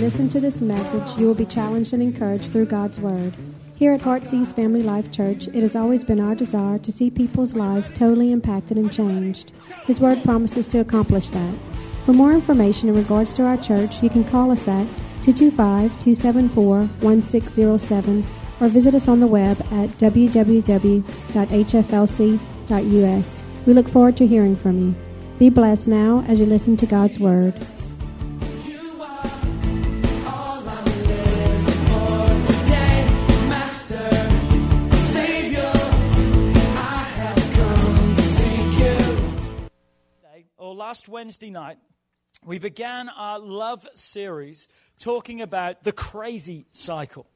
listen 0.00 0.30
to 0.30 0.40
this 0.40 0.62
message, 0.62 1.18
you 1.18 1.26
will 1.26 1.34
be 1.34 1.44
challenged 1.44 1.92
and 1.92 2.02
encouraged 2.02 2.50
through 2.50 2.64
God's 2.64 2.98
Word. 2.98 3.34
Here 3.76 3.92
at 3.92 4.00
Heartsease 4.00 4.50
Family 4.50 4.82
Life 4.82 5.12
Church, 5.12 5.46
it 5.48 5.56
has 5.56 5.76
always 5.76 6.04
been 6.04 6.20
our 6.20 6.34
desire 6.34 6.78
to 6.78 6.90
see 6.90 7.10
people's 7.10 7.54
lives 7.54 7.90
totally 7.90 8.32
impacted 8.32 8.78
and 8.78 8.90
changed. 8.90 9.52
His 9.84 10.00
Word 10.00 10.24
promises 10.24 10.66
to 10.68 10.78
accomplish 10.80 11.28
that. 11.30 11.54
For 12.06 12.14
more 12.14 12.32
information 12.32 12.88
in 12.88 12.94
regards 12.94 13.34
to 13.34 13.44
our 13.44 13.58
church, 13.58 14.02
you 14.02 14.08
can 14.08 14.24
call 14.24 14.50
us 14.50 14.66
at 14.68 14.86
225 15.22 15.90
274 16.00 16.78
1607 16.78 18.24
or 18.60 18.68
visit 18.68 18.94
us 18.94 19.06
on 19.06 19.20
the 19.20 19.26
web 19.26 19.60
at 19.70 19.90
www.hflc.us. 19.90 21.04
We 23.66 23.74
look 23.74 23.88
forward 23.88 24.16
to 24.16 24.26
hearing 24.26 24.56
from 24.56 24.80
you. 24.80 24.94
Be 25.38 25.50
blessed 25.50 25.88
now 25.88 26.24
as 26.26 26.40
you 26.40 26.46
listen 26.46 26.76
to 26.76 26.86
God's 26.86 27.20
Word. 27.20 27.54
Last 40.90 41.08
Wednesday 41.08 41.50
night, 41.50 41.78
we 42.44 42.58
began 42.58 43.08
our 43.10 43.38
love 43.38 43.86
series 43.94 44.68
talking 44.98 45.40
about 45.40 45.84
the 45.84 45.92
crazy 45.92 46.66
cycle. 46.72 47.28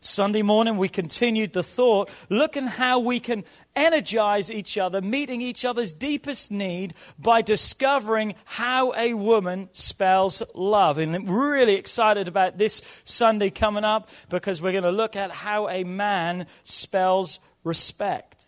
Sunday 0.00 0.42
morning, 0.42 0.76
we 0.76 0.88
continued 0.88 1.52
the 1.52 1.62
thought, 1.62 2.10
looking 2.28 2.66
how 2.66 2.98
we 2.98 3.20
can 3.20 3.44
energize 3.76 4.50
each 4.50 4.76
other, 4.76 5.00
meeting 5.00 5.40
each 5.40 5.64
other's 5.64 5.94
deepest 5.94 6.50
need 6.50 6.94
by 7.16 7.42
discovering 7.42 8.34
how 8.44 8.92
a 8.94 9.14
woman 9.14 9.68
spells 9.70 10.42
love. 10.52 10.98
And 10.98 11.14
I'm 11.14 11.30
really 11.30 11.76
excited 11.76 12.26
about 12.26 12.58
this 12.58 12.82
Sunday 13.04 13.50
coming 13.50 13.84
up 13.84 14.10
because 14.30 14.60
we're 14.60 14.72
going 14.72 14.82
to 14.82 14.90
look 14.90 15.14
at 15.14 15.30
how 15.30 15.68
a 15.68 15.84
man 15.84 16.48
spells 16.64 17.38
respect. 17.62 18.39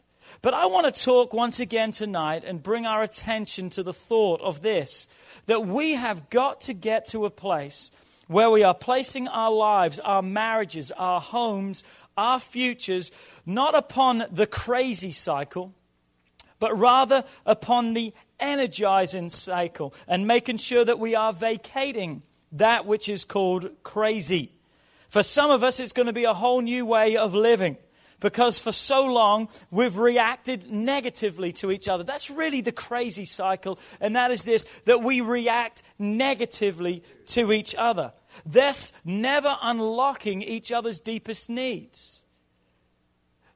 But 0.43 0.55
I 0.55 0.67
want 0.67 0.93
to 0.93 1.03
talk 1.05 1.33
once 1.33 1.61
again 1.61 1.93
tonight 1.93 2.43
and 2.45 2.61
bring 2.61 2.85
our 2.85 3.01
attention 3.01 3.71
to 3.71 3.85
the 3.85 3.93
thought 3.93 4.41
of 4.41 4.61
this 4.61 5.09
that 5.47 5.67
we 5.67 5.93
have 5.93 6.31
got 6.31 6.63
to 6.63 6.75
get 6.75 7.07
to 7.07 7.25
a 7.25 7.31
place 7.31 7.93
where 8.27 8.51
we 8.51 8.65
are 8.65 8.75
placing 8.75 9.29
our 9.29 9.53
lives, 9.53 10.01
our 10.01 10.21
marriages, 10.21 10.91
our 10.93 11.21
homes, 11.21 11.85
our 12.17 12.41
futures, 12.41 13.13
not 13.47 13.77
upon 13.77 14.25
the 14.33 14.49
crazy 14.49 15.13
cycle, 15.13 15.73
but 16.59 16.77
rather 16.77 17.23
upon 17.47 17.95
the 17.95 18.13
energizing 18.41 19.29
cycle 19.29 19.95
and 20.09 20.27
making 20.27 20.57
sure 20.57 20.85
that 20.85 20.99
we 20.99 21.15
are 21.15 21.33
vacating 21.33 22.21
that 22.51 22.85
which 22.85 23.09
is 23.09 23.25
called 23.25 23.71
crazy. 23.85 24.51
For 25.09 25.23
some 25.23 25.53
of 25.53 25.63
us, 25.63 25.79
it's 25.79 25.93
going 25.93 26.07
to 26.07 26.13
be 26.13 26.25
a 26.25 26.35
whole 26.35 26.63
new 26.63 26.85
way 26.85 27.17
of 27.17 27.33
living 27.33 27.77
because 28.23 28.59
for 28.59 28.73
so 28.73 29.05
long 29.05 29.49
we've 29.71 29.99
reacted 29.99 30.71
negatively 30.71 31.53
to 31.53 31.71
each 31.71 31.89
other. 31.89 32.05
That's 32.05 32.31
really 32.31 32.63
the 32.63 32.73
crazy 32.73 33.27
cycle, 33.27 33.79
and 34.01 34.17
that 34.17 34.31
is 34.31 34.45
this 34.45 34.65
that 34.87 35.03
we 35.03 35.21
react 35.21 35.83
negatively 35.99 37.03
to 37.27 37.53
each 37.53 37.75
other 37.75 38.15
thus 38.45 38.93
never 39.05 39.57
unlocking 39.63 40.43
each 40.43 40.73
other's 40.73 41.01
deepest 41.01 41.51
needs, 41.51 42.25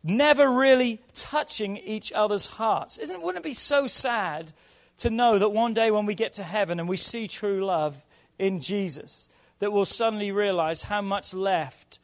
never 0.03 0.51
really 0.51 1.01
touching 1.15 1.77
each 1.79 2.13
other's 2.13 2.47
hearts. 2.47 2.99
Isn't, 2.99 3.23
wouldn't 3.23 3.45
it 3.45 3.49
be 3.49 3.55
so 3.55 3.87
sad 3.87 4.53
to 4.99 5.11
know 5.11 5.39
that 5.39 5.51
one 5.51 5.75
day 5.75 5.91
when 5.91 6.07
we 6.07 6.15
get 6.15 6.33
to 6.35 6.43
heaven 6.43 6.81
and 6.81 6.89
we 6.89 6.97
see 6.97 7.29
true 7.29 7.65
love 7.65 8.07
in 8.39 8.61
Jesus, 8.61 9.29
that 9.59 9.73
we'll 9.73 9.85
suddenly 9.85 10.31
realize 10.31 10.85
how 10.85 11.01
much 11.01 11.35
left 11.35 11.99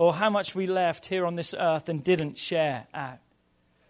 or 0.00 0.14
how 0.14 0.30
much 0.30 0.54
we 0.54 0.66
left 0.66 1.06
here 1.06 1.26
on 1.26 1.34
this 1.34 1.54
earth 1.56 1.90
and 1.90 2.02
didn't 2.02 2.38
share 2.38 2.86
out? 2.94 3.18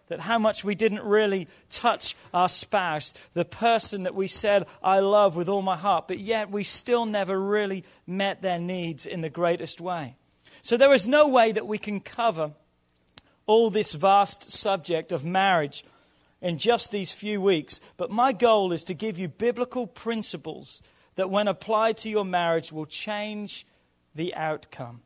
that 0.09 0.19
how 0.19 0.37
much 0.37 0.61
we 0.61 0.75
didn't 0.75 1.03
really 1.05 1.47
touch 1.69 2.17
our 2.33 2.49
spouse, 2.49 3.13
the 3.33 3.45
person 3.45 4.03
that 4.03 4.13
we 4.13 4.27
said, 4.27 4.67
I 4.83 4.99
love 4.99 5.37
with 5.37 5.47
all 5.47 5.61
my 5.61 5.77
heart, 5.77 6.09
but 6.09 6.19
yet 6.19 6.51
we 6.51 6.65
still 6.65 7.05
never 7.05 7.39
really 7.39 7.85
met 8.05 8.41
their 8.41 8.59
needs 8.59 9.05
in 9.05 9.21
the 9.21 9.29
greatest 9.29 9.79
way. 9.79 10.15
So 10.61 10.75
there 10.75 10.93
is 10.93 11.07
no 11.07 11.29
way 11.29 11.53
that 11.53 11.65
we 11.65 11.77
can 11.77 12.01
cover 12.01 12.51
all 13.45 13.69
this 13.69 13.93
vast 13.93 14.51
subject 14.51 15.13
of 15.13 15.23
marriage 15.23 15.85
in 16.41 16.57
just 16.57 16.91
these 16.91 17.13
few 17.13 17.39
weeks. 17.39 17.79
But 17.95 18.11
my 18.11 18.33
goal 18.33 18.73
is 18.73 18.83
to 18.85 18.93
give 18.93 19.17
you 19.17 19.29
biblical 19.29 19.87
principles 19.87 20.81
that, 21.15 21.29
when 21.29 21.47
applied 21.47 21.95
to 21.99 22.09
your 22.09 22.25
marriage, 22.25 22.69
will 22.73 22.85
change 22.85 23.65
the 24.13 24.35
outcome. 24.35 25.03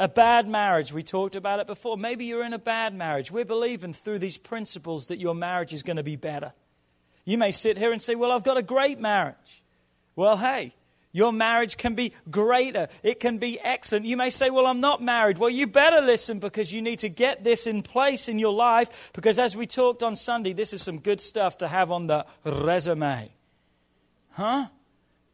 A 0.00 0.06
bad 0.06 0.48
marriage, 0.48 0.92
we 0.92 1.02
talked 1.02 1.34
about 1.34 1.58
it 1.58 1.66
before. 1.66 1.96
Maybe 1.96 2.24
you're 2.24 2.44
in 2.44 2.52
a 2.52 2.58
bad 2.58 2.94
marriage. 2.94 3.32
We're 3.32 3.44
believing 3.44 3.92
through 3.92 4.20
these 4.20 4.38
principles 4.38 5.08
that 5.08 5.18
your 5.18 5.34
marriage 5.34 5.72
is 5.72 5.82
going 5.82 5.96
to 5.96 6.04
be 6.04 6.14
better. 6.14 6.52
You 7.24 7.36
may 7.36 7.50
sit 7.50 7.76
here 7.76 7.90
and 7.90 8.00
say, 8.00 8.14
Well, 8.14 8.30
I've 8.30 8.44
got 8.44 8.56
a 8.56 8.62
great 8.62 9.00
marriage. 9.00 9.62
Well, 10.14 10.36
hey, 10.36 10.72
your 11.10 11.32
marriage 11.32 11.76
can 11.76 11.96
be 11.96 12.12
greater. 12.30 12.86
It 13.02 13.18
can 13.18 13.38
be 13.38 13.58
excellent. 13.58 14.06
You 14.06 14.16
may 14.16 14.30
say, 14.30 14.50
Well, 14.50 14.66
I'm 14.66 14.80
not 14.80 15.02
married. 15.02 15.38
Well, 15.38 15.50
you 15.50 15.66
better 15.66 16.00
listen 16.00 16.38
because 16.38 16.72
you 16.72 16.80
need 16.80 17.00
to 17.00 17.08
get 17.08 17.42
this 17.42 17.66
in 17.66 17.82
place 17.82 18.28
in 18.28 18.38
your 18.38 18.54
life 18.54 19.10
because, 19.14 19.40
as 19.40 19.56
we 19.56 19.66
talked 19.66 20.04
on 20.04 20.14
Sunday, 20.14 20.52
this 20.52 20.72
is 20.72 20.80
some 20.80 21.00
good 21.00 21.20
stuff 21.20 21.58
to 21.58 21.66
have 21.66 21.90
on 21.90 22.06
the 22.06 22.24
resume. 22.44 23.32
Huh? 24.30 24.68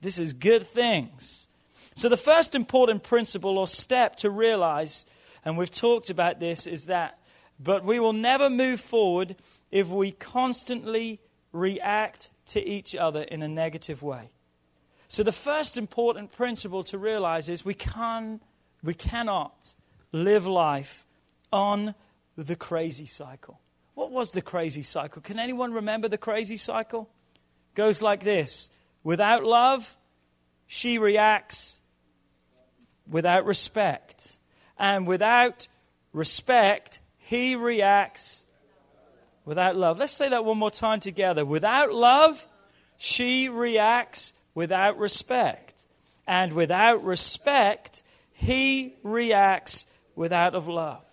This 0.01 0.19
is 0.19 0.33
good 0.33 0.67
things. 0.67 1.49
So, 1.94 2.09
the 2.09 2.16
first 2.16 2.55
important 2.55 3.03
principle 3.03 3.56
or 3.56 3.66
step 3.66 4.16
to 4.16 4.31
realize, 4.31 5.06
and 5.44 5.56
we've 5.56 5.71
talked 5.71 6.10
about 6.10 6.41
this, 6.41 6.66
is 6.66 6.87
that, 6.87 7.19
but 7.60 7.84
we 7.84 8.00
will 8.00 8.12
never 8.12 8.50
move 8.50 8.81
forward 8.81 9.37
if 9.71 9.88
we 9.88 10.10
constantly 10.10 11.21
react 11.53 12.31
to 12.47 12.66
each 12.66 12.97
other 12.97 13.22
in 13.22 13.43
a 13.43 13.49
negative 13.49 14.03
way. 14.03 14.31
So, 15.06 15.22
the 15.22 15.32
first 15.32 15.77
important 15.77 16.32
principle 16.32 16.82
to 16.84 16.99
realize 16.99 17.49
is 17.49 17.65
we, 17.65 17.75
can, 17.75 18.41
we 18.82 18.94
cannot 18.94 19.75
live 20.11 20.47
life 20.47 21.06
on 21.53 21.94
the 22.37 22.56
crazy 22.56 23.06
cycle. 23.06 23.61
What 23.94 24.11
was 24.11 24.32
the 24.32 24.43
crazy 24.43 24.82
cycle? 24.82 25.22
Can 25.22 25.38
anyone 25.38 25.72
remember 25.72 26.09
the 26.09 26.19
crazy 26.19 26.56
cycle? 26.56 27.09
Goes 27.76 28.03
like 28.03 28.25
this 28.25 28.71
Without 29.05 29.44
love, 29.44 29.97
she 30.66 30.99
reacts 30.99 31.81
without 33.09 33.45
respect. 33.45 34.37
And 34.79 35.07
without 35.07 35.69
respect, 36.13 37.01
he 37.19 37.57
reacts 37.57 38.47
without 39.45 39.77
love. 39.77 39.99
Let's 39.99 40.13
say 40.13 40.29
that 40.29 40.45
one 40.45 40.59
more 40.59 40.71
time 40.71 41.01
together. 41.01 41.45
Without 41.45 41.93
love, 41.93 42.47
she 42.97 43.49
reacts 43.49 44.35
without 44.55 44.99
respect. 44.99 45.85
And 46.27 46.53
without 46.53 47.05
respect, 47.05 48.03
he 48.33 48.95
reacts 49.03 49.87
without 50.17 50.55
of 50.55 50.69
love. 50.69 51.05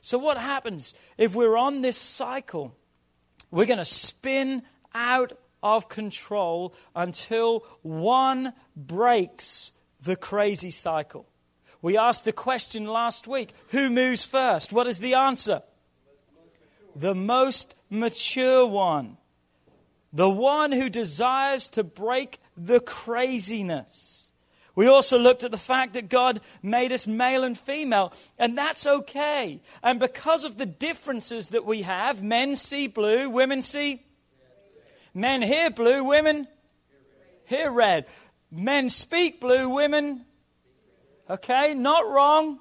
So 0.00 0.18
what 0.18 0.38
happens 0.38 0.94
if 1.16 1.34
we're 1.34 1.56
on 1.56 1.82
this 1.82 1.96
cycle? 1.96 2.74
We're 3.50 3.66
going 3.66 3.78
to 3.78 3.84
spin 3.84 4.62
out 4.94 5.32
of 5.62 5.88
control 5.88 6.74
until 6.94 7.64
one 7.82 8.52
breaks 8.76 9.72
the 10.02 10.16
crazy 10.16 10.70
cycle. 10.70 11.27
We 11.80 11.96
asked 11.96 12.24
the 12.24 12.32
question 12.32 12.86
last 12.86 13.28
week 13.28 13.52
who 13.68 13.90
moves 13.90 14.24
first? 14.24 14.72
What 14.72 14.86
is 14.86 15.00
the 15.00 15.14
answer? 15.14 15.62
The 16.96 17.14
most 17.14 17.74
mature 17.88 18.66
one. 18.66 19.16
The 20.12 20.30
one 20.30 20.72
who 20.72 20.88
desires 20.88 21.68
to 21.70 21.84
break 21.84 22.40
the 22.56 22.80
craziness. 22.80 24.30
We 24.74 24.86
also 24.86 25.18
looked 25.18 25.42
at 25.42 25.50
the 25.50 25.58
fact 25.58 25.94
that 25.94 26.08
God 26.08 26.40
made 26.62 26.92
us 26.92 27.06
male 27.06 27.42
and 27.42 27.58
female, 27.58 28.12
and 28.38 28.56
that's 28.56 28.86
okay. 28.86 29.60
And 29.82 29.98
because 29.98 30.44
of 30.44 30.56
the 30.56 30.66
differences 30.66 31.48
that 31.48 31.64
we 31.64 31.82
have, 31.82 32.22
men 32.22 32.54
see 32.54 32.86
blue, 32.86 33.28
women 33.28 33.60
see. 33.60 34.04
Men 35.12 35.42
hear 35.42 35.70
blue, 35.70 36.04
women 36.04 36.46
hear 37.44 37.72
red. 37.72 38.06
Men 38.52 38.88
speak 38.88 39.40
blue, 39.40 39.68
women 39.68 40.24
Okay, 41.30 41.74
not 41.74 42.08
wrong, 42.08 42.58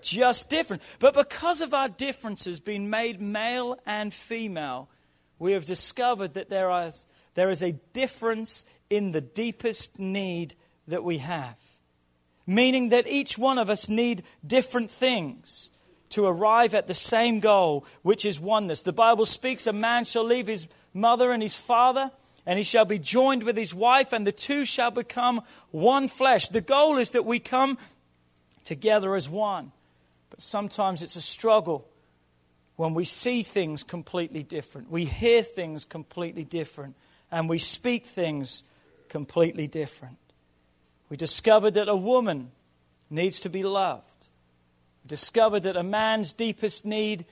just 0.00 0.50
different. 0.50 0.82
But 0.98 1.14
because 1.14 1.60
of 1.60 1.74
our 1.74 1.88
differences 1.88 2.60
being 2.60 2.88
made 2.90 3.20
male 3.20 3.78
and 3.86 4.12
female, 4.12 4.88
we 5.38 5.52
have 5.52 5.64
discovered 5.64 6.34
that 6.34 6.50
there 6.50 6.70
is, 6.86 7.06
there 7.34 7.50
is 7.50 7.62
a 7.62 7.72
difference 7.92 8.64
in 8.90 9.10
the 9.10 9.20
deepest 9.20 9.98
need 9.98 10.54
that 10.88 11.04
we 11.04 11.18
have. 11.18 11.56
Meaning 12.46 12.88
that 12.88 13.06
each 13.06 13.38
one 13.38 13.58
of 13.58 13.70
us 13.70 13.88
need 13.88 14.22
different 14.46 14.90
things 14.90 15.70
to 16.10 16.26
arrive 16.26 16.74
at 16.74 16.86
the 16.86 16.94
same 16.94 17.40
goal, 17.40 17.86
which 18.02 18.24
is 18.24 18.40
oneness. 18.40 18.82
The 18.82 18.92
Bible 18.92 19.26
speaks 19.26 19.66
a 19.66 19.72
man 19.72 20.04
shall 20.04 20.24
leave 20.24 20.46
his 20.46 20.68
mother 20.92 21.32
and 21.32 21.42
his 21.42 21.56
father 21.56 22.10
and 22.44 22.58
he 22.58 22.64
shall 22.64 22.84
be 22.84 22.98
joined 22.98 23.44
with 23.44 23.56
his 23.56 23.74
wife, 23.74 24.12
and 24.12 24.26
the 24.26 24.32
two 24.32 24.64
shall 24.64 24.90
become 24.90 25.42
one 25.70 26.08
flesh. 26.08 26.48
The 26.48 26.60
goal 26.60 26.96
is 26.96 27.12
that 27.12 27.24
we 27.24 27.38
come 27.38 27.78
together 28.64 29.14
as 29.14 29.28
one. 29.28 29.72
But 30.30 30.40
sometimes 30.40 31.02
it's 31.02 31.16
a 31.16 31.22
struggle 31.22 31.86
when 32.76 32.94
we 32.94 33.04
see 33.04 33.44
things 33.44 33.84
completely 33.84 34.42
different, 34.42 34.90
we 34.90 35.04
hear 35.04 35.44
things 35.44 35.84
completely 35.84 36.42
different, 36.42 36.96
and 37.30 37.48
we 37.48 37.58
speak 37.58 38.06
things 38.06 38.64
completely 39.08 39.68
different. 39.68 40.18
We 41.08 41.16
discovered 41.16 41.74
that 41.74 41.88
a 41.88 41.94
woman 41.94 42.50
needs 43.08 43.40
to 43.42 43.48
be 43.48 43.62
loved. 43.62 44.26
We 45.04 45.08
discovered 45.08 45.60
that 45.60 45.76
a 45.76 45.84
man's 45.84 46.32
deepest 46.32 46.84
need 46.84 47.24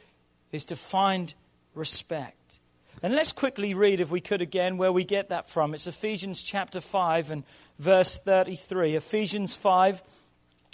is 0.53 0.67
to 0.67 0.77
find 0.77 1.35
respect. 1.75 2.60
And 3.03 3.15
let's 3.15 3.33
quickly 3.33 3.73
read, 3.73 4.01
if 4.01 4.11
we 4.11 4.21
could 4.21 4.43
again, 4.43 4.77
where 4.77 4.93
we 4.93 5.05
get 5.05 5.31
that 5.31 5.49
from. 5.49 5.73
It's 5.73 5.87
Ephesians 5.87 6.43
chapter 6.43 6.81
5 6.81 7.31
and 7.31 7.45
verse 7.79 8.19
33. 8.19 8.95
Ephesians 8.95 9.57
5 9.57 10.03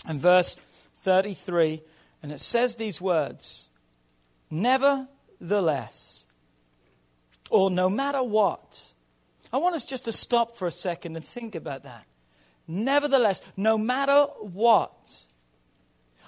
and 0.08 0.20
verse 0.20 0.56
33. 1.02 1.82
And 2.23 2.32
it 2.32 2.40
says 2.40 2.76
these 2.76 3.00
words 3.00 3.69
Nevertheless, 4.50 6.26
or 7.50 7.70
no 7.70 7.88
matter 7.88 8.23
what. 8.23 8.93
I 9.52 9.58
want 9.58 9.76
us 9.76 9.84
just 9.84 10.05
to 10.06 10.12
stop 10.12 10.56
for 10.56 10.67
a 10.67 10.73
second 10.73 11.14
and 11.14 11.25
think 11.25 11.55
about 11.55 11.84
that. 11.84 12.05
Nevertheless, 12.67 13.40
no 13.56 13.78
matter 13.78 14.26
what. 14.40 15.26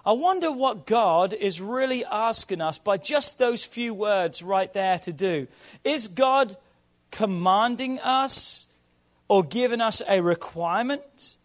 I 0.08 0.12
wonder 0.12 0.50
what 0.50 0.86
God 0.86 1.34
is 1.34 1.60
really 1.60 2.02
asking 2.02 2.62
us 2.62 2.78
by 2.78 2.96
just 2.96 3.38
those 3.38 3.62
few 3.62 3.92
words 3.92 4.42
right 4.42 4.72
there 4.72 4.98
to 5.00 5.12
do. 5.12 5.48
Is 5.84 6.08
God 6.08 6.56
commanding 7.10 7.98
us 7.98 8.68
or 9.28 9.44
giving 9.44 9.82
us 9.82 10.00
a 10.08 10.22
requirement? 10.22 11.36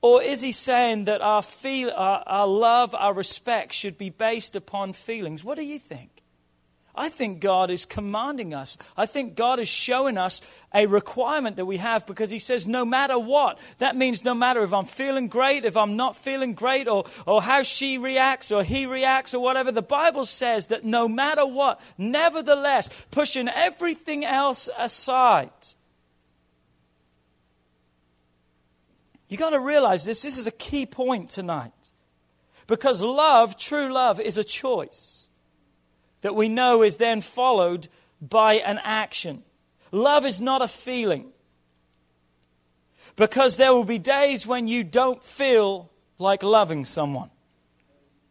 Or 0.00 0.20
is 0.20 0.42
he 0.42 0.50
saying 0.50 1.04
that 1.04 1.22
our, 1.22 1.42
feel, 1.42 1.92
our, 1.94 2.24
our 2.26 2.48
love, 2.48 2.92
our 2.96 3.14
respect 3.14 3.72
should 3.72 3.98
be 3.98 4.10
based 4.10 4.56
upon 4.56 4.94
feelings? 4.94 5.44
What 5.44 5.56
do 5.56 5.64
you 5.64 5.78
think? 5.78 6.11
I 6.94 7.08
think 7.08 7.40
God 7.40 7.70
is 7.70 7.86
commanding 7.86 8.52
us. 8.52 8.76
I 8.98 9.06
think 9.06 9.34
God 9.34 9.58
is 9.58 9.68
showing 9.68 10.18
us 10.18 10.42
a 10.74 10.84
requirement 10.86 11.56
that 11.56 11.64
we 11.64 11.78
have 11.78 12.06
because 12.06 12.30
He 12.30 12.38
says, 12.38 12.66
no 12.66 12.84
matter 12.84 13.18
what. 13.18 13.58
That 13.78 13.96
means 13.96 14.24
no 14.24 14.34
matter 14.34 14.62
if 14.62 14.74
I'm 14.74 14.84
feeling 14.84 15.28
great, 15.28 15.64
if 15.64 15.76
I'm 15.76 15.96
not 15.96 16.16
feeling 16.16 16.52
great, 16.52 16.88
or, 16.88 17.04
or 17.26 17.40
how 17.40 17.62
she 17.62 17.96
reacts 17.96 18.52
or 18.52 18.62
he 18.62 18.84
reacts 18.84 19.32
or 19.32 19.42
whatever. 19.42 19.72
The 19.72 19.80
Bible 19.82 20.26
says 20.26 20.66
that 20.66 20.84
no 20.84 21.08
matter 21.08 21.46
what, 21.46 21.80
nevertheless, 21.96 22.90
pushing 23.10 23.48
everything 23.48 24.24
else 24.24 24.68
aside. 24.78 25.50
You've 29.28 29.40
got 29.40 29.50
to 29.50 29.60
realize 29.60 30.04
this. 30.04 30.20
This 30.20 30.36
is 30.36 30.46
a 30.46 30.52
key 30.52 30.84
point 30.84 31.30
tonight. 31.30 31.72
Because 32.66 33.02
love, 33.02 33.56
true 33.56 33.90
love, 33.92 34.20
is 34.20 34.36
a 34.36 34.44
choice 34.44 35.21
that 36.22 36.34
we 36.34 36.48
know 36.48 36.82
is 36.82 36.96
then 36.96 37.20
followed 37.20 37.88
by 38.20 38.54
an 38.54 38.80
action. 38.82 39.42
Love 39.90 40.24
is 40.24 40.40
not 40.40 40.62
a 40.62 40.68
feeling. 40.68 41.26
Because 43.14 43.58
there 43.58 43.74
will 43.74 43.84
be 43.84 43.98
days 43.98 44.46
when 44.46 44.66
you 44.68 44.84
don't 44.84 45.22
feel 45.22 45.90
like 46.18 46.42
loving 46.42 46.84
someone. 46.84 47.30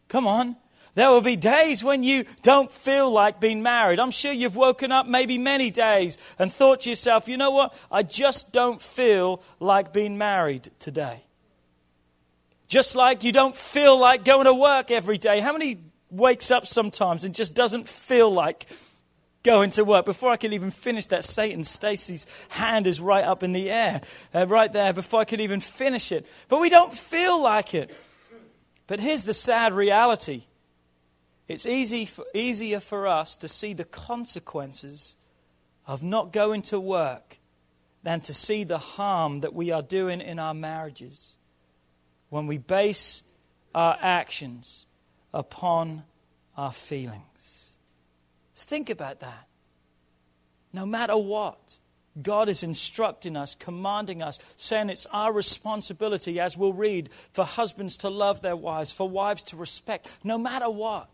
Come 0.07 0.25
on. 0.25 0.55
There 0.95 1.09
will 1.09 1.21
be 1.21 1.35
days 1.37 1.83
when 1.83 2.03
you 2.03 2.25
don't 2.41 2.71
feel 2.71 3.11
like 3.11 3.39
being 3.39 3.61
married. 3.61 3.99
I'm 3.99 4.11
sure 4.11 4.31
you've 4.31 4.55
woken 4.55 4.91
up 4.91 5.07
maybe 5.07 5.37
many 5.37 5.69
days 5.69 6.17
and 6.37 6.51
thought 6.51 6.81
to 6.81 6.89
yourself, 6.89 7.29
you 7.29 7.37
know 7.37 7.51
what? 7.51 7.77
I 7.91 8.03
just 8.03 8.51
don't 8.51 8.81
feel 8.81 9.41
like 9.59 9.93
being 9.93 10.17
married 10.17 10.69
today. 10.79 11.21
Just 12.67 12.95
like 12.95 13.23
you 13.23 13.31
don't 13.31 13.55
feel 13.55 13.97
like 13.97 14.25
going 14.25 14.45
to 14.45 14.53
work 14.53 14.91
every 14.91 15.17
day. 15.17 15.39
How 15.39 15.53
many 15.53 15.79
wakes 16.11 16.51
up 16.51 16.67
sometimes 16.67 17.23
and 17.23 17.33
just 17.33 17.55
doesn't 17.55 17.87
feel 17.87 18.31
like 18.31 18.67
going 19.43 19.71
to 19.71 19.83
work. 19.83 20.05
Before 20.05 20.31
I 20.31 20.37
can 20.37 20.53
even 20.53 20.71
finish 20.71 21.07
that 21.07 21.23
Satan, 21.23 21.63
Stacy's 21.63 22.27
hand 22.49 22.85
is 22.85 23.01
right 23.01 23.23
up 23.23 23.43
in 23.43 23.53
the 23.53 23.71
air, 23.71 24.01
uh, 24.33 24.45
right 24.45 24.71
there, 24.71 24.93
before 24.93 25.21
I 25.21 25.25
could 25.25 25.41
even 25.41 25.59
finish 25.59 26.11
it. 26.11 26.25
But 26.47 26.59
we 26.59 26.69
don't 26.69 26.93
feel 26.93 27.41
like 27.41 27.73
it. 27.73 27.95
But 28.87 28.99
here's 28.99 29.23
the 29.23 29.33
sad 29.33 29.73
reality 29.73 30.43
it's 31.47 31.65
easy 31.65 32.05
for, 32.05 32.25
easier 32.33 32.79
for 32.79 33.07
us 33.07 33.35
to 33.37 33.47
see 33.47 33.73
the 33.73 33.83
consequences 33.83 35.17
of 35.87 36.03
not 36.03 36.31
going 36.31 36.61
to 36.63 36.79
work 36.79 37.39
than 38.03 38.21
to 38.21 38.33
see 38.33 38.63
the 38.63 38.77
harm 38.77 39.39
that 39.39 39.53
we 39.53 39.71
are 39.71 39.81
doing 39.81 40.21
in 40.21 40.39
our 40.39 40.53
marriages 40.53 41.37
when 42.29 42.47
we 42.47 42.57
base 42.57 43.23
our 43.75 43.97
actions 44.01 44.85
upon 45.33 46.03
our 46.57 46.71
feelings. 46.71 47.75
Think 48.55 48.89
about 48.89 49.19
that. 49.19 49.47
No 50.73 50.85
matter 50.85 51.17
what, 51.17 51.79
God 52.21 52.49
is 52.49 52.63
instructing 52.63 53.35
us, 53.35 53.55
commanding 53.55 54.21
us, 54.21 54.39
saying 54.57 54.89
it's 54.89 55.05
our 55.07 55.31
responsibility, 55.31 56.39
as 56.39 56.57
we'll 56.57 56.73
read, 56.73 57.09
for 57.33 57.45
husbands 57.45 57.97
to 57.97 58.09
love 58.09 58.41
their 58.41 58.55
wives, 58.55 58.91
for 58.91 59.09
wives 59.09 59.43
to 59.45 59.57
respect, 59.57 60.11
no 60.23 60.37
matter 60.37 60.69
what. 60.69 61.09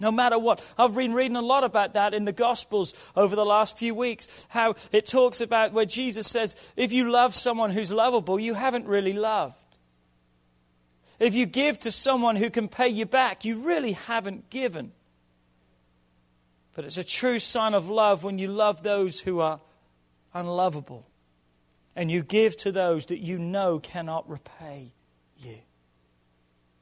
No 0.00 0.12
matter 0.12 0.38
what. 0.38 0.64
I've 0.78 0.94
been 0.94 1.12
reading 1.12 1.36
a 1.36 1.42
lot 1.42 1.64
about 1.64 1.94
that 1.94 2.14
in 2.14 2.24
the 2.24 2.32
Gospels 2.32 2.94
over 3.16 3.34
the 3.34 3.44
last 3.44 3.76
few 3.76 3.94
weeks. 3.94 4.46
How 4.50 4.76
it 4.92 5.06
talks 5.06 5.40
about 5.40 5.72
where 5.72 5.86
Jesus 5.86 6.28
says, 6.28 6.70
if 6.76 6.92
you 6.92 7.10
love 7.10 7.34
someone 7.34 7.70
who's 7.70 7.90
lovable, 7.90 8.38
you 8.38 8.54
haven't 8.54 8.86
really 8.86 9.12
loved. 9.12 9.56
If 11.18 11.34
you 11.34 11.46
give 11.46 11.78
to 11.80 11.90
someone 11.90 12.36
who 12.36 12.50
can 12.50 12.68
pay 12.68 12.88
you 12.88 13.06
back, 13.06 13.44
you 13.44 13.56
really 13.56 13.92
haven't 13.92 14.50
given. 14.50 14.92
But 16.74 16.84
it's 16.84 16.98
a 16.98 17.04
true 17.04 17.40
sign 17.40 17.74
of 17.74 17.88
love 17.88 18.22
when 18.22 18.38
you 18.38 18.48
love 18.48 18.82
those 18.82 19.20
who 19.20 19.40
are 19.40 19.60
unlovable 20.32 21.08
and 21.96 22.12
you 22.12 22.22
give 22.22 22.56
to 22.58 22.70
those 22.70 23.06
that 23.06 23.18
you 23.18 23.38
know 23.38 23.80
cannot 23.80 24.28
repay 24.30 24.92
you. 25.36 25.58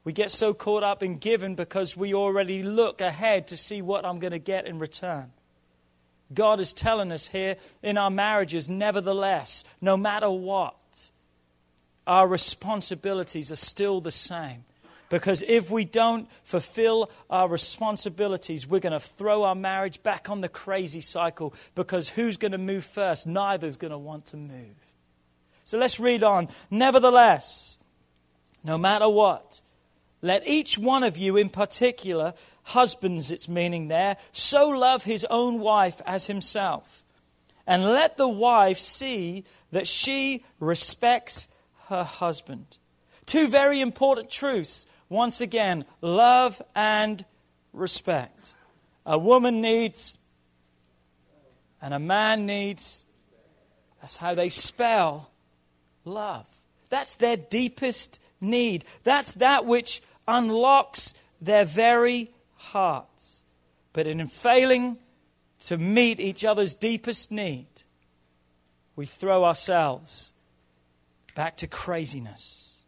We 0.04 0.12
get 0.12 0.30
so 0.30 0.52
caught 0.52 0.82
up 0.82 1.02
in 1.02 1.16
giving 1.16 1.54
because 1.54 1.96
we 1.96 2.12
already 2.12 2.62
look 2.62 3.00
ahead 3.00 3.48
to 3.48 3.56
see 3.56 3.80
what 3.80 4.04
I'm 4.04 4.18
going 4.18 4.32
to 4.32 4.38
get 4.38 4.66
in 4.66 4.78
return. 4.78 5.32
God 6.34 6.60
is 6.60 6.74
telling 6.74 7.10
us 7.10 7.28
here 7.28 7.56
in 7.82 7.96
our 7.96 8.10
marriages, 8.10 8.68
nevertheless, 8.68 9.64
no 9.80 9.96
matter 9.96 10.30
what, 10.30 10.76
our 12.06 12.26
responsibilities 12.26 13.50
are 13.50 13.56
still 13.56 14.00
the 14.00 14.12
same. 14.12 14.64
Because 15.08 15.44
if 15.46 15.70
we 15.70 15.84
don't 15.84 16.28
fulfill 16.42 17.10
our 17.30 17.48
responsibilities, 17.48 18.66
we're 18.66 18.80
going 18.80 18.92
to 18.92 19.00
throw 19.00 19.44
our 19.44 19.54
marriage 19.54 20.02
back 20.02 20.28
on 20.28 20.40
the 20.40 20.48
crazy 20.48 21.00
cycle. 21.00 21.54
Because 21.74 22.08
who's 22.08 22.36
going 22.36 22.52
to 22.52 22.58
move 22.58 22.84
first? 22.84 23.26
Neither's 23.26 23.76
going 23.76 23.92
to 23.92 23.98
want 23.98 24.26
to 24.26 24.36
move. 24.36 24.74
So 25.62 25.78
let's 25.78 26.00
read 26.00 26.24
on. 26.24 26.48
Nevertheless, 26.70 27.78
no 28.64 28.78
matter 28.78 29.08
what, 29.08 29.60
let 30.22 30.46
each 30.46 30.76
one 30.76 31.04
of 31.04 31.16
you 31.16 31.36
in 31.36 31.50
particular, 31.50 32.34
husbands, 32.64 33.30
it's 33.30 33.48
meaning 33.48 33.88
there, 33.88 34.16
so 34.32 34.68
love 34.68 35.04
his 35.04 35.24
own 35.30 35.60
wife 35.60 36.00
as 36.04 36.26
himself. 36.26 37.04
And 37.66 37.84
let 37.84 38.16
the 38.16 38.28
wife 38.28 38.78
see 38.78 39.44
that 39.70 39.86
she 39.86 40.44
respects 40.58 41.48
her 41.88 42.04
husband. 42.04 42.78
Two 43.26 43.48
very 43.48 43.80
important 43.80 44.30
truths. 44.30 44.86
Once 45.08 45.40
again, 45.40 45.84
love 46.00 46.60
and 46.74 47.24
respect. 47.72 48.54
A 49.04 49.18
woman 49.18 49.60
needs, 49.60 50.18
and 51.80 51.94
a 51.94 51.98
man 51.98 52.46
needs. 52.46 53.04
That's 54.00 54.16
how 54.16 54.34
they 54.34 54.48
spell 54.48 55.30
love. 56.04 56.46
That's 56.90 57.16
their 57.16 57.36
deepest 57.36 58.20
need. 58.40 58.84
That's 59.04 59.34
that 59.34 59.64
which 59.64 60.02
unlocks 60.26 61.14
their 61.40 61.64
very 61.64 62.30
hearts. 62.54 63.42
But 63.92 64.06
in 64.06 64.24
failing 64.26 64.98
to 65.60 65.78
meet 65.78 66.20
each 66.20 66.44
other's 66.44 66.74
deepest 66.74 67.30
need, 67.30 67.66
we 68.94 69.06
throw 69.06 69.44
ourselves 69.44 70.32
back 71.36 71.58
to 71.58 71.68
craziness. 71.68 72.78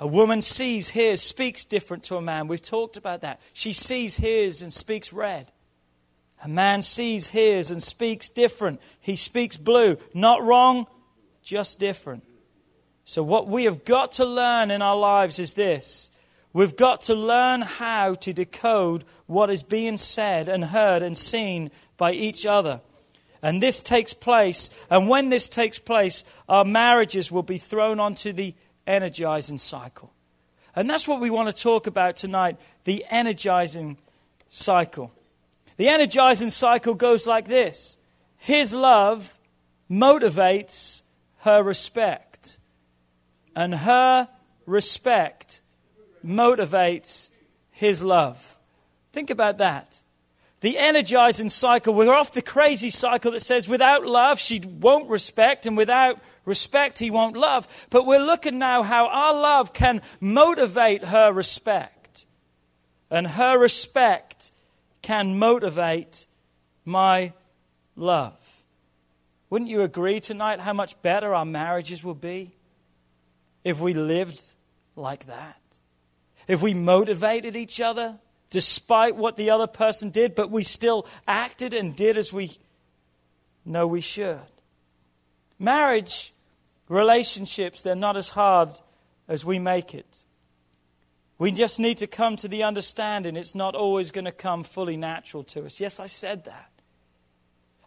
A 0.00 0.06
woman 0.06 0.42
sees, 0.42 0.88
hears, 0.88 1.22
speaks 1.22 1.64
different 1.64 2.02
to 2.04 2.16
a 2.16 2.22
man. 2.22 2.48
We've 2.48 2.60
talked 2.60 2.96
about 2.96 3.20
that. 3.20 3.40
She 3.52 3.72
sees, 3.72 4.16
hears, 4.16 4.62
and 4.62 4.72
speaks 4.72 5.12
red. 5.12 5.52
A 6.42 6.48
man 6.48 6.82
sees, 6.82 7.28
hears, 7.28 7.70
and 7.70 7.80
speaks 7.80 8.28
different. 8.30 8.80
He 8.98 9.14
speaks 9.14 9.56
blue. 9.56 9.98
Not 10.12 10.42
wrong, 10.42 10.86
just 11.42 11.78
different. 11.78 12.24
So, 13.04 13.22
what 13.22 13.46
we 13.46 13.64
have 13.64 13.84
got 13.84 14.12
to 14.12 14.24
learn 14.24 14.72
in 14.72 14.82
our 14.82 14.96
lives 14.96 15.38
is 15.38 15.54
this 15.54 16.10
we've 16.52 16.76
got 16.76 17.02
to 17.02 17.14
learn 17.14 17.60
how 17.60 18.14
to 18.14 18.32
decode 18.32 19.04
what 19.26 19.50
is 19.50 19.62
being 19.62 19.96
said 19.98 20.48
and 20.48 20.64
heard 20.64 21.02
and 21.02 21.16
seen 21.16 21.70
by 21.96 22.12
each 22.12 22.44
other. 22.46 22.80
And 23.42 23.60
this 23.60 23.82
takes 23.82 24.14
place, 24.14 24.70
and 24.88 25.08
when 25.08 25.28
this 25.28 25.48
takes 25.48 25.78
place, 25.78 26.22
our 26.48 26.64
marriages 26.64 27.32
will 27.32 27.42
be 27.42 27.58
thrown 27.58 27.98
onto 27.98 28.32
the 28.32 28.54
energizing 28.86 29.58
cycle. 29.58 30.12
And 30.76 30.88
that's 30.88 31.08
what 31.08 31.20
we 31.20 31.28
want 31.28 31.54
to 31.54 31.62
talk 31.62 31.86
about 31.86 32.16
tonight 32.16 32.56
the 32.84 33.04
energizing 33.10 33.98
cycle. 34.48 35.12
The 35.76 35.88
energizing 35.88 36.50
cycle 36.50 36.94
goes 36.94 37.26
like 37.26 37.46
this 37.46 37.98
His 38.36 38.72
love 38.72 39.36
motivates 39.90 41.02
her 41.38 41.62
respect, 41.62 42.58
and 43.56 43.74
her 43.74 44.28
respect 44.66 45.60
motivates 46.24 47.30
his 47.70 48.02
love. 48.02 48.58
Think 49.12 49.30
about 49.30 49.58
that. 49.58 50.01
The 50.62 50.78
energizing 50.78 51.48
cycle, 51.48 51.92
we're 51.92 52.14
off 52.14 52.30
the 52.30 52.40
crazy 52.40 52.88
cycle 52.88 53.32
that 53.32 53.40
says 53.40 53.68
without 53.68 54.06
love, 54.06 54.38
she 54.38 54.60
won't 54.60 55.10
respect, 55.10 55.66
and 55.66 55.76
without 55.76 56.20
respect, 56.44 57.00
he 57.00 57.10
won't 57.10 57.36
love. 57.36 57.66
But 57.90 58.06
we're 58.06 58.24
looking 58.24 58.60
now 58.60 58.84
how 58.84 59.08
our 59.08 59.34
love 59.34 59.72
can 59.72 60.02
motivate 60.20 61.06
her 61.06 61.32
respect. 61.32 62.26
And 63.10 63.26
her 63.26 63.58
respect 63.58 64.52
can 65.02 65.36
motivate 65.36 66.26
my 66.84 67.32
love. 67.96 68.62
Wouldn't 69.50 69.68
you 69.68 69.82
agree 69.82 70.20
tonight 70.20 70.60
how 70.60 70.72
much 70.72 71.00
better 71.02 71.34
our 71.34 71.44
marriages 71.44 72.04
will 72.04 72.14
be 72.14 72.52
if 73.64 73.80
we 73.80 73.94
lived 73.94 74.40
like 74.94 75.26
that? 75.26 75.60
If 76.46 76.62
we 76.62 76.72
motivated 76.72 77.56
each 77.56 77.80
other 77.80 78.20
despite 78.52 79.16
what 79.16 79.36
the 79.36 79.50
other 79.50 79.66
person 79.66 80.10
did, 80.10 80.34
but 80.34 80.50
we 80.50 80.62
still 80.62 81.06
acted 81.26 81.72
and 81.74 81.96
did 81.96 82.16
as 82.16 82.32
we 82.32 82.52
know 83.64 83.86
we 83.86 84.02
should. 84.02 84.38
Marriage, 85.58 86.32
relationships, 86.88 87.82
they're 87.82 87.94
not 87.94 88.16
as 88.16 88.28
hard 88.28 88.78
as 89.26 89.44
we 89.44 89.58
make 89.58 89.94
it. 89.94 90.22
We 91.38 91.50
just 91.50 91.80
need 91.80 91.98
to 91.98 92.06
come 92.06 92.36
to 92.36 92.48
the 92.48 92.62
understanding 92.62 93.36
it's 93.36 93.54
not 93.54 93.74
always 93.74 94.10
going 94.10 94.26
to 94.26 94.32
come 94.32 94.64
fully 94.64 94.98
natural 94.98 95.42
to 95.44 95.64
us. 95.64 95.80
Yes, 95.80 95.98
I 95.98 96.06
said 96.06 96.44
that. 96.44 96.71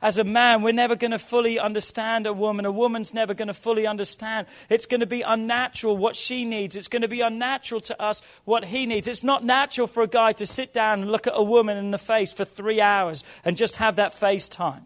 As 0.02 0.18
a 0.18 0.24
man, 0.24 0.62
we're 0.62 0.74
never 0.74 0.96
going 0.96 1.12
to 1.12 1.20
fully 1.20 1.58
understand 1.58 2.28
a 2.28 2.34
woman. 2.34 2.66
A 2.66 2.72
woman's 2.72 3.14
never 3.14 3.34
going 3.34 3.48
to 3.48 3.54
fully 3.54 3.88
understand. 3.88 4.46
It's 4.70 4.86
going 4.86 5.00
to 5.00 5.06
be 5.06 5.22
unnatural 5.22 5.96
what 5.98 6.16
she 6.16 6.44
needs. 6.44 6.76
It's 6.76 6.90
going 6.90 7.02
to 7.02 7.08
be 7.08 7.22
unnatural 7.22 7.82
to 7.82 8.02
us 8.02 8.22
what 8.44 8.66
he 8.66 8.86
needs. 8.86 9.08
It's 9.08 9.24
not 9.24 9.44
natural 9.44 9.88
for 9.88 10.04
a 10.04 10.08
guy 10.08 10.34
to 10.34 10.46
sit 10.46 10.74
down 10.74 11.02
and 11.02 11.12
look 11.12 11.28
at 11.28 11.34
a 11.36 11.44
woman 11.44 11.78
in 11.78 11.92
the 11.92 11.98
face 11.98 12.34
for 12.34 12.46
three 12.46 12.82
hours 12.82 13.24
and 13.44 13.56
just 13.56 13.78
have 13.78 13.96
that 13.96 14.14
face 14.14 14.50
time. 14.50 14.86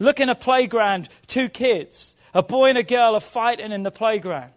Look 0.00 0.20
in 0.20 0.28
a 0.28 0.34
playground, 0.34 1.08
two 1.26 1.48
kids, 1.48 2.16
a 2.34 2.42
boy 2.42 2.70
and 2.70 2.78
a 2.78 2.82
girl 2.82 3.14
are 3.14 3.20
fighting 3.20 3.72
in 3.72 3.82
the 3.82 3.90
playground. 3.90 4.52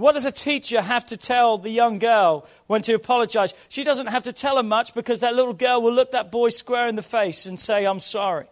What 0.00 0.14
does 0.14 0.24
a 0.24 0.32
teacher 0.32 0.80
have 0.80 1.04
to 1.08 1.18
tell 1.18 1.58
the 1.58 1.68
young 1.68 1.98
girl 1.98 2.46
when 2.68 2.80
to 2.82 2.94
apologize? 2.94 3.52
She 3.68 3.84
doesn't 3.84 4.06
have 4.06 4.22
to 4.22 4.32
tell 4.32 4.56
her 4.56 4.62
much 4.62 4.94
because 4.94 5.20
that 5.20 5.34
little 5.34 5.52
girl 5.52 5.82
will 5.82 5.92
look 5.92 6.12
that 6.12 6.32
boy 6.32 6.48
square 6.48 6.88
in 6.88 6.96
the 6.96 7.02
face 7.02 7.44
and 7.44 7.60
say, 7.60 7.84
I'm 7.84 8.00
sorry. 8.00 8.46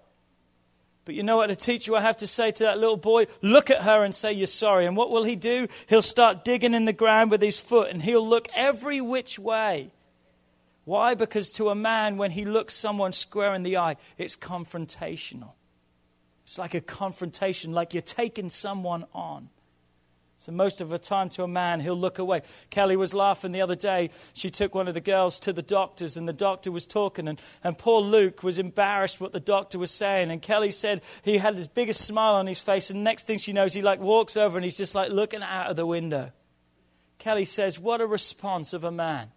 But 1.07 1.15
you 1.15 1.23
know 1.23 1.39
what 1.39 1.51
a 1.51 1.57
teacher 1.57 1.93
will 1.93 2.01
have 2.01 2.19
to 2.19 2.27
say 2.27 2.51
to 2.51 2.65
that 2.65 2.79
little 2.79 2.99
boy? 2.99 3.29
Look 3.41 3.71
at 3.71 3.81
her 3.81 4.05
and 4.05 4.15
say, 4.15 4.31
You're 4.31 4.47
sorry. 4.47 4.85
And 4.85 4.95
what 4.95 5.11
will 5.11 5.25
he 5.25 5.37
do? 5.37 5.69
He'll 5.89 6.03
start 6.03 6.45
digging 6.45 6.75
in 6.75 6.85
the 6.85 6.93
ground 6.93 7.31
with 7.31 7.41
his 7.41 7.59
foot 7.59 7.91
and 7.91 8.03
he'll 8.03 8.29
look 8.29 8.49
every 8.55 9.01
which 9.01 9.39
way. 9.39 9.91
Why? 10.85 11.15
Because 11.15 11.51
to 11.53 11.71
a 11.71 11.75
man, 11.75 12.19
when 12.19 12.33
he 12.33 12.45
looks 12.45 12.75
someone 12.75 13.13
square 13.13 13.55
in 13.55 13.63
the 13.63 13.79
eye, 13.79 13.97
it's 14.19 14.37
confrontational. 14.37 15.53
It's 16.45 16.59
like 16.59 16.75
a 16.75 16.83
confrontation, 16.83 17.73
like 17.73 17.95
you're 17.95 18.03
taking 18.03 18.51
someone 18.51 19.07
on. 19.15 19.49
So, 20.41 20.53
most 20.53 20.81
of 20.81 20.89
the 20.89 20.99
time, 20.99 21.29
to 21.31 21.43
a 21.43 21.49
man, 21.49 21.81
he'll 21.81 21.99
look 21.99 22.21
away. 22.21 22.43
Kelly 22.71 22.97
was 22.97 23.13
laughing 23.13 23.51
the 23.51 23.61
other 23.61 23.75
day. 23.75 24.11
She 24.35 24.51
took 24.51 24.73
one 24.73 24.87
of 24.87 24.95
the 24.95 25.01
girls 25.01 25.41
to 25.41 25.53
the 25.53 25.63
doctor's, 25.63 26.17
and 26.17 26.29
the 26.29 26.33
doctor 26.33 26.71
was 26.71 26.87
talking. 26.87 27.27
And, 27.27 27.41
and 27.65 27.77
poor 27.77 28.01
Luke 28.01 28.45
was 28.45 28.61
embarrassed 28.61 29.21
what 29.21 29.33
the 29.33 29.41
doctor 29.41 29.81
was 29.81 29.91
saying. 29.91 30.31
And 30.31 30.41
Kelly 30.41 30.71
said 30.71 31.03
he 31.23 31.39
had 31.39 31.57
his 31.57 31.67
biggest 31.67 32.03
smile 32.03 32.35
on 32.35 32.47
his 32.47 32.61
face. 32.61 32.89
And 32.89 33.03
next 33.03 33.27
thing 33.27 33.39
she 33.39 33.53
knows, 33.53 33.75
he 33.75 33.83
like 33.83 33.99
walks 33.99 34.37
over 34.37 34.57
and 34.57 34.65
he's 34.65 34.77
just 34.77 34.95
like 34.95 35.11
looking 35.11 35.43
out 35.43 35.71
of 35.71 35.77
the 35.77 35.87
window. 35.87 36.31
Kelly 37.19 37.45
says, 37.45 37.81
What 37.81 38.01
a 38.01 38.07
response 38.07 38.73
of 38.73 38.85
a 38.85 38.93
man. 38.93 39.33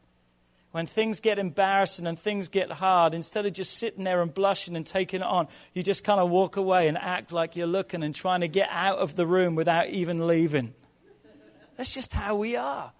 When 0.69 0.85
things 0.85 1.19
get 1.19 1.39
embarrassing 1.39 2.05
and 2.05 2.17
things 2.17 2.47
get 2.47 2.71
hard, 2.71 3.15
instead 3.15 3.47
of 3.47 3.53
just 3.53 3.73
sitting 3.73 4.03
there 4.03 4.21
and 4.21 4.33
blushing 4.33 4.75
and 4.75 4.85
taking 4.85 5.21
it 5.21 5.27
on, 5.27 5.47
you 5.73 5.81
just 5.81 6.03
kind 6.03 6.19
of 6.19 6.29
walk 6.29 6.55
away 6.57 6.87
and 6.87 6.97
act 6.97 7.31
like 7.33 7.55
you're 7.55 7.67
looking 7.67 8.03
and 8.03 8.15
trying 8.15 8.41
to 8.41 8.47
get 8.47 8.69
out 8.71 8.99
of 8.99 9.15
the 9.15 9.25
room 9.25 9.55
without 9.55 9.89
even 9.89 10.27
leaving. 10.27 10.73
That's 11.81 11.95
just 11.95 12.13
how 12.13 12.35
we 12.35 12.55
are. 12.55 12.91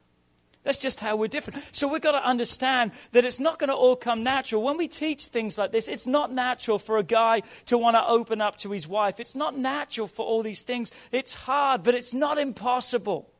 That's 0.64 0.80
just 0.80 1.02
how 1.02 1.16
we're 1.16 1.28
different. 1.28 1.70
So 1.72 1.88
we've 1.88 2.02
got 2.02 2.14
to 2.14 2.28
understand 2.28 2.94
that 3.12 3.24
it's 3.24 3.40
not 3.40 3.60
going 3.60 3.68
to 3.68 3.76
all 3.76 3.96
come 3.96 4.24
natural. 4.24 4.64
When 4.64 4.76
we 4.76 4.88
teach 4.88 5.28
things 5.28 5.56
like 5.56 5.72
this, 5.72 5.88
it's 5.88 6.08
not 6.08 6.32
natural 6.32 6.80
for 6.80 6.98
a 6.98 7.04
guy 7.04 7.44
to 7.66 7.78
want 7.78 7.96
to 7.96 8.04
open 8.04 8.42
up 8.42 8.58
to 8.58 8.72
his 8.72 8.88
wife. 8.88 9.20
It's 9.20 9.36
not 9.36 9.56
natural 9.56 10.08
for 10.08 10.26
all 10.26 10.42
these 10.42 10.64
things. 10.64 10.92
It's 11.12 11.36
hard, 11.36 11.84
but 11.84 11.94
it's 11.94 12.12
not 12.12 12.40
impossible. 12.40 13.32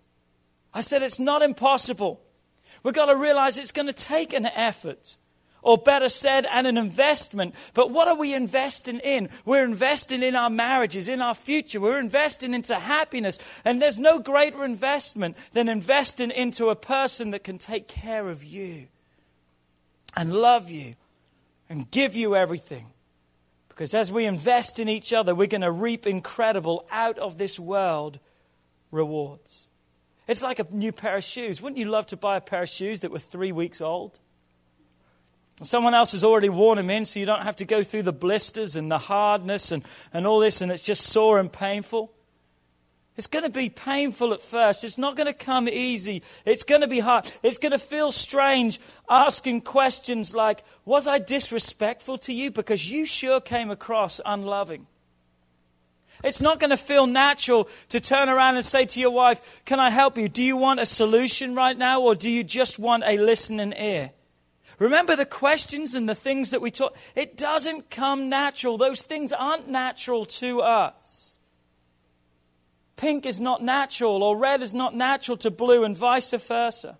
I 0.76 0.82
said 0.82 1.02
it's 1.02 1.20
not 1.20 1.42
impossible. 1.42 2.22
We've 2.84 2.94
got 2.94 3.08
to 3.08 3.18
realize 3.18 3.58
it's 3.58 3.72
going 3.72 3.88
to 3.88 3.94
take 3.94 4.34
an 4.34 4.46
effort 4.46 5.18
or 5.62 5.78
better 5.78 6.10
said, 6.10 6.46
and 6.52 6.66
an 6.68 6.78
investment. 6.78 7.56
But 7.74 7.92
what 7.92 8.08
are 8.08 8.18
we 8.18 8.34
investing 8.34 9.00
in? 9.00 9.30
We're 9.46 9.64
investing 9.64 10.24
in 10.24 10.36
our 10.36 10.50
marriages, 10.50 11.08
in 11.08 11.22
our 11.22 11.36
future. 11.36 11.80
We're 11.80 12.00
investing 12.00 12.54
into 12.54 12.76
happiness. 12.80 13.38
And 13.64 13.82
there's 13.82 14.00
no 14.00 14.20
greater 14.20 14.64
investment 14.64 15.38
than 15.54 15.70
investing 15.70 16.32
into 16.32 16.70
a 16.70 16.76
person 16.76 17.32
that 17.32 17.44
can 17.44 17.58
take 17.58 17.88
care 17.88 18.30
of 18.30 18.44
you 18.44 18.88
and 20.16 20.34
love 20.34 20.70
you 20.70 20.96
and 21.70 21.90
give 21.92 22.16
you 22.16 22.36
everything. 22.36 22.88
Because 23.70 23.94
as 23.94 24.12
we 24.12 24.26
invest 24.26 24.80
in 24.80 24.90
each 24.90 25.14
other, 25.14 25.34
we're 25.34 25.48
going 25.48 25.62
to 25.62 25.72
reap 25.72 26.06
incredible, 26.06 26.86
out 26.92 27.18
of 27.18 27.38
this 27.38 27.60
world 27.60 28.20
rewards. 28.92 29.70
It's 30.28 30.44
like 30.44 30.60
a 30.60 30.68
new 30.72 30.92
pair 30.92 31.16
of 31.16 31.24
shoes. 31.24 31.62
Wouldn't 31.62 31.80
you 31.80 31.86
love 31.86 32.06
to 32.08 32.18
buy 32.18 32.38
a 32.38 32.42
pair 32.42 32.64
of 32.64 32.70
shoes 32.70 33.00
that 33.00 33.12
were 33.12 33.20
three 33.20 33.52
weeks 33.52 33.82
old? 33.82 34.20
Someone 35.64 35.94
else 35.94 36.14
has 36.14 36.24
already 36.24 36.50
worn 36.50 36.78
them 36.78 36.90
in, 36.90 37.06
so 37.06 37.20
you 37.20 37.26
don't 37.26 37.44
have 37.44 37.56
to 37.58 37.66
go 37.66 37.84
through 37.84 38.04
the 38.04 38.14
blisters 38.14 38.76
and 38.76 38.92
the 38.92 38.98
hardness 38.98 39.72
and, 39.72 39.84
and 40.12 40.26
all 40.26 40.40
this, 40.40 40.62
and 40.62 40.72
it's 40.72 40.84
just 40.84 41.06
sore 41.06 41.40
and 41.40 41.52
painful. 41.54 42.12
It's 43.18 43.28
going 43.28 43.44
to 43.44 43.52
be 43.52 43.70
painful 43.70 44.34
at 44.34 44.42
first. 44.42 44.84
It's 44.84 44.98
not 44.98 45.16
going 45.16 45.28
to 45.28 45.34
come 45.34 45.68
easy. 45.70 46.24
It's 46.46 46.64
going 46.64 46.82
to 46.82 46.88
be 46.88 47.00
hard. 47.00 47.32
It's 47.44 47.58
going 47.58 47.74
to 47.74 47.78
feel 47.78 48.12
strange 48.12 48.80
asking 49.10 49.62
questions 49.62 50.34
like, 50.34 50.64
Was 50.86 51.08
I 51.08 51.20
disrespectful 51.20 52.18
to 52.20 52.34
you? 52.34 52.50
Because 52.50 52.90
you 52.90 53.06
sure 53.06 53.40
came 53.40 53.70
across 53.70 54.22
unloving. 54.26 54.88
It's 56.24 56.42
not 56.42 56.60
going 56.60 56.70
to 56.70 56.78
feel 56.78 57.06
natural 57.06 57.68
to 57.90 58.00
turn 58.00 58.30
around 58.30 58.56
and 58.56 58.66
say 58.66 58.86
to 58.86 59.00
your 59.00 59.12
wife, 59.12 59.62
Can 59.66 59.80
I 59.80 59.90
help 59.90 60.18
you? 60.18 60.30
Do 60.30 60.42
you 60.42 60.56
want 60.56 60.80
a 60.80 60.86
solution 60.86 61.54
right 61.54 61.78
now, 61.78 62.02
or 62.02 62.16
do 62.16 62.30
you 62.30 62.44
just 62.44 62.80
want 62.80 63.04
a 63.06 63.18
listening 63.18 63.74
ear? 63.78 64.12
Remember 64.82 65.16
the 65.16 65.28
questions 65.28 65.94
and 65.94 66.10
the 66.10 66.16
things 66.16 66.50
that 66.50 66.60
we 66.60 66.72
taught? 66.72 66.96
It 67.16 67.38
doesn't 67.38 67.92
come 67.92 68.30
natural. 68.30 68.80
Those 68.80 69.04
things 69.04 69.32
aren't 69.32 69.68
natural 69.68 70.26
to 70.26 70.62
us. 70.62 71.40
Pink 72.96 73.28
is 73.28 73.40
not 73.40 73.62
natural, 73.62 74.24
or 74.24 74.36
red 74.36 74.64
is 74.64 74.74
not 74.74 74.96
natural 74.96 75.38
to 75.38 75.52
blue, 75.52 75.84
and 75.84 75.96
vice 75.96 76.32
versa. 76.32 76.98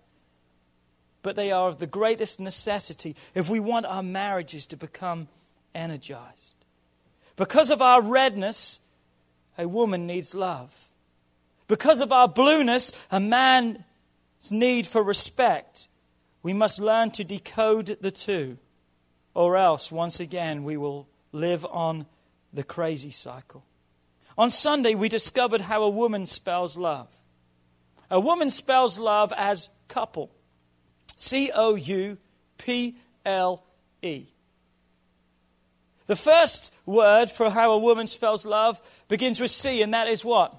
But 1.22 1.34
they 1.34 1.50
are 1.50 1.68
of 1.68 1.78
the 1.78 1.88
greatest 1.88 2.38
necessity 2.38 3.16
if 3.34 3.48
we 3.48 3.58
want 3.58 3.86
our 3.86 4.02
marriages 4.04 4.64
to 4.68 4.76
become 4.76 5.26
energized. 5.74 6.54
Because 7.34 7.72
of 7.72 7.82
our 7.82 8.00
redness, 8.00 8.80
a 9.58 9.66
woman 9.66 10.06
needs 10.06 10.36
love. 10.36 10.88
Because 11.66 12.00
of 12.00 12.12
our 12.12 12.28
blueness, 12.28 12.92
a 13.10 13.18
man's 13.18 13.82
need 14.52 14.86
for 14.86 15.02
respect 15.02 15.88
we 16.42 16.52
must 16.52 16.80
learn 16.80 17.10
to 17.12 17.24
decode 17.24 17.98
the 18.00 18.10
two, 18.10 18.58
or 19.34 19.56
else, 19.56 19.90
once 19.92 20.20
again, 20.20 20.64
we 20.64 20.76
will 20.76 21.08
live 21.32 21.64
on 21.66 22.06
the 22.52 22.64
crazy 22.64 23.10
cycle. 23.10 23.64
On 24.36 24.50
Sunday, 24.50 24.94
we 24.94 25.08
discovered 25.08 25.62
how 25.62 25.82
a 25.82 25.90
woman 25.90 26.26
spells 26.26 26.76
love. 26.76 27.08
A 28.10 28.20
woman 28.20 28.50
spells 28.50 28.98
love 28.98 29.32
as 29.36 29.68
couple 29.88 30.30
C 31.16 31.50
O 31.54 31.74
U 31.74 32.18
P 32.58 32.96
L 33.24 33.62
E. 34.02 34.26
The 36.06 36.16
first 36.16 36.74
word 36.84 37.30
for 37.30 37.50
how 37.50 37.72
a 37.72 37.78
woman 37.78 38.06
spells 38.06 38.44
love 38.44 38.80
begins 39.08 39.40
with 39.40 39.50
C, 39.50 39.82
and 39.82 39.94
that 39.94 40.08
is 40.08 40.24
what? 40.24 40.54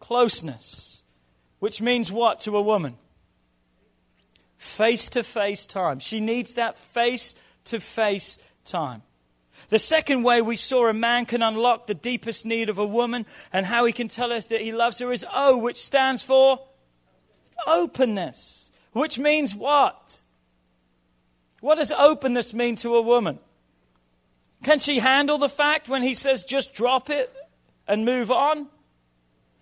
Closeness. 0.00 1.04
Which 1.58 1.80
means 1.80 2.12
what 2.12 2.40
to 2.40 2.56
a 2.56 2.62
woman? 2.62 2.96
Face 4.58 5.08
to 5.10 5.22
face 5.22 5.66
time. 5.66 6.00
She 6.00 6.20
needs 6.20 6.54
that 6.54 6.78
face 6.78 7.34
to 7.64 7.80
face 7.80 8.38
time. 8.64 9.02
The 9.70 9.78
second 9.78 10.22
way 10.22 10.40
we 10.42 10.56
saw 10.56 10.88
a 10.88 10.94
man 10.94 11.26
can 11.26 11.42
unlock 11.42 11.86
the 11.86 11.94
deepest 11.94 12.46
need 12.46 12.68
of 12.68 12.78
a 12.78 12.86
woman 12.86 13.26
and 13.52 13.66
how 13.66 13.84
he 13.84 13.92
can 13.92 14.08
tell 14.08 14.32
us 14.32 14.48
that 14.48 14.60
he 14.60 14.72
loves 14.72 14.98
her 14.98 15.12
is 15.12 15.26
O, 15.32 15.58
which 15.58 15.76
stands 15.76 16.22
for 16.22 16.60
openness. 17.66 18.70
Which 18.92 19.18
means 19.18 19.54
what? 19.54 20.20
What 21.60 21.76
does 21.76 21.92
openness 21.92 22.54
mean 22.54 22.76
to 22.76 22.94
a 22.96 23.02
woman? 23.02 23.38
Can 24.64 24.78
she 24.78 24.98
handle 24.98 25.38
the 25.38 25.48
fact 25.48 25.88
when 25.88 26.02
he 26.02 26.14
says 26.14 26.42
just 26.42 26.74
drop 26.74 27.10
it 27.10 27.32
and 27.86 28.04
move 28.04 28.30
on? 28.30 28.68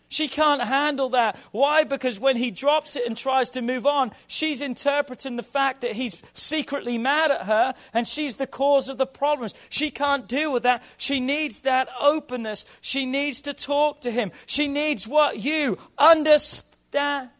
She 0.08 0.28
can't 0.28 0.62
handle 0.62 1.08
that. 1.10 1.36
Why? 1.50 1.82
Because 1.82 2.20
when 2.20 2.36
he 2.36 2.52
drops 2.52 2.94
it 2.94 3.06
and 3.06 3.16
tries 3.16 3.50
to 3.50 3.62
move 3.62 3.86
on, 3.86 4.12
she's 4.28 4.60
interpreting 4.60 5.36
the 5.36 5.42
fact 5.42 5.80
that 5.80 5.92
he's 5.92 6.22
secretly 6.32 6.96
mad 6.96 7.32
at 7.32 7.42
her 7.42 7.74
and 7.92 8.06
she's 8.06 8.36
the 8.36 8.46
cause 8.46 8.88
of 8.88 8.98
the 8.98 9.06
problems. 9.06 9.54
She 9.68 9.90
can't 9.90 10.28
deal 10.28 10.52
with 10.52 10.62
that. 10.62 10.84
She 10.96 11.18
needs 11.18 11.62
that 11.62 11.88
openness. 12.00 12.66
She 12.80 13.04
needs 13.04 13.40
to 13.42 13.52
talk 13.52 14.00
to 14.02 14.12
him. 14.12 14.30
She 14.46 14.68
needs 14.68 15.08
what? 15.08 15.38
You 15.38 15.76
understand. 15.98 17.30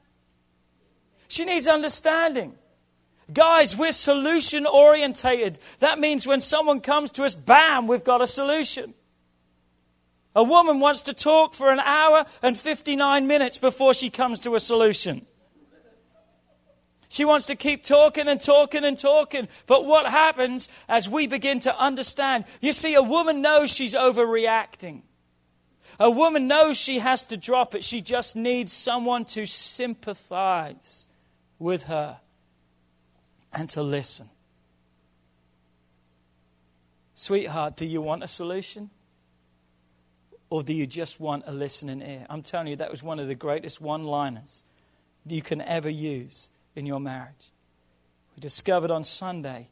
She 1.28 1.44
needs 1.44 1.68
understanding. 1.68 2.54
Guys, 3.32 3.76
we're 3.76 3.92
solution 3.92 4.66
orientated. 4.66 5.58
That 5.78 5.98
means 6.00 6.26
when 6.26 6.40
someone 6.40 6.80
comes 6.80 7.12
to 7.12 7.24
us, 7.24 7.34
bam, 7.34 7.86
we've 7.86 8.04
got 8.04 8.22
a 8.22 8.26
solution. 8.26 8.94
A 10.36 10.42
woman 10.42 10.80
wants 10.80 11.02
to 11.04 11.14
talk 11.14 11.54
for 11.54 11.72
an 11.72 11.80
hour 11.80 12.26
and 12.42 12.56
59 12.56 13.26
minutes 13.26 13.56
before 13.56 13.94
she 13.94 14.10
comes 14.10 14.38
to 14.40 14.54
a 14.54 14.60
solution. 14.60 15.24
She 17.08 17.24
wants 17.24 17.46
to 17.46 17.56
keep 17.56 17.82
talking 17.82 18.28
and 18.28 18.38
talking 18.38 18.84
and 18.84 18.98
talking. 18.98 19.48
But 19.66 19.86
what 19.86 20.04
happens 20.04 20.68
as 20.90 21.08
we 21.08 21.26
begin 21.26 21.60
to 21.60 21.74
understand? 21.78 22.44
You 22.60 22.74
see, 22.74 22.92
a 22.94 23.02
woman 23.02 23.40
knows 23.40 23.72
she's 23.72 23.94
overreacting. 23.94 25.00
A 25.98 26.10
woman 26.10 26.46
knows 26.46 26.76
she 26.76 26.98
has 26.98 27.24
to 27.26 27.38
drop 27.38 27.74
it. 27.74 27.82
She 27.82 28.02
just 28.02 28.36
needs 28.36 28.74
someone 28.74 29.24
to 29.26 29.46
sympathize 29.46 31.08
with 31.58 31.84
her 31.84 32.20
and 33.54 33.70
to 33.70 33.82
listen. 33.82 34.28
Sweetheart, 37.14 37.76
do 37.76 37.86
you 37.86 38.02
want 38.02 38.22
a 38.22 38.28
solution? 38.28 38.90
Or 40.48 40.62
do 40.62 40.72
you 40.72 40.86
just 40.86 41.18
want 41.18 41.44
a 41.46 41.52
listening 41.52 42.02
ear? 42.02 42.26
I'm 42.30 42.42
telling 42.42 42.68
you, 42.68 42.76
that 42.76 42.90
was 42.90 43.02
one 43.02 43.18
of 43.18 43.26
the 43.26 43.34
greatest 43.34 43.80
one 43.80 44.04
liners 44.04 44.62
you 45.26 45.42
can 45.42 45.60
ever 45.60 45.90
use 45.90 46.50
in 46.76 46.86
your 46.86 47.00
marriage. 47.00 47.50
We 48.36 48.40
discovered 48.40 48.90
on 48.90 49.02
Sunday, 49.02 49.70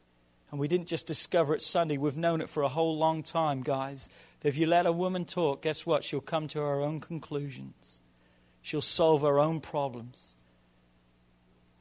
and 0.51 0.59
we 0.59 0.67
didn't 0.67 0.87
just 0.87 1.07
discover 1.07 1.55
it 1.55 1.61
Sunday, 1.61 1.97
we've 1.97 2.17
known 2.17 2.41
it 2.41 2.49
for 2.49 2.63
a 2.63 2.67
whole 2.67 2.97
long 2.97 3.23
time, 3.23 3.61
guys. 3.61 4.09
That 4.41 4.49
if 4.49 4.57
you 4.57 4.67
let 4.67 4.85
a 4.85 4.91
woman 4.91 5.23
talk, 5.23 5.61
guess 5.61 5.85
what? 5.85 6.03
She'll 6.03 6.19
come 6.19 6.47
to 6.49 6.59
her 6.59 6.81
own 6.81 6.99
conclusions, 6.99 8.01
she'll 8.61 8.81
solve 8.81 9.21
her 9.21 9.39
own 9.39 9.61
problems. 9.61 10.35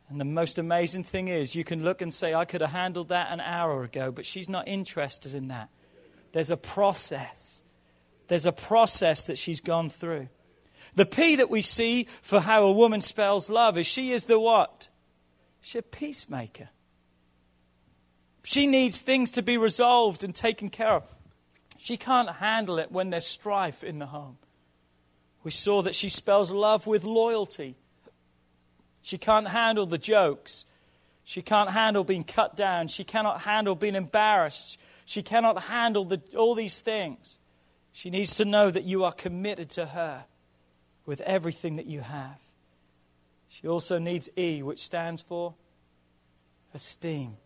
And 0.09 0.21
the 0.21 0.25
most 0.27 0.59
amazing 0.59 1.03
thing 1.03 1.29
is, 1.29 1.57
you 1.57 1.65
can 1.65 1.83
look 1.83 2.03
and 2.03 2.13
say, 2.13 2.35
I 2.35 2.45
could 2.45 2.61
have 2.61 2.71
handled 2.71 3.09
that 3.09 3.33
an 3.33 3.41
hour 3.41 3.83
ago, 3.83 4.13
but 4.13 4.27
she's 4.27 4.49
not 4.51 4.69
interested 4.69 5.35
in 5.35 5.49
that. 5.49 5.71
There's 6.33 6.51
a 6.51 6.57
process. 6.57 7.64
There's 8.29 8.47
a 8.47 8.53
process 8.53 9.25
that 9.25 9.39
she's 9.39 9.61
gone 9.61 9.89
through. 9.89 10.29
The 10.95 11.07
P 11.07 11.37
that 11.37 11.51
we 11.51 11.63
see 11.63 12.07
for 12.23 12.41
how 12.41 12.63
a 12.65 12.73
woman 12.73 13.01
spells 13.01 13.51
love 13.51 13.77
is 13.77 13.87
she 13.87 14.13
is 14.13 14.27
the 14.27 14.39
what? 14.39 14.89
She's 15.61 15.81
a 15.81 15.83
peacemaker. 15.83 16.69
She 18.45 18.67
needs 18.67 19.01
things 19.01 19.33
to 19.33 19.43
be 19.43 19.57
resolved 19.57 20.23
and 20.23 20.35
taken 20.35 20.69
care 20.69 20.93
of. 20.93 21.11
She 21.79 21.97
can't 21.97 22.31
handle 22.37 22.79
it 22.79 22.93
when 22.93 23.11
there's 23.11 23.27
strife 23.27 23.83
in 23.83 23.99
the 23.99 24.07
home. 24.07 24.39
We 25.43 25.51
saw 25.51 25.83
that 25.83 25.95
she 25.95 26.09
spells 26.09 26.51
love 26.51 26.87
with 26.87 27.05
loyalty. 27.05 27.77
She 29.03 29.19
can't 29.19 29.49
handle 29.49 29.87
the 29.87 29.99
jokes. 29.99 30.65
She 31.25 31.43
can't 31.43 31.71
handle 31.71 32.05
being 32.05 32.25
cut 32.25 32.57
down. 32.57 32.89
She 32.89 33.05
cannot 33.05 33.43
handle 33.43 33.75
being 33.75 33.95
embarrassed. 33.95 34.79
She 35.05 35.23
cannot 35.23 35.65
handle 35.65 36.05
the, 36.05 36.21
all 36.37 36.55
these 36.55 36.81
things. 36.81 37.39
She 37.95 38.11
needs 38.11 38.35
to 38.37 38.45
know 38.45 38.73
that 38.73 38.83
you 38.83 39.05
are 39.05 39.13
committed 39.13 39.71
to 39.71 39.87
her 39.87 40.25
with 41.07 41.21
everything 41.21 41.77
that 41.77 41.87
you 41.87 42.01
have. 42.01 42.41
She 43.49 43.69
also 43.69 43.99
needs 43.99 44.29
E, 44.37 44.65
which 44.65 44.81
stands 44.81 45.23
for 45.23 45.55
esteem. 46.75 47.37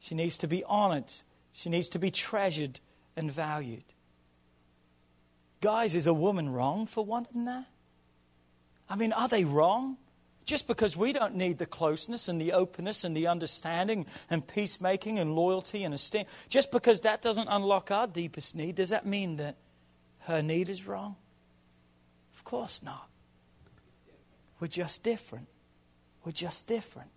She 0.00 0.16
needs 0.16 0.36
to 0.38 0.48
be 0.48 0.64
honored. 0.64 1.12
She 1.52 1.70
needs 1.70 1.88
to 1.90 2.00
be 2.00 2.10
treasured 2.10 2.80
and 3.16 3.30
valued. 3.30 3.84
Guys, 5.60 5.94
is 5.94 6.08
a 6.08 6.14
woman 6.14 6.50
wrong 6.50 6.84
for 6.84 7.04
wanting 7.04 7.44
that? 7.44 7.66
I 8.90 8.96
mean, 8.96 9.12
are 9.12 9.28
they 9.28 9.44
wrong? 9.44 9.96
Just 10.44 10.66
because 10.66 10.96
we 10.96 11.12
don't 11.12 11.36
need 11.36 11.58
the 11.58 11.66
closeness 11.66 12.26
and 12.26 12.40
the 12.40 12.52
openness 12.52 13.04
and 13.04 13.16
the 13.16 13.28
understanding 13.28 14.06
and 14.28 14.44
peacemaking 14.44 15.20
and 15.20 15.36
loyalty 15.36 15.84
and 15.84 15.94
esteem, 15.94 16.24
just 16.48 16.72
because 16.72 17.02
that 17.02 17.22
doesn't 17.22 17.46
unlock 17.48 17.92
our 17.92 18.08
deepest 18.08 18.56
need, 18.56 18.74
does 18.74 18.90
that 18.90 19.06
mean 19.06 19.36
that 19.36 19.54
her 20.28 20.42
need 20.42 20.68
is 20.68 20.86
wrong? 20.86 21.16
Of 22.34 22.44
course 22.44 22.82
not. 22.82 23.08
We're 24.60 24.68
just 24.68 25.02
different. 25.02 25.48
We're 26.24 26.32
just 26.32 26.66
different. 26.66 27.10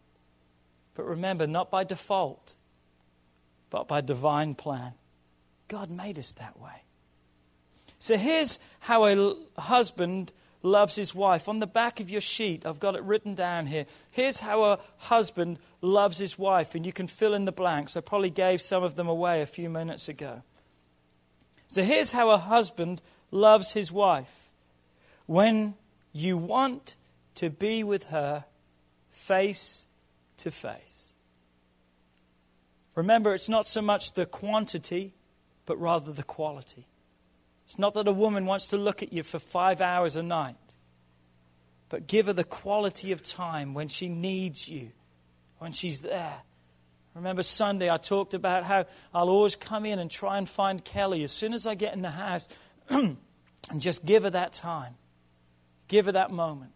But 0.96 1.06
remember, 1.06 1.46
not 1.46 1.70
by 1.70 1.84
default, 1.84 2.56
but 3.70 3.88
by 3.88 4.02
divine 4.02 4.56
plan. 4.56 4.94
God 5.68 5.90
made 5.90 6.18
us 6.18 6.32
that 6.34 6.60
way. 6.60 6.84
So 8.00 8.18
here's 8.18 8.60
how 8.80 9.06
a 9.06 9.36
husband 9.60 10.32
loves 10.64 10.96
his 10.96 11.14
wife. 11.14 11.50
On 11.50 11.60
the 11.60 11.68
back 11.68 12.00
of 12.00 12.10
your 12.10 12.22
sheet, 12.22 12.66
I've 12.66 12.80
got 12.80 12.96
it 12.96 13.04
written 13.04 13.36
down 13.36 13.66
here. 13.66 13.86
Here's 14.10 14.40
how 14.40 14.64
a 14.64 14.80
husband 14.98 15.60
loves 15.82 16.18
his 16.18 16.38
wife, 16.38 16.76
and 16.76 16.86
you 16.86 16.94
can 16.94 17.08
fill 17.08 17.34
in 17.34 17.46
the 17.46 17.52
blanks. 17.52 17.98
I 17.98 18.02
probably 18.02 18.30
gave 18.30 18.62
some 18.62 18.84
of 18.84 18.96
them 18.96 19.08
away 19.08 19.42
a 19.42 19.46
few 19.46 19.70
minutes 19.70 20.08
ago. 20.08 20.44
So 21.72 21.84
here's 21.84 22.12
how 22.12 22.32
a 22.32 22.38
husband 22.38 23.02
loves 23.32 23.72
his 23.72 23.94
wife. 23.94 24.50
When 25.26 25.76
you 26.12 26.36
want 26.36 26.98
to 27.36 27.50
be 27.50 27.82
with 27.82 28.10
her 28.10 28.44
face 29.10 29.88
to 30.36 30.52
face. 30.52 31.12
Remember, 32.94 33.34
it's 33.34 33.48
not 33.48 33.68
so 33.68 33.82
much 33.82 34.16
the 34.16 34.26
quantity, 34.26 35.14
but 35.66 35.80
rather 35.80 36.12
the 36.12 36.24
quality. 36.24 36.88
It's 37.64 37.80
not 37.80 37.94
that 37.94 38.06
a 38.06 38.12
woman 38.12 38.46
wants 38.46 38.68
to 38.68 38.78
look 38.78 39.02
at 39.02 39.14
you 39.14 39.24
for 39.24 39.40
five 39.40 39.80
hours 39.80 40.18
a 40.18 40.24
night, 40.24 40.58
but 41.88 42.06
give 42.06 42.26
her 42.26 42.34
the 42.34 42.44
quality 42.44 43.14
of 43.14 43.24
time 43.24 43.74
when 43.74 43.88
she 43.88 44.10
needs 44.10 44.68
you, 44.68 44.92
when 45.60 45.72
she's 45.72 46.02
there. 46.02 46.42
Remember 47.14 47.44
Sunday, 47.44 47.90
I 47.90 47.98
talked 47.98 48.34
about 48.34 48.64
how 48.64 48.86
I'll 49.14 49.30
always 49.30 49.56
come 49.56 49.86
in 49.86 50.00
and 50.00 50.10
try 50.10 50.38
and 50.38 50.48
find 50.48 50.84
Kelly 50.84 51.24
as 51.24 51.32
soon 51.32 51.54
as 51.54 51.68
I 51.68 51.76
get 51.76 51.94
in 51.94 52.02
the 52.02 52.12
house 52.12 52.48
and 52.90 53.18
just 53.80 54.06
give 54.06 54.24
her 54.24 54.30
that 54.30 54.54
time. 54.54 54.96
Give 55.88 56.06
her 56.06 56.14
that 56.14 56.32
moment. 56.32 56.72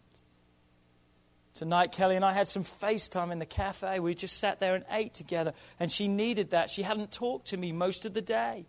Tonight, 1.54 1.90
Kelly 1.90 2.16
and 2.16 2.24
I 2.24 2.34
had 2.34 2.48
some 2.48 2.64
FaceTime 2.64 3.32
in 3.32 3.38
the 3.38 3.46
cafe. 3.46 3.98
We 3.98 4.14
just 4.14 4.36
sat 4.36 4.60
there 4.60 4.74
and 4.74 4.84
ate 4.90 5.14
together, 5.14 5.54
and 5.80 5.90
she 5.90 6.06
needed 6.06 6.50
that. 6.50 6.68
She 6.68 6.82
hadn't 6.82 7.12
talked 7.12 7.46
to 7.46 7.56
me 7.56 7.72
most 7.72 8.04
of 8.04 8.12
the 8.12 8.20
day. 8.20 8.66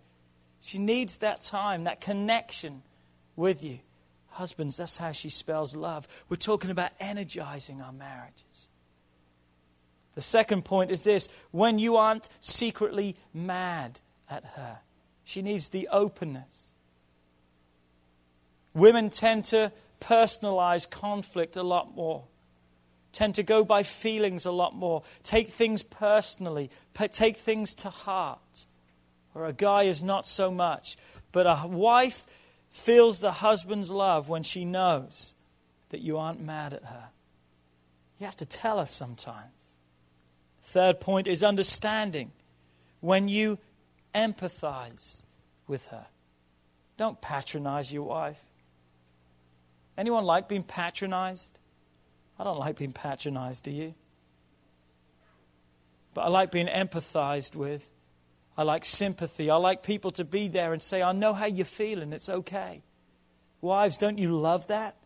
She 0.62 0.78
needs 0.78 1.18
that 1.18 1.42
time, 1.42 1.84
that 1.84 2.00
connection 2.00 2.84
with 3.36 3.62
you. 3.62 3.80
Husbands, 4.30 4.78
that's 4.78 4.96
how 4.96 5.12
she 5.12 5.30
spells 5.30 5.76
love. 5.76 6.08
We're 6.30 6.38
talking 6.38 6.72
about 6.72 6.92
energizing 7.00 7.82
our 7.82 7.92
marriages. 7.92 8.67
The 10.18 10.24
second 10.24 10.66
point 10.66 10.90
is 10.90 11.04
this 11.04 11.30
when 11.52 11.78
you 11.78 11.96
aren't 11.96 12.28
secretly 12.40 13.16
mad 13.36 14.00
at 14.28 14.44
her, 14.56 14.80
she 15.24 15.44
needs 15.44 15.70
the 15.70 15.88
openness. 15.92 16.72
Women 18.74 19.12
tend 19.12 19.46
to 19.46 19.72
personalize 20.02 20.90
conflict 20.90 21.56
a 21.56 21.62
lot 21.62 21.96
more, 21.96 22.24
tend 23.14 23.36
to 23.36 23.44
go 23.44 23.64
by 23.64 23.84
feelings 23.84 24.48
a 24.48 24.52
lot 24.52 24.74
more, 24.74 25.04
take 25.22 25.50
things 25.50 25.84
personally, 25.84 26.72
take 27.12 27.38
things 27.38 27.76
to 27.76 27.92
heart. 27.92 28.66
Or 29.36 29.46
a 29.46 29.54
guy 29.54 29.84
is 29.84 30.02
not 30.02 30.26
so 30.26 30.50
much. 30.50 30.98
But 31.32 31.46
a 31.46 31.68
wife 31.68 32.26
feels 32.72 33.20
the 33.20 33.34
husband's 33.34 33.92
love 33.92 34.30
when 34.30 34.42
she 34.42 34.66
knows 34.66 35.36
that 35.90 36.02
you 36.02 36.18
aren't 36.18 36.42
mad 36.42 36.74
at 36.74 36.86
her. 36.86 37.10
You 38.18 38.26
have 38.26 38.38
to 38.38 38.48
tell 38.48 38.80
her 38.80 38.88
sometimes. 38.88 39.52
Third 40.68 41.00
point 41.00 41.28
is 41.28 41.46
understanding. 41.46 42.34
When 43.00 43.30
you 43.30 43.58
empathize 44.14 45.24
with 45.66 45.86
her, 45.88 46.08
don't 46.98 47.22
patronize 47.22 47.94
your 47.94 48.04
wife. 48.04 48.44
Anyone 49.98 50.26
like 50.26 50.50
being 50.50 50.64
patronized? 50.64 51.58
I 52.38 52.44
don't 52.44 52.60
like 52.60 52.76
being 52.76 52.92
patronized, 52.92 53.64
do 53.64 53.72
you? 53.72 53.94
But 56.14 56.26
I 56.26 56.28
like 56.28 56.52
being 56.52 56.68
empathized 56.68 57.56
with. 57.56 57.94
I 58.58 58.64
like 58.64 58.84
sympathy. 58.84 59.50
I 59.50 59.56
like 59.56 59.84
people 59.84 60.12
to 60.12 60.26
be 60.26 60.50
there 60.50 60.74
and 60.74 60.82
say, 60.82 61.02
I 61.02 61.14
know 61.14 61.34
how 61.34 61.46
you're 61.46 61.66
feeling. 61.66 62.12
It's 62.12 62.28
okay. 62.28 62.82
Wives, 63.62 63.98
don't 63.98 64.18
you 64.18 64.36
love 64.36 64.68
that? 64.68 64.98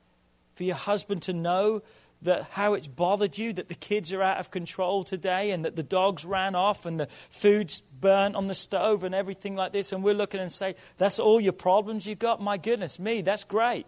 For 0.56 0.64
your 0.64 0.76
husband 0.76 1.22
to 1.24 1.34
know 1.34 1.84
that 2.22 2.44
how 2.52 2.74
it's 2.76 2.88
bothered 2.88 3.38
you 3.38 3.52
that 3.54 3.68
the 3.68 3.76
kids 3.76 4.14
are 4.14 4.22
out 4.22 4.40
of 4.40 4.52
control 4.52 5.04
today 5.04 5.52
and 5.52 5.66
that 5.66 5.76
the 5.76 5.84
dogs 5.84 6.24
ran 6.24 6.54
off 6.54 6.86
and 6.86 7.00
the 7.00 7.08
food's 7.30 7.80
burnt 7.80 8.36
on 8.36 8.48
the 8.48 8.54
stove 8.54 9.04
and 9.04 9.16
everything 9.16 9.56
like 9.56 9.72
this. 9.72 9.92
And 9.92 10.04
we're 10.04 10.14
looking 10.14 10.40
and 10.40 10.52
say 10.52 10.76
that's 10.98 11.20
all 11.20 11.42
your 11.42 11.54
problems 11.54 12.06
you've 12.06 12.20
got? 12.20 12.42
My 12.42 12.58
goodness 12.58 13.00
me 13.00 13.22
that's 13.22 13.44
great. 13.44 13.86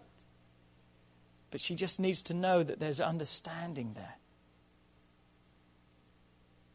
But 1.50 1.60
she 1.60 1.76
just 1.76 2.00
needs 2.00 2.22
to 2.24 2.34
know 2.34 2.64
that 2.64 2.80
there's 2.80 3.00
understanding 3.00 3.92
there. 3.94 4.16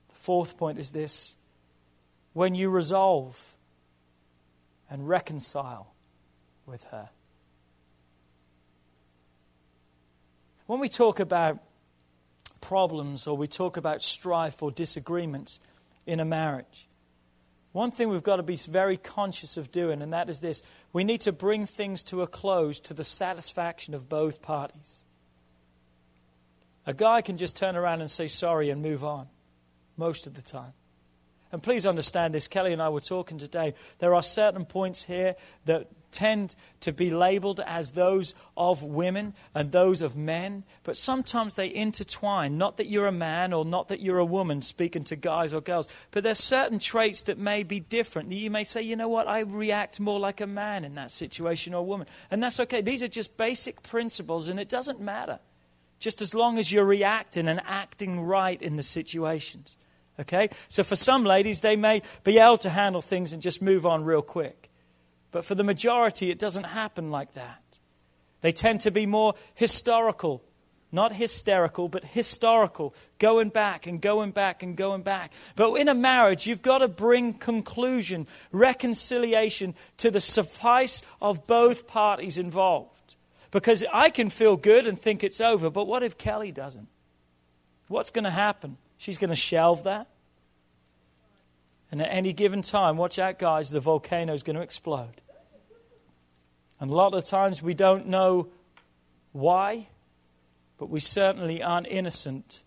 The 0.07 0.15
fourth 0.15 0.57
point 0.57 0.79
is 0.79 0.91
this. 0.91 1.35
When 2.31 2.55
you 2.55 2.69
resolve 2.69 3.57
and 4.89 5.09
reconcile 5.09 5.93
with 6.65 6.85
her 6.85 7.09
When 10.69 10.79
we 10.79 10.87
talk 10.87 11.19
about 11.19 11.57
problems 12.61 13.25
or 13.25 13.35
we 13.35 13.47
talk 13.47 13.75
about 13.75 14.03
strife 14.03 14.61
or 14.61 14.69
disagreements 14.69 15.59
in 16.05 16.19
a 16.19 16.25
marriage, 16.25 16.87
one 17.71 17.89
thing 17.89 18.09
we've 18.09 18.21
got 18.21 18.35
to 18.35 18.43
be 18.43 18.55
very 18.55 18.95
conscious 18.95 19.57
of 19.57 19.71
doing, 19.71 20.03
and 20.03 20.13
that 20.13 20.29
is 20.29 20.41
this 20.41 20.61
we 20.93 21.03
need 21.03 21.21
to 21.21 21.31
bring 21.31 21.65
things 21.65 22.03
to 22.03 22.21
a 22.21 22.27
close 22.27 22.79
to 22.81 22.93
the 22.93 23.03
satisfaction 23.03 23.95
of 23.95 24.07
both 24.07 24.43
parties. 24.43 24.99
A 26.85 26.93
guy 26.93 27.23
can 27.23 27.37
just 27.37 27.57
turn 27.57 27.75
around 27.75 28.01
and 28.01 28.11
say 28.11 28.27
sorry 28.27 28.69
and 28.69 28.83
move 28.83 29.03
on 29.03 29.25
most 29.97 30.27
of 30.27 30.35
the 30.35 30.43
time. 30.43 30.73
And 31.51 31.63
please 31.63 31.87
understand 31.87 32.35
this. 32.35 32.47
Kelly 32.47 32.73
and 32.73 32.81
I 32.81 32.89
were 32.89 33.01
talking 33.01 33.39
today. 33.39 33.73
There 33.97 34.13
are 34.13 34.21
certain 34.21 34.65
points 34.65 35.03
here 35.03 35.35
that 35.65 35.87
tend 36.11 36.55
to 36.81 36.91
be 36.91 37.11
labeled 37.11 37.59
as 37.65 37.91
those 37.91 38.33
of 38.55 38.83
women 38.83 39.33
and 39.53 39.71
those 39.71 40.01
of 40.01 40.17
men, 40.17 40.63
but 40.83 40.97
sometimes 40.97 41.53
they 41.53 41.73
intertwine. 41.73 42.57
Not 42.57 42.77
that 42.77 42.87
you're 42.87 43.07
a 43.07 43.11
man 43.11 43.53
or 43.53 43.65
not 43.65 43.87
that 43.89 43.99
you're 43.99 44.19
a 44.19 44.25
woman 44.25 44.61
speaking 44.61 45.03
to 45.05 45.15
guys 45.15 45.53
or 45.53 45.61
girls, 45.61 45.89
but 46.11 46.23
there's 46.23 46.39
certain 46.39 46.79
traits 46.79 47.23
that 47.23 47.37
may 47.37 47.63
be 47.63 47.79
different. 47.79 48.29
That 48.29 48.35
you 48.35 48.49
may 48.49 48.63
say, 48.63 48.81
you 48.81 48.95
know 48.95 49.09
what, 49.09 49.27
I 49.27 49.41
react 49.41 49.99
more 49.99 50.19
like 50.19 50.41
a 50.41 50.47
man 50.47 50.85
in 50.85 50.95
that 50.95 51.11
situation 51.11 51.73
or 51.73 51.81
a 51.81 51.83
woman. 51.83 52.07
And 52.31 52.41
that's 52.41 52.59
okay. 52.61 52.81
These 52.81 53.03
are 53.03 53.07
just 53.07 53.37
basic 53.37 53.83
principles, 53.83 54.47
and 54.47 54.59
it 54.59 54.69
doesn't 54.69 54.99
matter. 54.99 55.39
Just 55.99 56.21
as 56.21 56.33
long 56.33 56.57
as 56.57 56.71
you're 56.71 56.85
reacting 56.85 57.47
and 57.47 57.61
acting 57.65 58.21
right 58.21 58.61
in 58.61 58.77
the 58.77 58.83
situations. 58.83 59.75
Okay? 60.19 60.49
So 60.67 60.83
for 60.83 60.95
some 60.95 61.23
ladies, 61.23 61.61
they 61.61 61.75
may 61.75 62.01
be 62.23 62.39
able 62.39 62.57
to 62.59 62.69
handle 62.69 63.01
things 63.01 63.33
and 63.33 63.41
just 63.41 63.61
move 63.61 63.85
on 63.85 64.03
real 64.03 64.21
quick. 64.21 64.68
But 65.31 65.45
for 65.45 65.55
the 65.55 65.63
majority, 65.63 66.31
it 66.31 66.39
doesn't 66.39 66.65
happen 66.65 67.11
like 67.11 67.33
that. 67.33 67.61
They 68.41 68.51
tend 68.51 68.81
to 68.81 68.91
be 68.91 69.05
more 69.05 69.35
historical, 69.53 70.43
not 70.91 71.11
hysterical, 71.13 71.89
but 71.89 72.03
historical, 72.03 72.95
going 73.19 73.49
back 73.49 73.85
and 73.85 74.01
going 74.01 74.31
back 74.31 74.63
and 74.63 74.75
going 74.75 75.03
back. 75.03 75.33
But 75.55 75.73
in 75.75 75.87
a 75.87 75.93
marriage, 75.93 76.47
you've 76.47 76.61
got 76.61 76.79
to 76.79 76.87
bring 76.87 77.33
conclusion, 77.33 78.27
reconciliation 78.51 79.75
to 79.97 80.09
the 80.09 80.21
suffice 80.21 81.01
of 81.21 81.45
both 81.45 81.85
parties 81.85 82.37
involved. 82.37 83.15
Because 83.51 83.83
I 83.91 84.09
can 84.09 84.29
feel 84.29 84.57
good 84.57 84.87
and 84.87 84.97
think 84.97 85.23
it's 85.23 85.41
over, 85.41 85.69
but 85.69 85.87
what 85.87 86.03
if 86.03 86.17
Kelly 86.17 86.51
doesn't? 86.51 86.87
What's 87.87 88.11
going 88.11 88.25
to 88.25 88.29
happen? 88.29 88.77
She's 88.97 89.17
going 89.17 89.31
to 89.31 89.35
shelve 89.35 89.83
that? 89.83 90.07
And 91.91 92.01
at 92.01 92.09
any 92.11 92.33
given 92.33 92.61
time, 92.61 92.97
watch 92.97 93.17
out, 93.17 93.39
guys, 93.39 93.71
the 93.71 93.79
volcano 93.79 94.33
is 94.33 94.43
going 94.43 94.55
to 94.55 94.61
explode. 94.61 95.21
And 96.79 96.91
a 96.91 96.95
lot 96.95 97.13
of 97.13 97.25
times 97.25 97.61
we 97.61 97.73
don't 97.73 98.07
know 98.07 98.47
why, 99.31 99.87
but 100.77 100.89
we 100.89 100.99
certainly 100.99 101.61
aren't 101.61 101.87
innocent 101.87 102.63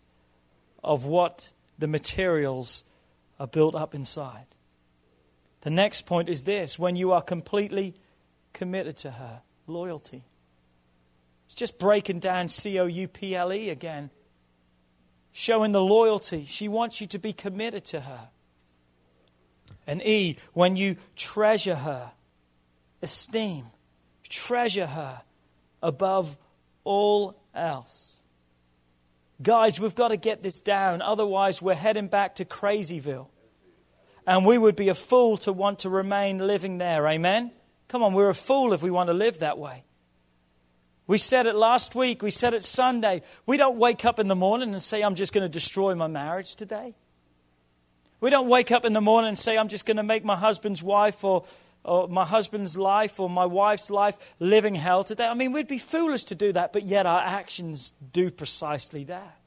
of 0.82 1.04
what 1.04 1.50
the 1.78 1.86
materials 1.86 2.84
are 3.38 3.46
built 3.46 3.74
up 3.74 3.94
inside. 3.94 4.46
The 5.62 5.70
next 5.70 6.02
point 6.02 6.28
is 6.28 6.44
this 6.44 6.78
when 6.78 6.96
you 6.96 7.12
are 7.12 7.22
completely 7.22 7.94
committed 8.52 8.96
to 8.98 9.12
her, 9.12 9.42
loyalty. 9.66 10.24
It's 11.46 11.54
just 11.54 11.78
breaking 11.78 12.18
down 12.18 12.48
C 12.48 12.78
O 12.78 12.86
U 12.86 13.08
P 13.08 13.36
L 13.36 13.52
E 13.52 13.70
again, 13.70 14.10
showing 15.32 15.72
the 15.72 15.82
loyalty. 15.82 16.44
She 16.44 16.68
wants 16.68 17.00
you 17.00 17.06
to 17.08 17.18
be 17.18 17.32
committed 17.32 17.84
to 17.86 18.00
her. 18.00 18.28
And 19.86 20.02
E, 20.02 20.36
when 20.52 20.76
you 20.76 20.96
treasure 21.16 21.74
her, 21.74 22.12
esteem, 23.02 23.66
treasure 24.28 24.86
her 24.86 25.22
above 25.82 26.38
all 26.84 27.36
else. 27.54 28.20
Guys, 29.42 29.80
we've 29.80 29.94
got 29.94 30.08
to 30.08 30.16
get 30.16 30.42
this 30.42 30.60
down, 30.60 31.02
otherwise, 31.02 31.60
we're 31.60 31.74
heading 31.74 32.06
back 32.06 32.36
to 32.36 32.44
Crazyville. 32.44 33.26
And 34.24 34.46
we 34.46 34.56
would 34.56 34.76
be 34.76 34.88
a 34.88 34.94
fool 34.94 35.36
to 35.38 35.52
want 35.52 35.80
to 35.80 35.90
remain 35.90 36.38
living 36.38 36.78
there. 36.78 37.08
Amen? 37.08 37.50
Come 37.88 38.04
on, 38.04 38.14
we're 38.14 38.30
a 38.30 38.34
fool 38.34 38.72
if 38.72 38.82
we 38.82 38.90
want 38.90 39.08
to 39.08 39.14
live 39.14 39.40
that 39.40 39.58
way. 39.58 39.84
We 41.08 41.18
said 41.18 41.46
it 41.46 41.56
last 41.56 41.96
week, 41.96 42.22
we 42.22 42.30
said 42.30 42.54
it 42.54 42.62
Sunday. 42.62 43.22
We 43.44 43.56
don't 43.56 43.76
wake 43.78 44.04
up 44.04 44.20
in 44.20 44.28
the 44.28 44.36
morning 44.36 44.70
and 44.70 44.80
say, 44.80 45.02
I'm 45.02 45.16
just 45.16 45.32
going 45.32 45.42
to 45.42 45.48
destroy 45.48 45.94
my 45.96 46.06
marriage 46.06 46.54
today. 46.54 46.94
We 48.22 48.30
don't 48.30 48.48
wake 48.48 48.70
up 48.70 48.84
in 48.84 48.92
the 48.92 49.00
morning 49.00 49.28
and 49.28 49.36
say, 49.36 49.58
I'm 49.58 49.66
just 49.66 49.84
going 49.84 49.96
to 49.96 50.04
make 50.04 50.24
my 50.24 50.36
husband's 50.36 50.80
wife 50.80 51.24
or, 51.24 51.42
or 51.82 52.06
my 52.06 52.24
husband's 52.24 52.78
life 52.78 53.18
or 53.18 53.28
my 53.28 53.44
wife's 53.44 53.90
life 53.90 54.16
living 54.38 54.76
hell 54.76 55.02
today. 55.02 55.26
I 55.26 55.34
mean, 55.34 55.50
we'd 55.50 55.66
be 55.66 55.78
foolish 55.78 56.22
to 56.26 56.36
do 56.36 56.52
that, 56.52 56.72
but 56.72 56.84
yet 56.84 57.04
our 57.04 57.20
actions 57.20 57.92
do 58.12 58.30
precisely 58.30 59.02
that. 59.04 59.40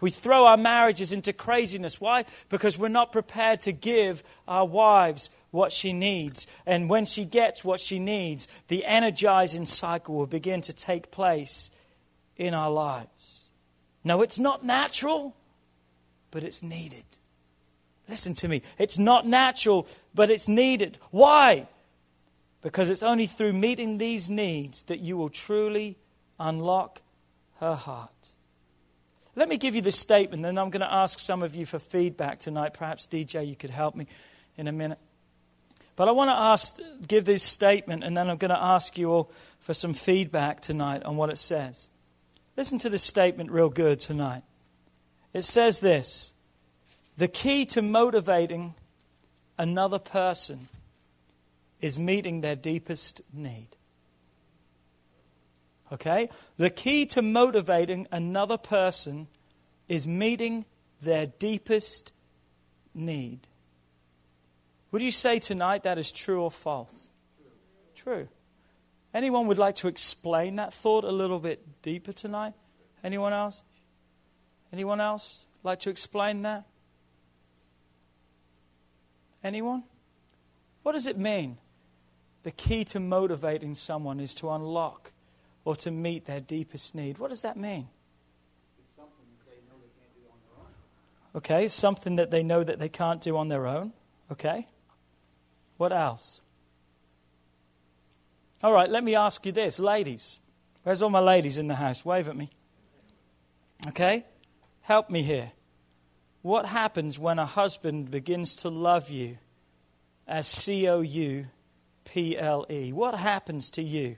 We 0.00 0.08
throw 0.08 0.46
our 0.46 0.56
marriages 0.56 1.12
into 1.12 1.34
craziness. 1.34 2.00
Why? 2.00 2.24
Because 2.48 2.78
we're 2.78 2.88
not 2.88 3.12
prepared 3.12 3.60
to 3.60 3.72
give 3.72 4.24
our 4.48 4.64
wives 4.64 5.28
what 5.50 5.70
she 5.70 5.92
needs. 5.92 6.46
And 6.64 6.88
when 6.88 7.04
she 7.04 7.26
gets 7.26 7.62
what 7.62 7.78
she 7.78 7.98
needs, 7.98 8.48
the 8.68 8.86
energizing 8.86 9.66
cycle 9.66 10.14
will 10.14 10.26
begin 10.26 10.62
to 10.62 10.72
take 10.72 11.10
place 11.10 11.70
in 12.38 12.54
our 12.54 12.70
lives. 12.70 13.40
No, 14.02 14.22
it's 14.22 14.38
not 14.38 14.64
natural, 14.64 15.36
but 16.30 16.42
it's 16.42 16.62
needed. 16.62 17.04
Listen 18.12 18.34
to 18.34 18.46
me. 18.46 18.60
It's 18.76 18.98
not 18.98 19.26
natural, 19.26 19.88
but 20.14 20.28
it's 20.28 20.46
needed. 20.46 20.98
Why? 21.12 21.66
Because 22.60 22.90
it's 22.90 23.02
only 23.02 23.24
through 23.24 23.54
meeting 23.54 23.96
these 23.96 24.28
needs 24.28 24.84
that 24.84 25.00
you 25.00 25.16
will 25.16 25.30
truly 25.30 25.96
unlock 26.38 27.00
her 27.60 27.74
heart. 27.74 28.10
Let 29.34 29.48
me 29.48 29.56
give 29.56 29.74
you 29.74 29.80
this 29.80 29.98
statement, 29.98 30.44
and 30.44 30.60
I'm 30.60 30.68
going 30.68 30.82
to 30.82 30.92
ask 30.92 31.18
some 31.20 31.42
of 31.42 31.56
you 31.56 31.64
for 31.64 31.78
feedback 31.78 32.38
tonight. 32.38 32.74
Perhaps, 32.74 33.06
DJ, 33.06 33.48
you 33.48 33.56
could 33.56 33.70
help 33.70 33.94
me 33.94 34.06
in 34.58 34.68
a 34.68 34.72
minute. 34.72 34.98
But 35.96 36.08
I 36.08 36.12
want 36.12 36.28
to 36.28 36.34
ask, 36.34 36.80
give 37.08 37.24
this 37.24 37.42
statement, 37.42 38.04
and 38.04 38.14
then 38.14 38.28
I'm 38.28 38.36
going 38.36 38.50
to 38.50 38.62
ask 38.62 38.98
you 38.98 39.10
all 39.10 39.32
for 39.60 39.72
some 39.72 39.94
feedback 39.94 40.60
tonight 40.60 41.02
on 41.04 41.16
what 41.16 41.30
it 41.30 41.38
says. 41.38 41.88
Listen 42.58 42.78
to 42.80 42.90
this 42.90 43.02
statement 43.02 43.50
real 43.50 43.70
good 43.70 44.00
tonight. 44.00 44.42
It 45.32 45.44
says 45.44 45.80
this 45.80 46.34
the 47.16 47.28
key 47.28 47.64
to 47.66 47.82
motivating 47.82 48.74
another 49.58 49.98
person 49.98 50.68
is 51.80 51.98
meeting 51.98 52.40
their 52.40 52.56
deepest 52.56 53.20
need. 53.32 53.68
Okay? 55.92 56.28
The 56.56 56.70
key 56.70 57.04
to 57.06 57.22
motivating 57.22 58.06
another 58.10 58.56
person 58.56 59.28
is 59.88 60.06
meeting 60.06 60.64
their 61.02 61.26
deepest 61.26 62.12
need. 62.94 63.48
Would 64.90 65.02
you 65.02 65.10
say 65.10 65.38
tonight 65.38 65.82
that 65.82 65.98
is 65.98 66.12
true 66.12 66.42
or 66.42 66.50
false? 66.50 67.10
True. 67.94 68.28
Anyone 69.14 69.46
would 69.46 69.58
like 69.58 69.74
to 69.76 69.88
explain 69.88 70.56
that 70.56 70.72
thought 70.72 71.04
a 71.04 71.10
little 71.10 71.38
bit 71.38 71.82
deeper 71.82 72.12
tonight? 72.12 72.54
Anyone 73.04 73.32
else? 73.32 73.62
Anyone 74.72 75.00
else 75.00 75.46
like 75.62 75.80
to 75.80 75.90
explain 75.90 76.42
that? 76.42 76.64
Anyone? 79.44 79.84
What 80.82 80.92
does 80.92 81.06
it 81.06 81.18
mean? 81.18 81.58
The 82.42 82.50
key 82.50 82.84
to 82.86 83.00
motivating 83.00 83.74
someone 83.74 84.20
is 84.20 84.34
to 84.36 84.50
unlock 84.50 85.12
or 85.64 85.76
to 85.76 85.90
meet 85.90 86.26
their 86.26 86.40
deepest 86.40 86.94
need. 86.94 87.18
What 87.18 87.30
does 87.30 87.42
that 87.42 87.56
mean? 87.56 87.88
Okay, 91.34 91.68
something 91.68 92.16
that 92.16 92.30
they 92.30 92.42
know 92.42 92.62
that 92.62 92.78
they 92.78 92.88
can't 92.88 93.20
do 93.20 93.36
on 93.36 93.48
their 93.48 93.66
own. 93.66 93.92
Okay. 94.30 94.66
What 95.78 95.92
else? 95.92 96.40
All 98.62 98.72
right, 98.72 98.88
let 98.88 99.02
me 99.02 99.14
ask 99.14 99.44
you 99.46 99.52
this, 99.52 99.80
ladies. 99.80 100.38
Where's 100.82 101.02
all 101.02 101.10
my 101.10 101.20
ladies 101.20 101.58
in 101.58 101.68
the 101.68 101.76
house? 101.76 102.04
Wave 102.04 102.28
at 102.28 102.36
me. 102.36 102.50
Okay? 103.88 104.24
Help 104.82 105.10
me 105.10 105.22
here. 105.22 105.52
What 106.42 106.66
happens 106.66 107.18
when 107.18 107.38
a 107.38 107.46
husband 107.46 108.10
begins 108.10 108.56
to 108.56 108.68
love 108.68 109.10
you 109.10 109.38
as 110.26 110.46
C 110.46 110.88
O 110.88 111.00
U 111.00 111.46
P 112.04 112.38
L 112.38 112.66
E. 112.70 112.92
What 112.92 113.14
happens 113.14 113.70
to 113.72 113.82
you 113.82 114.16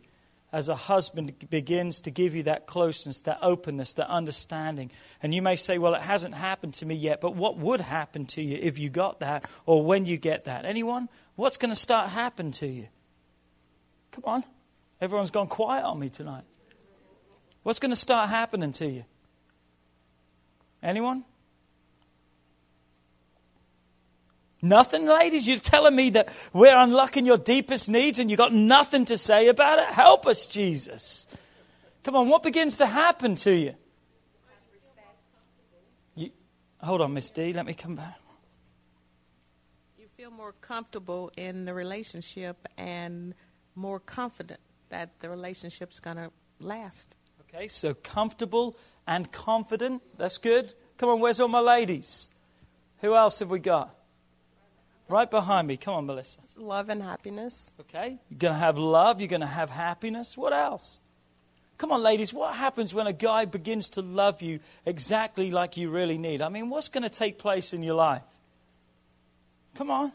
as 0.53 0.69
a 0.69 0.75
husband 0.75 1.49
begins 1.51 2.01
to 2.03 2.11
give 2.11 2.35
you 2.35 2.45
that 2.45 2.67
closeness, 2.67 3.23
that 3.23 3.39
openness, 3.43 3.95
that 3.95 4.09
understanding? 4.09 4.91
And 5.23 5.35
you 5.35 5.43
may 5.43 5.57
say, 5.57 5.79
Well, 5.79 5.95
it 5.95 6.03
hasn't 6.03 6.35
happened 6.35 6.75
to 6.75 6.87
me 6.87 6.95
yet, 6.95 7.21
but 7.21 7.35
what 7.35 7.59
would 7.59 7.81
happen 7.81 8.25
to 8.27 8.43
you 8.43 8.59
if 8.61 8.79
you 8.79 8.91
got 8.91 9.21
that 9.21 9.49
or 9.67 9.85
when 9.85 10.07
you 10.07 10.17
get 10.17 10.45
that? 10.45 10.65
Anyone? 10.65 11.09
What's 11.37 11.57
going 11.57 11.73
to 11.73 11.77
start 11.77 12.11
happening 12.11 12.53
to 12.53 12.67
you? 12.67 12.89
Come 14.13 14.25
on. 14.27 14.45
Everyone's 15.01 15.31
gone 15.31 15.49
quiet 15.49 15.85
on 15.85 15.99
me 15.99 16.09
tonight. 16.09 16.45
What's 17.65 17.81
going 17.81 17.91
to 17.91 17.97
start 17.97 18.29
happening 18.29 18.71
to 18.73 18.87
you? 18.87 19.05
Anyone? 20.83 21.25
Nothing, 24.65 25.05
ladies? 25.05 25.47
You're 25.47 25.59
telling 25.59 25.95
me 25.95 26.09
that 26.11 26.31
we're 26.55 26.77
unlocking 26.77 27.27
your 27.27 27.37
deepest 27.37 27.91
needs 27.91 28.19
and 28.19 28.31
you've 28.31 28.39
got 28.39 28.55
nothing 28.55 29.05
to 29.05 29.19
say 29.19 29.49
about 29.49 29.79
it? 29.79 29.93
Help 29.93 30.27
us, 30.27 30.47
Jesus. 30.47 31.29
Come 32.03 32.17
on, 32.17 32.31
what 32.31 32.43
begins 32.43 32.79
to 32.79 32.87
happen 32.87 33.35
to 33.37 33.55
you? 33.55 33.75
you 36.15 36.31
hold 36.83 37.03
on, 37.03 37.13
Miss 37.13 37.31
D, 37.31 37.53
let 37.53 37.67
me 37.67 37.75
come 37.75 37.97
back. 37.97 38.19
You 39.99 40.07
feel 40.17 40.31
more 40.31 40.53
comfortable 40.53 41.31
in 41.37 41.67
the 41.67 41.75
relationship 41.75 42.67
and 42.79 43.35
more 43.75 44.01
confident 44.01 44.61
that 44.89 45.21
the 45.21 45.29
relationship's 45.29 46.01
going 46.01 46.17
to 46.17 46.31
last. 46.59 47.17
Okay, 47.43 47.69
so 47.69 47.93
comfortable 47.93 48.79
and 49.07 49.31
confident. 49.31 50.01
That's 50.17 50.39
good. 50.39 50.73
Come 50.97 51.11
on, 51.11 51.21
where's 51.21 51.39
all 51.39 51.49
my 51.49 51.61
ladies? 51.61 52.31
Who 53.03 53.15
else 53.15 53.41
have 53.41 53.51
we 53.51 53.59
got? 53.59 53.95
Right 55.09 55.31
behind 55.31 55.69
me. 55.69 55.77
Come 55.77 55.95
on, 55.95 56.07
Melissa. 56.07 56.41
Love 56.57 56.89
and 56.89 57.03
happiness. 57.03 57.75
Okay. 57.81 58.19
You're 58.31 58.39
going 58.39 58.55
to 58.55 58.59
have 58.61 58.79
love. 58.79 59.21
You're 59.21 59.29
going 59.29 59.43
to 59.43 59.47
have 59.47 59.71
happiness. 59.71 60.37
What 60.37 60.53
else? 60.53 61.01
Come 61.77 61.93
on, 61.93 62.03
ladies. 62.03 62.33
What 62.33 62.55
happens 62.55 62.95
when 62.95 63.07
a 63.07 63.13
guy 63.13 63.45
begins 63.45 63.91
to 63.91 64.03
love 64.03 64.41
you 64.41 64.61
exactly 64.87 65.51
like 65.51 65.77
you 65.77 65.91
really 65.91 66.17
need? 66.17 66.41
I 66.41 66.49
mean, 66.49 66.71
what's 66.71 66.89
going 66.89 67.03
to 67.03 67.11
take 67.11 67.39
place 67.39 67.73
in 67.73 67.83
your 67.83 67.97
life? 67.97 68.23
Come 69.75 69.91
on. 69.91 70.13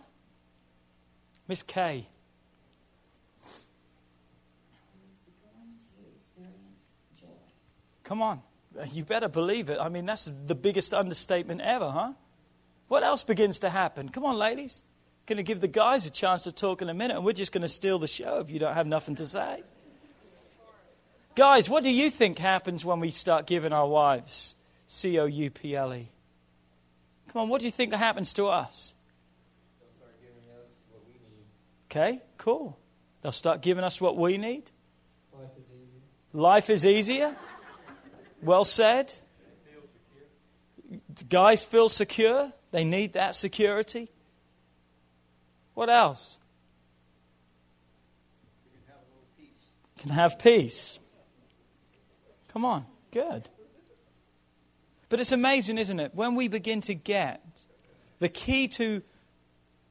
Miss 1.48 1.62
Kay. 1.62 2.08
Come 8.04 8.24
on. 8.24 8.42
You 8.92 9.04
better 9.04 9.28
believe 9.28 9.70
it. 9.70 9.78
I 9.80 9.90
mean, 9.90 10.08
that's 10.08 10.26
the 10.48 10.56
biggest 10.56 10.96
understatement 10.96 11.62
ever, 11.62 11.92
huh? 11.92 12.14
What 12.90 13.04
else 13.04 13.24
begins 13.24 13.60
to 13.60 13.70
happen? 13.70 14.10
Come 14.10 14.26
on, 14.26 14.38
ladies. 14.38 14.84
Going 15.28 15.38
to 15.38 15.44
give 15.44 15.62
the 15.62 15.68
guys 15.68 16.08
a 16.08 16.10
chance 16.10 16.42
to 16.42 16.52
talk 16.52 16.82
in 16.82 16.90
a 16.90 16.94
minute, 16.94 17.16
and 17.16 17.24
we're 17.24 17.34
just 17.34 17.52
going 17.52 17.62
to 17.62 17.68
steal 17.70 18.00
the 18.00 18.08
show 18.08 18.40
if 18.40 18.50
you 18.50 18.58
don't 18.60 18.74
have 18.74 18.88
nothing 18.88 19.16
to 19.16 19.28
say. 19.28 19.64
Guys, 21.36 21.70
what 21.70 21.84
do 21.84 21.92
you 21.92 22.10
think 22.10 22.40
happens 22.40 22.84
when 22.84 23.00
we 23.00 23.12
start 23.12 23.46
giving 23.46 23.72
our 23.72 23.88
wives 23.88 24.56
C 24.88 25.20
O 25.20 25.26
U 25.26 25.50
P 25.52 25.76
L 25.76 25.94
E? 25.94 26.10
Come 27.32 27.44
on, 27.44 27.50
what 27.50 27.60
do 27.60 27.66
you 27.66 27.72
think 27.72 27.94
happens 27.94 28.34
to 28.34 28.48
us? 28.48 28.96
They'll 29.80 29.92
start 29.96 30.20
giving 30.20 30.64
us 30.64 30.82
what 30.90 31.04
we 31.06 31.14
need. 31.14 32.16
okay, 32.16 32.24
cool. 32.40 32.78
They'll 33.22 33.32
start 33.32 33.62
giving 33.62 33.84
us 33.84 34.02
what 34.02 34.18
we 34.18 34.38
need. 34.38 34.72
Life 35.32 35.52
is 35.60 35.68
easier. 35.68 36.02
Life 36.34 36.70
is 36.72 36.86
easier. 36.86 37.36
Well 38.42 38.66
said. 38.66 39.14
Guys 41.30 41.64
feel 41.64 41.88
secure. 41.88 42.52
They 42.72 42.84
need 42.84 43.14
that 43.14 43.36
security. 43.36 44.10
What 45.74 45.90
else? 45.90 46.40
Can 49.98 50.12
have 50.12 50.40
peace. 50.40 51.00
Come 52.50 52.66
on, 52.66 52.86
good. 53.12 53.50
But 55.10 55.20
it's 55.20 55.32
amazing, 55.32 55.78
isn't 55.78 56.00
it? 56.00 56.14
When 56.14 56.36
we 56.36 56.48
begin 56.48 56.82
to 56.82 56.94
get 56.94 57.44
the 58.20 58.30
key 58.30 58.68
to 58.70 59.02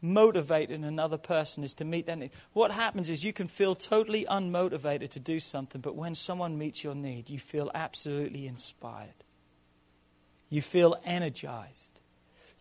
motivating 0.00 0.84
another 0.84 1.18
person 1.18 1.64
is 1.64 1.74
to 1.74 1.84
meet 1.84 2.06
that 2.06 2.18
need. 2.18 2.30
What 2.52 2.70
happens 2.70 3.10
is 3.10 3.24
you 3.24 3.32
can 3.32 3.48
feel 3.48 3.74
totally 3.74 4.24
unmotivated 4.26 5.10
to 5.10 5.20
do 5.20 5.40
something, 5.40 5.80
but 5.80 5.96
when 5.96 6.14
someone 6.14 6.56
meets 6.56 6.84
your 6.84 6.94
need, 6.94 7.30
you 7.30 7.38
feel 7.38 7.70
absolutely 7.74 8.46
inspired. 8.46 9.24
You 10.48 10.62
feel 10.62 10.96
energized. 11.04 12.00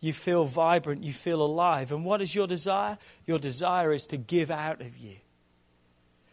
You 0.00 0.12
feel 0.12 0.44
vibrant. 0.44 1.04
You 1.04 1.12
feel 1.12 1.42
alive. 1.42 1.92
And 1.92 2.04
what 2.04 2.22
is 2.22 2.34
your 2.34 2.46
desire? 2.46 2.98
Your 3.26 3.38
desire 3.38 3.92
is 3.92 4.06
to 4.08 4.16
give 4.16 4.50
out 4.50 4.80
of 4.80 4.96
you. 4.96 5.16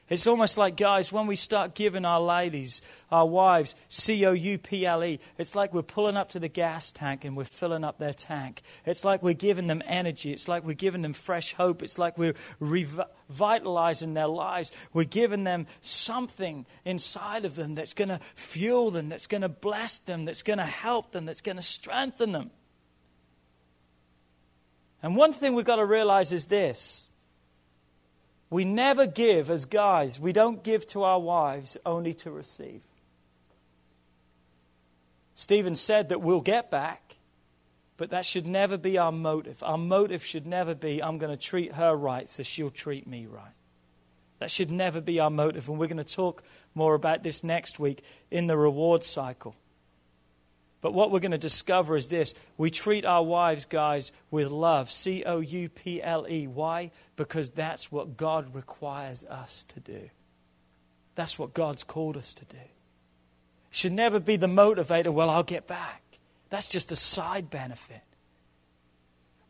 It's 0.07 0.27
almost 0.27 0.55
like, 0.55 0.77
guys, 0.77 1.11
when 1.11 1.25
we 1.25 1.35
start 1.35 1.73
giving 1.73 2.05
our 2.05 2.21
ladies, 2.21 2.83
our 3.11 3.25
wives, 3.25 3.73
C 3.89 4.23
O 4.27 4.33
U 4.33 4.59
P 4.59 4.85
L 4.85 5.03
E, 5.03 5.19
it's 5.39 5.55
like 5.55 5.73
we're 5.73 5.81
pulling 5.81 6.15
up 6.15 6.29
to 6.29 6.39
the 6.39 6.47
gas 6.47 6.91
tank 6.91 7.25
and 7.25 7.35
we're 7.35 7.43
filling 7.43 7.83
up 7.83 7.97
their 7.97 8.13
tank. 8.13 8.61
It's 8.85 9.03
like 9.03 9.23
we're 9.23 9.33
giving 9.33 9.65
them 9.65 9.81
energy. 9.87 10.31
It's 10.31 10.47
like 10.47 10.63
we're 10.63 10.73
giving 10.73 11.01
them 11.01 11.13
fresh 11.13 11.53
hope. 11.53 11.81
It's 11.81 11.97
like 11.97 12.19
we're 12.19 12.35
revitalizing 12.59 14.13
their 14.13 14.27
lives. 14.27 14.71
We're 14.93 15.05
giving 15.05 15.43
them 15.43 15.65
something 15.81 16.67
inside 16.83 17.43
of 17.43 17.55
them 17.55 17.73
that's 17.73 17.95
going 17.95 18.09
to 18.09 18.19
fuel 18.35 18.91
them, 18.91 19.09
that's 19.09 19.25
going 19.25 19.41
to 19.41 19.49
bless 19.49 19.97
them, 19.97 20.25
that's 20.25 20.43
going 20.43 20.59
to 20.59 20.65
help 20.65 21.13
them, 21.13 21.25
that's 21.25 21.41
going 21.41 21.57
to 21.57 21.63
strengthen 21.63 22.31
them. 22.31 22.51
And 25.05 25.15
one 25.15 25.33
thing 25.33 25.53
we've 25.53 25.63
got 25.63 25.75
to 25.75 25.85
realize 25.85 26.31
is 26.31 26.47
this 26.47 27.11
we 28.49 28.65
never 28.65 29.05
give 29.05 29.51
as 29.51 29.65
guys, 29.65 30.19
we 30.19 30.33
don't 30.33 30.63
give 30.63 30.87
to 30.87 31.03
our 31.03 31.19
wives 31.19 31.77
only 31.85 32.15
to 32.15 32.31
receive. 32.31 32.81
Stephen 35.35 35.75
said 35.75 36.09
that 36.09 36.21
we'll 36.21 36.41
get 36.41 36.71
back, 36.71 37.17
but 37.97 38.09
that 38.09 38.25
should 38.25 38.47
never 38.47 38.77
be 38.77 38.97
our 38.97 39.11
motive. 39.11 39.61
Our 39.61 39.77
motive 39.77 40.25
should 40.25 40.47
never 40.47 40.73
be, 40.73 41.03
I'm 41.03 41.19
going 41.19 41.37
to 41.37 41.39
treat 41.39 41.73
her 41.73 41.95
right 41.95 42.27
so 42.27 42.41
she'll 42.41 42.71
treat 42.71 43.05
me 43.05 43.27
right. 43.27 43.53
That 44.39 44.49
should 44.49 44.71
never 44.71 45.01
be 45.01 45.19
our 45.19 45.29
motive. 45.29 45.69
And 45.69 45.77
we're 45.77 45.85
going 45.85 45.97
to 45.97 46.03
talk 46.03 46.41
more 46.73 46.95
about 46.95 47.21
this 47.21 47.43
next 47.43 47.77
week 47.77 48.03
in 48.31 48.47
the 48.47 48.57
reward 48.57 49.03
cycle. 49.03 49.55
But 50.85 50.93
what 50.93 51.09
we're 51.09 51.19
going 51.19 51.31
to 51.31 51.39
discover 51.39 51.97
is 51.97 52.09
this 52.09 52.35
we 52.59 52.69
treat 52.69 53.05
our 53.05 53.23
wives, 53.23 53.65
guys, 53.65 54.11
with 54.29 54.51
love. 54.51 54.91
C 54.91 55.23
O 55.25 55.39
U 55.39 55.67
P 55.67 55.99
L 55.99 56.27
E. 56.29 56.45
Why? 56.45 56.91
Because 57.15 57.49
that's 57.49 57.91
what 57.91 58.17
God 58.17 58.53
requires 58.53 59.25
us 59.25 59.63
to 59.69 59.79
do. 59.79 60.11
That's 61.15 61.39
what 61.39 61.55
God's 61.55 61.83
called 61.83 62.17
us 62.17 62.35
to 62.35 62.45
do. 62.45 62.57
It 62.57 62.69
should 63.71 63.93
never 63.93 64.19
be 64.19 64.35
the 64.35 64.45
motivator, 64.45 65.11
well, 65.11 65.31
I'll 65.31 65.41
get 65.41 65.65
back. 65.65 66.03
That's 66.51 66.67
just 66.67 66.91
a 66.91 66.95
side 66.95 67.49
benefit. 67.49 68.03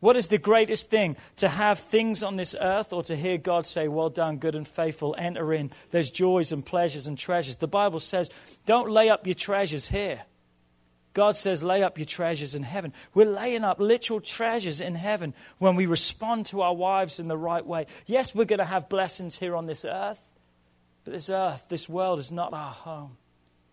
What 0.00 0.16
is 0.16 0.28
the 0.28 0.38
greatest 0.38 0.88
thing? 0.88 1.18
To 1.36 1.50
have 1.50 1.78
things 1.78 2.22
on 2.22 2.36
this 2.36 2.56
earth 2.58 2.94
or 2.94 3.02
to 3.02 3.14
hear 3.14 3.36
God 3.36 3.66
say, 3.66 3.88
Well 3.88 4.08
done, 4.08 4.38
good 4.38 4.54
and 4.54 4.66
faithful, 4.66 5.14
enter 5.18 5.52
in. 5.52 5.70
There's 5.90 6.10
joys 6.10 6.50
and 6.50 6.64
pleasures 6.64 7.06
and 7.06 7.18
treasures. 7.18 7.56
The 7.56 7.68
Bible 7.68 8.00
says, 8.00 8.30
Don't 8.64 8.88
lay 8.88 9.10
up 9.10 9.26
your 9.26 9.34
treasures 9.34 9.88
here. 9.88 10.24
God 11.16 11.34
says, 11.34 11.62
lay 11.62 11.82
up 11.82 11.96
your 11.96 12.04
treasures 12.04 12.54
in 12.54 12.62
heaven. 12.62 12.92
We're 13.14 13.24
laying 13.24 13.64
up 13.64 13.80
literal 13.80 14.20
treasures 14.20 14.82
in 14.82 14.94
heaven 14.94 15.32
when 15.56 15.74
we 15.74 15.86
respond 15.86 16.44
to 16.46 16.60
our 16.60 16.74
wives 16.74 17.18
in 17.18 17.26
the 17.26 17.38
right 17.38 17.64
way. 17.64 17.86
Yes, 18.04 18.34
we're 18.34 18.44
going 18.44 18.58
to 18.58 18.66
have 18.66 18.90
blessings 18.90 19.38
here 19.38 19.56
on 19.56 19.64
this 19.64 19.86
earth, 19.86 20.20
but 21.04 21.14
this 21.14 21.30
earth, 21.30 21.70
this 21.70 21.88
world 21.88 22.18
is 22.18 22.30
not 22.30 22.52
our 22.52 22.70
home. 22.70 23.16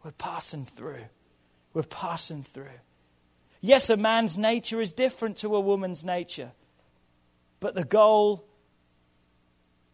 We're 0.06 0.12
passing 0.12 0.63
through. 0.63 1.03
We're 1.73 1.84
passing 1.84 2.43
through. 2.43 2.79
Yes, 3.60 3.89
a 3.89 3.97
man's 3.97 4.38
nature 4.38 4.79
is 4.79 4.93
different 4.93 5.36
to 5.38 5.53
a 5.53 5.60
woman's 5.60 6.06
nature, 6.06 6.51
but 7.60 7.75
the 7.75 7.84
goal 7.84 8.45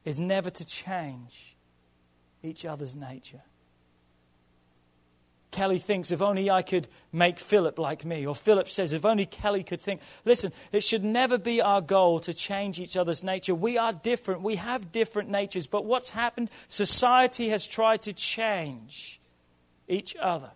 is 0.06 0.20
never 0.20 0.52
to 0.52 0.66
change 0.68 1.58
each 2.44 2.64
other's 2.64 2.96
nature. 2.96 3.42
Kelly 5.52 5.80
thinks, 5.80 6.12
if 6.12 6.22
only 6.22 6.50
I 6.50 6.62
could 6.62 6.88
make 7.12 7.40
Philip 7.40 7.80
like 7.80 8.06
me. 8.06 8.26
Or 8.26 8.36
Philip 8.36 8.70
says, 8.70 8.94
if 8.94 9.06
only 9.06 9.26
Kelly 9.26 9.64
could 9.64 9.82
think. 9.82 10.02
Listen, 10.24 10.52
it 10.72 10.84
should 10.84 11.04
never 11.04 11.38
be 11.38 11.62
our 11.62 11.82
goal 11.82 12.20
to 12.20 12.34
change 12.34 12.80
each 12.80 12.96
other's 12.96 13.24
nature. 13.24 13.56
We 13.56 13.78
are 13.78 13.94
different. 13.94 14.42
We 14.42 14.58
have 14.58 14.92
different 14.92 15.30
natures. 15.30 15.66
But 15.66 15.86
what's 15.86 16.12
happened? 16.12 16.52
Society 16.68 17.50
has 17.50 17.66
tried 17.66 18.04
to 18.04 18.14
change 18.14 19.20
each 19.88 20.16
other. 20.18 20.52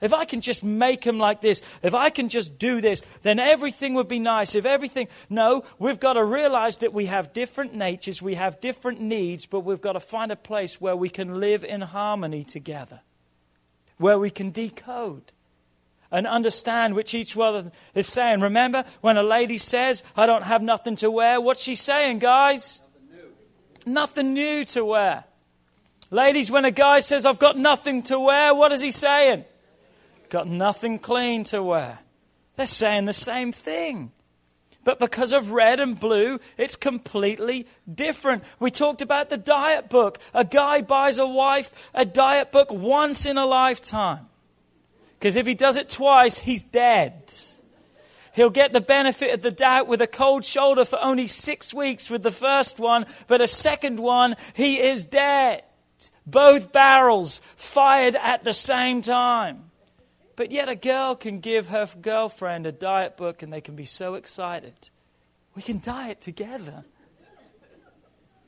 If 0.00 0.14
I 0.14 0.24
can 0.24 0.40
just 0.40 0.64
make 0.64 1.02
them 1.02 1.18
like 1.18 1.42
this, 1.42 1.60
if 1.82 1.94
I 1.94 2.08
can 2.08 2.30
just 2.30 2.58
do 2.58 2.80
this, 2.80 3.02
then 3.20 3.38
everything 3.38 3.92
would 3.94 4.08
be 4.08 4.18
nice. 4.18 4.54
If 4.54 4.64
everything, 4.64 5.08
no, 5.28 5.64
we've 5.78 6.00
got 6.00 6.14
to 6.14 6.24
realize 6.24 6.78
that 6.78 6.94
we 6.94 7.04
have 7.04 7.34
different 7.34 7.74
natures, 7.74 8.22
we 8.22 8.36
have 8.36 8.62
different 8.62 9.02
needs, 9.02 9.44
but 9.44 9.60
we've 9.60 9.82
got 9.82 9.92
to 9.92 10.00
find 10.00 10.32
a 10.32 10.36
place 10.36 10.80
where 10.80 10.96
we 10.96 11.10
can 11.10 11.38
live 11.38 11.62
in 11.64 11.82
harmony 11.82 12.44
together 12.44 13.02
where 14.00 14.18
we 14.18 14.30
can 14.30 14.50
decode. 14.50 15.32
and 16.12 16.26
understand 16.26 16.94
which 16.94 17.14
each 17.14 17.36
other 17.36 17.70
is 17.94 18.06
saying. 18.06 18.40
Remember 18.40 18.84
when 19.00 19.16
a 19.16 19.22
lady 19.22 19.56
says, 19.58 20.02
I 20.16 20.26
don't 20.26 20.42
have 20.42 20.60
nothing 20.60 20.96
to 20.96 21.08
wear? 21.08 21.40
What's 21.40 21.62
she 21.62 21.76
saying, 21.76 22.18
guys? 22.18 22.82
Nothing 22.82 23.14
new, 23.86 23.92
nothing 23.92 24.34
new 24.34 24.64
to 24.64 24.84
wear. 24.84 25.24
Ladies, 26.10 26.50
when 26.50 26.64
a 26.64 26.72
guy 26.72 26.98
says, 26.98 27.24
I've 27.24 27.38
got 27.38 27.56
nothing 27.56 28.02
to 28.04 28.18
wear, 28.18 28.52
what 28.52 28.72
is 28.72 28.80
he 28.80 28.90
saying? 28.90 29.44
Got 30.30 30.48
nothing 30.48 30.98
clean 30.98 31.44
to 31.44 31.62
wear. 31.62 32.00
They're 32.56 32.66
saying 32.66 33.04
the 33.04 33.12
same 33.12 33.52
thing. 33.52 34.10
But 34.82 34.98
because 34.98 35.32
of 35.32 35.50
red 35.50 35.78
and 35.78 35.98
blue, 35.98 36.40
it's 36.56 36.76
completely 36.76 37.66
different. 37.92 38.44
We 38.58 38.70
talked 38.70 39.02
about 39.02 39.28
the 39.28 39.36
diet 39.36 39.90
book. 39.90 40.18
A 40.32 40.44
guy 40.44 40.80
buys 40.80 41.18
a 41.18 41.26
wife 41.26 41.90
a 41.94 42.04
diet 42.04 42.50
book 42.50 42.72
once 42.72 43.26
in 43.26 43.36
a 43.36 43.46
lifetime. 43.46 44.26
Because 45.18 45.36
if 45.36 45.46
he 45.46 45.54
does 45.54 45.76
it 45.76 45.90
twice, 45.90 46.38
he's 46.38 46.62
dead. 46.62 47.32
He'll 48.32 48.48
get 48.48 48.72
the 48.72 48.80
benefit 48.80 49.34
of 49.34 49.42
the 49.42 49.50
doubt 49.50 49.86
with 49.86 50.00
a 50.00 50.06
cold 50.06 50.44
shoulder 50.44 50.84
for 50.84 50.98
only 51.02 51.26
six 51.26 51.74
weeks 51.74 52.08
with 52.08 52.22
the 52.22 52.30
first 52.30 52.78
one, 52.78 53.04
but 53.26 53.40
a 53.40 53.48
second 53.48 54.00
one, 54.00 54.36
he 54.54 54.80
is 54.80 55.04
dead. 55.04 55.62
Both 56.26 56.72
barrels 56.72 57.40
fired 57.56 58.14
at 58.14 58.44
the 58.44 58.54
same 58.54 59.02
time. 59.02 59.69
But 60.40 60.52
yet, 60.52 60.70
a 60.70 60.74
girl 60.74 61.16
can 61.16 61.40
give 61.40 61.68
her 61.68 61.86
girlfriend 62.00 62.64
a 62.64 62.72
diet 62.72 63.18
book 63.18 63.42
and 63.42 63.52
they 63.52 63.60
can 63.60 63.76
be 63.76 63.84
so 63.84 64.14
excited. 64.14 64.88
We 65.54 65.60
can 65.60 65.80
diet 65.80 66.22
together. 66.22 66.86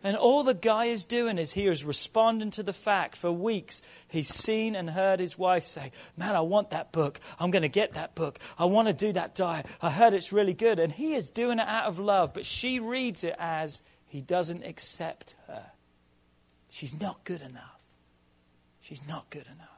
And 0.02 0.16
all 0.16 0.42
the 0.42 0.55
guy 0.55 0.87
is 0.87 1.05
doing 1.05 1.37
is 1.37 1.52
he 1.52 1.66
is 1.66 1.85
responding 1.85 2.50
to 2.52 2.62
the 2.62 2.72
fact 2.72 3.14
for 3.18 3.31
weeks 3.31 3.83
he's 4.09 4.31
seen 4.31 4.74
and 4.74 4.88
heard 4.88 5.20
his 5.20 5.37
wife 5.37 5.64
say, 5.64 5.92
Man, 6.16 6.35
I 6.35 6.40
want 6.40 6.70
that 6.70 6.92
book. 6.92 7.20
I'm 7.38 7.50
going 7.50 7.61
to 7.61 7.68
get 7.68 7.92
that 7.92 8.14
book. 8.14 8.38
I 8.59 8.64
want 8.64 8.88
to 8.88 8.94
do 8.94 9.12
that 9.12 9.35
diet. 9.35 9.66
I 9.83 9.90
heard 9.90 10.14
it's 10.14 10.33
really 10.33 10.55
good. 10.55 10.78
And 10.78 10.94
he 10.94 11.12
is 11.12 11.28
doing 11.28 11.59
it 11.59 11.68
out 11.68 11.88
of 11.88 11.98
love, 11.98 12.33
but 12.33 12.46
she 12.46 12.81
reads 12.81 13.22
it 13.22 13.37
as 13.38 13.83
he 14.07 14.22
doesn't 14.22 14.64
accept 14.64 15.35
her. 15.46 15.72
She's 16.70 16.98
not 16.98 17.22
good 17.24 17.42
enough. 17.42 17.81
She's 18.81 19.07
not 19.07 19.28
good 19.28 19.44
enough. 19.44 19.68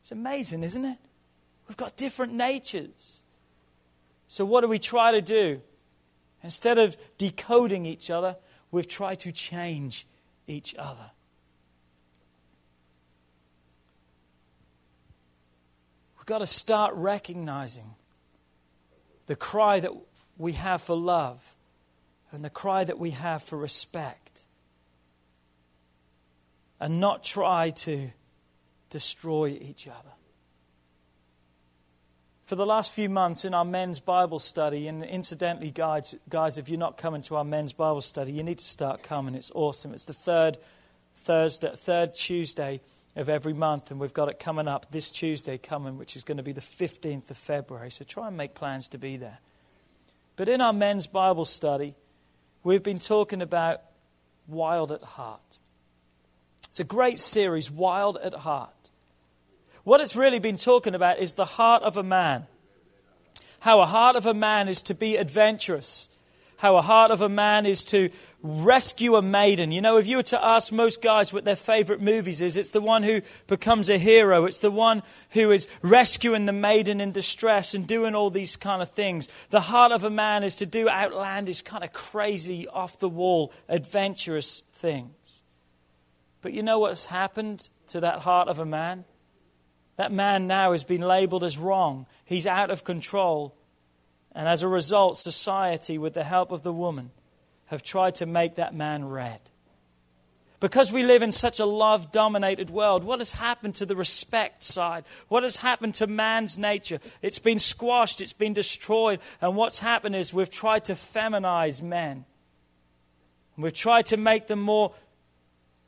It's 0.00 0.10
amazing, 0.10 0.62
isn't 0.62 0.86
it? 0.86 0.96
We've 1.68 1.76
got 1.76 1.96
different 1.96 2.32
natures. 2.32 3.24
So, 4.26 4.44
what 4.44 4.62
do 4.62 4.68
we 4.68 4.78
try 4.78 5.12
to 5.12 5.20
do? 5.20 5.60
Instead 6.42 6.78
of 6.78 6.96
decoding 7.18 7.84
each 7.84 8.10
other, 8.10 8.36
we've 8.70 8.88
tried 8.88 9.20
to 9.20 9.32
change 9.32 10.06
each 10.46 10.74
other. 10.78 11.10
We've 16.16 16.26
got 16.26 16.38
to 16.38 16.46
start 16.46 16.94
recognizing 16.94 17.94
the 19.26 19.36
cry 19.36 19.80
that 19.80 19.92
we 20.38 20.52
have 20.52 20.80
for 20.80 20.96
love 20.96 21.54
and 22.30 22.44
the 22.44 22.50
cry 22.50 22.84
that 22.84 22.98
we 22.98 23.10
have 23.10 23.42
for 23.42 23.58
respect 23.58 24.46
and 26.80 27.00
not 27.00 27.24
try 27.24 27.70
to 27.70 28.10
destroy 28.90 29.48
each 29.60 29.86
other. 29.88 30.17
For 32.48 32.56
the 32.56 32.64
last 32.64 32.94
few 32.94 33.10
months 33.10 33.44
in 33.44 33.52
our 33.52 33.66
men's 33.66 34.00
Bible 34.00 34.38
study, 34.38 34.88
and 34.88 35.04
incidentally, 35.04 35.70
guys, 35.70 36.14
guys, 36.30 36.56
if 36.56 36.70
you're 36.70 36.78
not 36.78 36.96
coming 36.96 37.20
to 37.24 37.36
our 37.36 37.44
men's 37.44 37.74
Bible 37.74 38.00
study, 38.00 38.32
you 38.32 38.42
need 38.42 38.56
to 38.56 38.64
start 38.64 39.02
coming. 39.02 39.34
It's 39.34 39.52
awesome. 39.54 39.92
It's 39.92 40.06
the 40.06 40.14
third 40.14 40.56
Thursday, 41.14 41.70
third 41.74 42.14
Tuesday 42.14 42.80
of 43.16 43.28
every 43.28 43.52
month, 43.52 43.90
and 43.90 44.00
we've 44.00 44.14
got 44.14 44.30
it 44.30 44.38
coming 44.38 44.66
up 44.66 44.90
this 44.90 45.10
Tuesday 45.10 45.58
coming, 45.58 45.98
which 45.98 46.16
is 46.16 46.24
going 46.24 46.38
to 46.38 46.42
be 46.42 46.52
the 46.52 46.62
15th 46.62 47.30
of 47.30 47.36
February. 47.36 47.90
So 47.90 48.06
try 48.06 48.28
and 48.28 48.36
make 48.38 48.54
plans 48.54 48.88
to 48.88 48.98
be 48.98 49.18
there. 49.18 49.40
But 50.36 50.48
in 50.48 50.62
our 50.62 50.72
men's 50.72 51.06
Bible 51.06 51.44
study, 51.44 51.96
we've 52.64 52.82
been 52.82 52.98
talking 52.98 53.42
about 53.42 53.82
wild 54.46 54.90
at 54.90 55.02
heart. 55.02 55.58
It's 56.68 56.80
a 56.80 56.84
great 56.84 57.18
series, 57.18 57.70
Wild 57.70 58.16
at 58.16 58.32
Heart. 58.32 58.70
What 59.88 60.02
it's 60.02 60.14
really 60.14 60.38
been 60.38 60.58
talking 60.58 60.94
about 60.94 61.18
is 61.18 61.32
the 61.32 61.46
heart 61.46 61.82
of 61.82 61.96
a 61.96 62.02
man. 62.02 62.46
How 63.60 63.80
a 63.80 63.86
heart 63.86 64.16
of 64.16 64.26
a 64.26 64.34
man 64.34 64.68
is 64.68 64.82
to 64.82 64.94
be 64.94 65.16
adventurous. 65.16 66.10
How 66.58 66.76
a 66.76 66.82
heart 66.82 67.10
of 67.10 67.22
a 67.22 67.28
man 67.30 67.64
is 67.64 67.86
to 67.86 68.10
rescue 68.42 69.16
a 69.16 69.22
maiden. 69.22 69.72
You 69.72 69.80
know, 69.80 69.96
if 69.96 70.06
you 70.06 70.18
were 70.18 70.22
to 70.24 70.44
ask 70.44 70.70
most 70.72 71.00
guys 71.00 71.32
what 71.32 71.46
their 71.46 71.56
favorite 71.56 72.02
movies 72.02 72.42
is, 72.42 72.58
it's 72.58 72.72
the 72.72 72.82
one 72.82 73.02
who 73.02 73.22
becomes 73.46 73.88
a 73.88 73.96
hero. 73.96 74.44
It's 74.44 74.58
the 74.58 74.70
one 74.70 75.02
who 75.30 75.50
is 75.50 75.66
rescuing 75.80 76.44
the 76.44 76.52
maiden 76.52 77.00
in 77.00 77.10
distress 77.10 77.72
and 77.72 77.86
doing 77.86 78.14
all 78.14 78.28
these 78.28 78.56
kind 78.56 78.82
of 78.82 78.90
things. 78.90 79.26
The 79.48 79.62
heart 79.62 79.92
of 79.92 80.04
a 80.04 80.10
man 80.10 80.44
is 80.44 80.56
to 80.56 80.66
do 80.66 80.90
outlandish, 80.90 81.62
kind 81.62 81.82
of 81.82 81.94
crazy, 81.94 82.68
off 82.68 82.98
the 82.98 83.08
wall, 83.08 83.54
adventurous 83.70 84.64
things. 84.70 85.44
But 86.42 86.52
you 86.52 86.62
know 86.62 86.78
what's 86.78 87.06
happened 87.06 87.70
to 87.86 88.00
that 88.00 88.18
heart 88.18 88.48
of 88.48 88.58
a 88.58 88.66
man? 88.66 89.06
That 89.98 90.12
man 90.12 90.46
now 90.46 90.70
has 90.70 90.84
been 90.84 91.00
labeled 91.00 91.42
as 91.42 91.58
wrong. 91.58 92.06
He's 92.24 92.46
out 92.46 92.70
of 92.70 92.84
control. 92.84 93.56
And 94.32 94.46
as 94.46 94.62
a 94.62 94.68
result, 94.68 95.16
society, 95.16 95.98
with 95.98 96.14
the 96.14 96.22
help 96.22 96.52
of 96.52 96.62
the 96.62 96.72
woman, 96.72 97.10
have 97.66 97.82
tried 97.82 98.14
to 98.16 98.26
make 98.26 98.54
that 98.54 98.72
man 98.72 99.08
red. 99.08 99.40
Because 100.60 100.92
we 100.92 101.02
live 101.02 101.22
in 101.22 101.32
such 101.32 101.58
a 101.58 101.64
love 101.64 102.12
dominated 102.12 102.70
world, 102.70 103.02
what 103.02 103.18
has 103.18 103.32
happened 103.32 103.74
to 103.76 103.86
the 103.86 103.96
respect 103.96 104.62
side? 104.62 105.02
What 105.26 105.42
has 105.42 105.56
happened 105.56 105.94
to 105.94 106.06
man's 106.06 106.56
nature? 106.56 107.00
It's 107.20 107.40
been 107.40 107.58
squashed, 107.58 108.20
it's 108.20 108.32
been 108.32 108.54
destroyed. 108.54 109.18
And 109.40 109.56
what's 109.56 109.80
happened 109.80 110.14
is 110.14 110.32
we've 110.32 110.48
tried 110.48 110.84
to 110.84 110.92
feminize 110.92 111.82
men. 111.82 112.24
We've 113.56 113.72
tried 113.72 114.06
to 114.06 114.16
make 114.16 114.46
them 114.46 114.60
more 114.60 114.94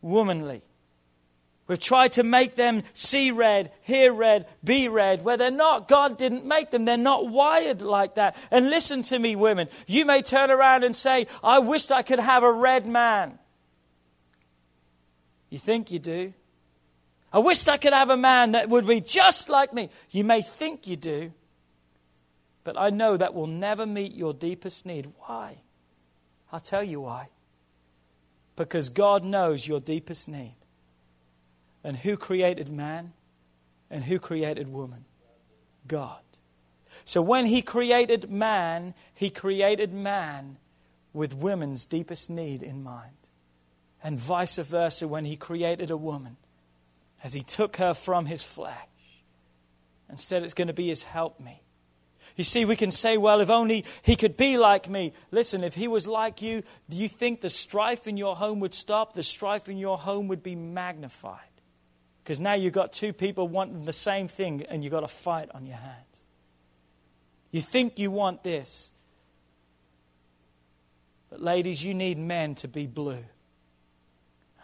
womanly. 0.02 0.62
We've 1.70 1.78
tried 1.78 2.10
to 2.12 2.24
make 2.24 2.56
them 2.56 2.82
see 2.94 3.30
red, 3.30 3.70
hear 3.82 4.12
red, 4.12 4.48
be 4.64 4.88
red, 4.88 5.22
where 5.22 5.36
they're 5.36 5.52
not. 5.52 5.86
God 5.86 6.18
didn't 6.18 6.44
make 6.44 6.72
them. 6.72 6.84
They're 6.84 6.96
not 6.96 7.28
wired 7.28 7.80
like 7.80 8.16
that. 8.16 8.36
And 8.50 8.70
listen 8.70 9.02
to 9.02 9.16
me, 9.20 9.36
women. 9.36 9.68
You 9.86 10.04
may 10.04 10.20
turn 10.20 10.50
around 10.50 10.82
and 10.82 10.96
say, 10.96 11.28
I 11.44 11.60
wished 11.60 11.92
I 11.92 12.02
could 12.02 12.18
have 12.18 12.42
a 12.42 12.50
red 12.50 12.88
man. 12.88 13.38
You 15.48 15.60
think 15.60 15.92
you 15.92 16.00
do? 16.00 16.32
I 17.32 17.38
wished 17.38 17.68
I 17.68 17.76
could 17.76 17.92
have 17.92 18.10
a 18.10 18.16
man 18.16 18.50
that 18.50 18.68
would 18.68 18.88
be 18.88 19.00
just 19.00 19.48
like 19.48 19.72
me. 19.72 19.90
You 20.10 20.24
may 20.24 20.42
think 20.42 20.88
you 20.88 20.96
do, 20.96 21.32
but 22.64 22.76
I 22.76 22.90
know 22.90 23.16
that 23.16 23.32
will 23.32 23.46
never 23.46 23.86
meet 23.86 24.12
your 24.12 24.34
deepest 24.34 24.86
need. 24.86 25.12
Why? 25.18 25.58
I'll 26.52 26.58
tell 26.58 26.82
you 26.82 27.02
why. 27.02 27.28
Because 28.56 28.88
God 28.88 29.22
knows 29.22 29.68
your 29.68 29.78
deepest 29.78 30.26
need. 30.26 30.56
And 31.82 31.96
who 31.98 32.16
created 32.16 32.70
man? 32.70 33.12
And 33.90 34.04
who 34.04 34.18
created 34.18 34.68
woman? 34.68 35.04
God. 35.86 36.20
So 37.04 37.22
when 37.22 37.46
he 37.46 37.62
created 37.62 38.30
man, 38.30 38.94
he 39.14 39.30
created 39.30 39.92
man 39.92 40.58
with 41.12 41.34
woman's 41.34 41.86
deepest 41.86 42.30
need 42.30 42.62
in 42.62 42.82
mind. 42.82 43.16
And 44.02 44.18
vice 44.18 44.56
versa 44.56 45.08
when 45.08 45.24
he 45.24 45.36
created 45.36 45.90
a 45.90 45.96
woman, 45.96 46.36
as 47.22 47.34
he 47.34 47.42
took 47.42 47.76
her 47.76 47.94
from 47.94 48.26
his 48.26 48.42
flesh 48.42 48.74
and 50.08 50.18
said 50.18 50.42
it's 50.42 50.54
going 50.54 50.68
to 50.68 50.74
be 50.74 50.88
his 50.88 51.02
helpmeet. 51.02 51.62
You 52.36 52.44
see, 52.44 52.64
we 52.64 52.76
can 52.76 52.90
say, 52.90 53.18
well, 53.18 53.40
if 53.40 53.50
only 53.50 53.84
he 54.02 54.16
could 54.16 54.36
be 54.36 54.56
like 54.56 54.88
me. 54.88 55.12
Listen, 55.30 55.64
if 55.64 55.74
he 55.74 55.88
was 55.88 56.06
like 56.06 56.40
you, 56.40 56.62
do 56.88 56.96
you 56.96 57.08
think 57.08 57.40
the 57.40 57.50
strife 57.50 58.06
in 58.06 58.16
your 58.16 58.36
home 58.36 58.60
would 58.60 58.72
stop? 58.72 59.14
The 59.14 59.22
strife 59.22 59.68
in 59.68 59.76
your 59.76 59.98
home 59.98 60.28
would 60.28 60.42
be 60.42 60.54
magnified. 60.54 61.40
Because 62.22 62.40
now 62.40 62.54
you've 62.54 62.72
got 62.72 62.92
two 62.92 63.12
people 63.12 63.48
wanting 63.48 63.84
the 63.84 63.92
same 63.92 64.28
thing 64.28 64.64
and 64.68 64.84
you've 64.84 64.92
got 64.92 65.04
a 65.04 65.08
fight 65.08 65.50
on 65.54 65.66
your 65.66 65.76
hands. 65.76 66.24
You 67.50 67.60
think 67.60 67.98
you 67.98 68.10
want 68.10 68.42
this. 68.42 68.92
But, 71.30 71.40
ladies, 71.40 71.84
you 71.84 71.94
need 71.94 72.18
men 72.18 72.54
to 72.56 72.68
be 72.68 72.86
blue. 72.86 73.24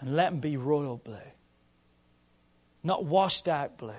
And 0.01 0.15
let 0.15 0.31
them 0.31 0.41
be 0.41 0.57
royal 0.57 0.99
blue, 0.99 1.17
not 2.83 3.05
washed 3.05 3.49
out 3.49 3.79
blue. 3.79 3.95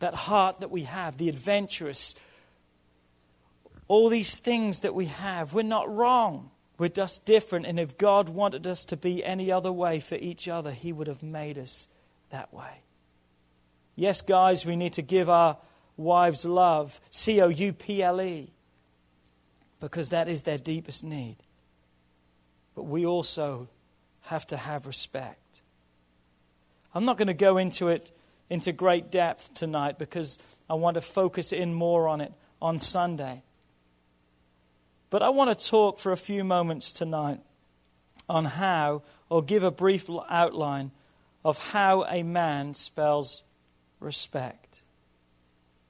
That 0.00 0.14
heart 0.14 0.60
that 0.60 0.70
we 0.70 0.82
have, 0.82 1.16
the 1.16 1.28
adventurous, 1.28 2.16
all 3.86 4.08
these 4.08 4.38
things 4.38 4.80
that 4.80 4.94
we 4.94 5.06
have, 5.06 5.54
we're 5.54 5.62
not 5.62 5.94
wrong. 5.94 6.50
We're 6.76 6.88
just 6.88 7.24
different. 7.24 7.66
And 7.66 7.78
if 7.78 7.98
God 7.98 8.30
wanted 8.30 8.66
us 8.66 8.84
to 8.86 8.96
be 8.96 9.24
any 9.24 9.52
other 9.52 9.70
way 9.70 10.00
for 10.00 10.16
each 10.16 10.48
other, 10.48 10.72
He 10.72 10.92
would 10.92 11.06
have 11.06 11.22
made 11.22 11.56
us 11.56 11.86
that 12.30 12.52
way. 12.52 12.82
Yes, 13.96 14.20
guys, 14.20 14.64
we 14.64 14.76
need 14.76 14.94
to 14.94 15.02
give 15.02 15.28
our 15.28 15.58
wives 15.96 16.44
love, 16.44 17.00
C 17.10 17.40
O 17.40 17.48
U 17.48 17.72
P 17.72 18.02
L 18.02 18.20
E, 18.20 18.50
because 19.78 20.08
that 20.10 20.28
is 20.28 20.44
their 20.44 20.58
deepest 20.58 21.04
need. 21.04 21.36
But 22.74 22.84
we 22.84 23.04
also 23.04 23.68
have 24.22 24.46
to 24.48 24.56
have 24.56 24.86
respect. 24.86 25.60
I'm 26.94 27.04
not 27.04 27.18
going 27.18 27.28
to 27.28 27.34
go 27.34 27.58
into 27.58 27.88
it 27.88 28.10
into 28.48 28.72
great 28.72 29.10
depth 29.10 29.54
tonight 29.54 29.98
because 29.98 30.38
I 30.68 30.74
want 30.74 30.94
to 30.94 31.00
focus 31.00 31.52
in 31.52 31.72
more 31.72 32.08
on 32.08 32.20
it 32.20 32.32
on 32.60 32.78
Sunday. 32.78 33.42
But 35.08 35.22
I 35.22 35.28
want 35.28 35.56
to 35.56 35.66
talk 35.66 35.98
for 35.98 36.12
a 36.12 36.16
few 36.16 36.44
moments 36.44 36.92
tonight 36.92 37.40
on 38.28 38.44
how, 38.44 39.02
or 39.28 39.42
give 39.42 39.62
a 39.62 39.70
brief 39.70 40.08
outline 40.28 40.92
of 41.44 41.58
how 41.72 42.04
a 42.04 42.22
man 42.22 42.74
spells 42.74 43.42
respect. 43.98 44.82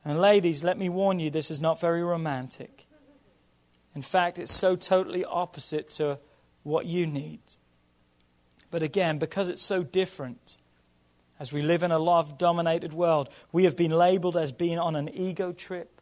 And 0.04 0.20
ladies, 0.20 0.64
let 0.64 0.78
me 0.78 0.88
warn 0.88 1.18
you, 1.18 1.30
this 1.30 1.50
is 1.50 1.60
not 1.60 1.80
very 1.80 2.02
romantic. 2.02 2.86
In 3.94 4.02
fact, 4.02 4.38
it's 4.38 4.52
so 4.52 4.76
totally 4.76 5.24
opposite 5.24 5.90
to 5.90 6.18
what 6.62 6.86
you 6.86 7.06
need. 7.06 7.40
But 8.70 8.82
again, 8.82 9.18
because 9.18 9.48
it's 9.48 9.62
so 9.62 9.82
different, 9.82 10.58
as 11.40 11.52
we 11.52 11.60
live 11.60 11.82
in 11.82 11.90
a 11.90 11.98
love 11.98 12.38
dominated 12.38 12.92
world, 12.92 13.28
we 13.50 13.64
have 13.64 13.76
been 13.76 13.90
labeled 13.90 14.36
as 14.36 14.52
being 14.52 14.78
on 14.78 14.94
an 14.94 15.08
ego 15.08 15.52
trip. 15.52 16.00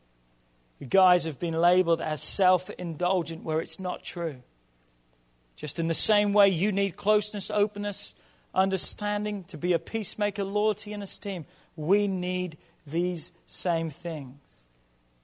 You 0.78 0.86
guys 0.86 1.24
have 1.24 1.40
been 1.40 1.54
labeled 1.54 2.00
as 2.00 2.22
self 2.22 2.70
indulgent 2.70 3.42
where 3.42 3.60
it's 3.60 3.80
not 3.80 4.04
true. 4.04 4.42
Just 5.56 5.78
in 5.78 5.88
the 5.88 5.94
same 5.94 6.32
way 6.32 6.48
you 6.48 6.70
need 6.70 6.96
closeness, 6.96 7.50
openness, 7.50 8.14
understanding 8.54 9.44
to 9.44 9.58
be 9.58 9.72
a 9.72 9.78
peacemaker, 9.78 10.44
loyalty, 10.44 10.92
and 10.92 11.02
esteem, 11.02 11.46
we 11.76 12.08
need 12.08 12.58
these 12.86 13.32
same 13.46 13.90
things. 13.90 14.66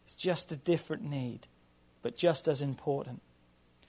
It's 0.05 0.15
just 0.15 0.53
a 0.53 0.57
different 0.57 1.03
need, 1.03 1.47
but 2.03 2.17
just 2.17 2.47
as 2.49 2.63
important. 2.63 3.23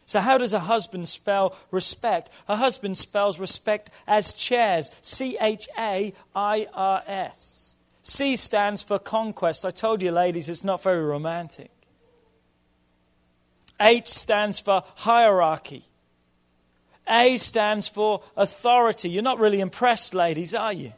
So, 0.05 0.19
how 0.19 0.37
does 0.37 0.53
a 0.53 0.59
husband 0.59 1.07
spell 1.07 1.55
respect? 1.71 2.29
A 2.47 2.55
husband 2.55 2.97
spells 2.97 3.39
respect 3.39 3.89
as 4.07 4.33
chairs 4.33 4.91
C 5.01 5.37
H 5.41 5.67
A 5.77 6.13
I 6.35 6.67
R 6.73 7.03
S. 7.07 7.75
C 8.03 8.35
stands 8.35 8.83
for 8.83 8.99
conquest. 8.99 9.65
I 9.65 9.71
told 9.71 10.03
you, 10.03 10.11
ladies, 10.11 10.47
it's 10.47 10.63
not 10.63 10.83
very 10.83 11.03
romantic. 11.03 11.71
H 13.79 14.07
stands 14.07 14.59
for 14.59 14.83
hierarchy. 14.95 15.85
A 17.07 17.37
stands 17.37 17.87
for 17.87 18.21
authority. 18.35 19.09
You're 19.09 19.23
not 19.23 19.39
really 19.39 19.59
impressed, 19.59 20.13
ladies, 20.13 20.53
are 20.53 20.73
you? 20.73 20.93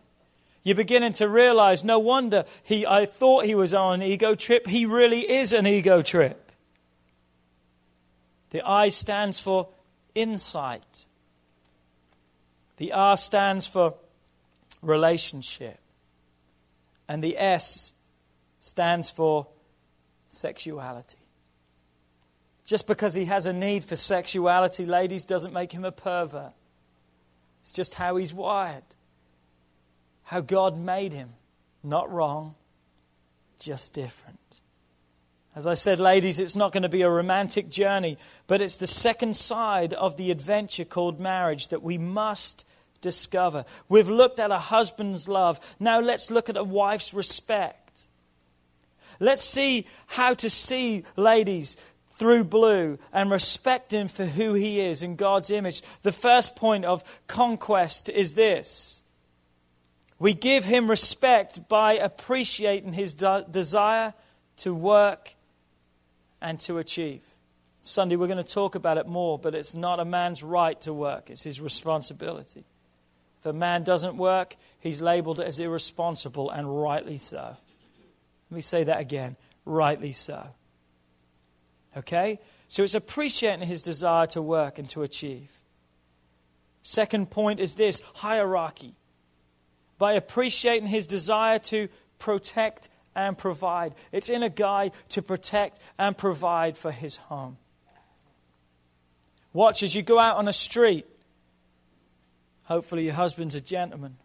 You're 0.64 0.76
beginning 0.76 1.14
to 1.14 1.28
realize 1.28 1.84
no 1.84 2.00
wonder 2.00 2.46
he, 2.64 2.86
I 2.86 3.06
thought 3.06 3.46
he 3.46 3.56
was 3.56 3.74
on 3.74 4.02
an 4.02 4.08
ego 4.08 4.36
trip. 4.36 4.68
He 4.68 4.86
really 4.86 5.30
is 5.30 5.54
an 5.54 5.66
ego 5.66 6.02
trip. 6.02 6.52
The 8.50 8.62
I 8.68 8.90
stands 8.90 9.40
for 9.40 9.70
insight. 10.14 11.06
The 12.78 12.92
R 12.92 13.16
stands 13.18 13.66
for 13.66 13.94
relationship. 14.82 15.80
And 17.08 17.24
the 17.24 17.38
S 17.38 17.94
stands 18.60 19.10
for 19.10 19.48
sexuality. 20.28 21.18
Just 22.68 22.86
because 22.86 23.16
he 23.16 23.26
has 23.26 23.48
a 23.48 23.54
need 23.54 23.84
for 23.84 23.96
sexuality, 23.96 24.86
ladies, 24.86 25.26
doesn't 25.26 25.54
make 25.54 25.72
him 25.72 25.84
a 25.84 25.92
pervert. 25.92 26.54
It's 27.62 27.74
just 27.74 27.96
how 27.96 28.18
he's 28.18 28.34
wired 28.34 28.84
how 30.28 30.42
God 30.42 30.78
made 30.78 31.14
him. 31.14 31.30
Not 31.84 32.12
wrong, 32.12 32.56
just 33.60 33.94
different. 33.94 34.60
As 35.56 35.66
I 35.66 35.74
said, 35.74 36.02
ladies, 36.02 36.38
it's 36.38 36.56
not 36.56 36.74
going 36.74 36.84
to 36.84 36.90
be 36.90 37.02
a 37.02 37.10
romantic 37.10 37.70
journey, 37.70 38.18
but 38.46 38.60
it's 38.60 38.76
the 38.76 38.88
second 38.88 39.38
side 39.38 39.94
of 39.94 40.18
the 40.18 40.30
adventure 40.30 40.84
called 40.84 41.20
marriage 41.20 41.70
that 41.70 41.82
we 41.82 41.98
must 41.98 42.66
discover. 43.00 43.64
We've 43.88 44.10
looked 44.10 44.38
at 44.38 44.52
a 44.52 44.60
husband's 44.60 45.30
love. 45.30 45.62
Now 45.80 46.02
let's 46.02 46.30
look 46.30 46.50
at 46.50 46.58
a 46.58 46.64
wife's 46.64 47.14
respect. 47.14 48.10
Let's 49.22 49.42
see 49.42 49.88
how 50.08 50.34
to 50.36 50.50
see, 50.50 51.06
ladies, 51.16 51.78
through 52.18 52.44
blue 52.44 52.98
and 53.14 53.30
respect 53.30 53.94
him 53.94 54.08
for 54.08 54.26
who 54.26 54.54
he 54.54 54.82
is 54.82 55.04
in 55.04 55.16
God's 55.16 55.52
image. 55.52 55.84
The 56.02 56.12
first 56.12 56.56
point 56.56 56.84
of 56.84 57.22
conquest 57.28 58.10
is 58.10 58.34
this 58.34 59.04
we 60.20 60.34
give 60.34 60.66
him 60.66 60.90
respect 60.90 61.70
by 61.70 61.94
appreciating 61.94 62.94
his 62.94 63.14
de- 63.14 63.46
desire 63.50 64.16
to 64.58 64.74
work 64.74 65.36
and 66.42 66.60
to 66.62 66.80
achieve. 66.80 67.24
Sunday, 67.82 68.16
we're 68.16 68.28
going 68.28 68.44
to 68.44 68.54
talk 68.54 68.74
about 68.74 68.98
it 68.98 69.08
more, 69.08 69.38
but 69.38 69.54
it's 69.54 69.76
not 69.76 70.00
a 70.00 70.06
man's 70.06 70.42
right 70.42 70.80
to 70.82 70.94
work, 70.94 71.30
it's 71.30 71.44
his 71.44 71.62
responsibility. 71.62 72.66
If 73.40 73.46
a 73.46 73.54
man 73.54 73.84
doesn't 73.84 74.18
work, 74.18 74.56
he's 74.80 75.02
labeled 75.02 75.40
as 75.40 75.60
irresponsible, 75.60 76.50
and 76.50 76.82
rightly 76.82 77.20
so. 77.20 77.58
Let 78.50 78.56
me 78.56 78.62
say 78.62 78.86
that 78.86 79.00
again 79.00 79.36
rightly 79.66 80.14
so. 80.14 80.48
Okay? 81.98 82.40
So 82.68 82.84
it's 82.84 82.96
appreciating 82.96 83.68
his 83.68 83.82
desire 83.82 84.28
to 84.28 84.42
work 84.42 84.80
and 84.80 84.88
to 84.90 85.04
achieve. 85.04 85.60
Second 86.84 87.30
point 87.30 87.60
is 87.60 87.76
this 87.76 88.02
hierarchy 88.16 88.94
by 89.98 90.14
appreciating 90.14 90.88
his 90.88 91.08
desire 91.08 91.60
to 91.60 91.90
protect 92.20 92.90
and 93.16 93.38
provide. 93.38 93.94
It's 94.12 94.30
in 94.30 94.44
a 94.44 94.50
guy 94.50 94.92
to 95.10 95.22
protect 95.22 95.80
and 95.98 96.18
provide 96.18 96.78
for 96.78 96.92
his 96.92 97.18
home. 97.18 97.58
Watch 99.54 99.82
as 99.82 99.96
you 99.96 100.04
go 100.04 100.20
out 100.20 100.38
on 100.38 100.48
a 100.48 100.54
street. 100.54 101.06
Hopefully, 102.64 103.06
your 103.06 103.16
husband's 103.16 103.56
a 103.56 103.62
gentleman. 103.62 104.18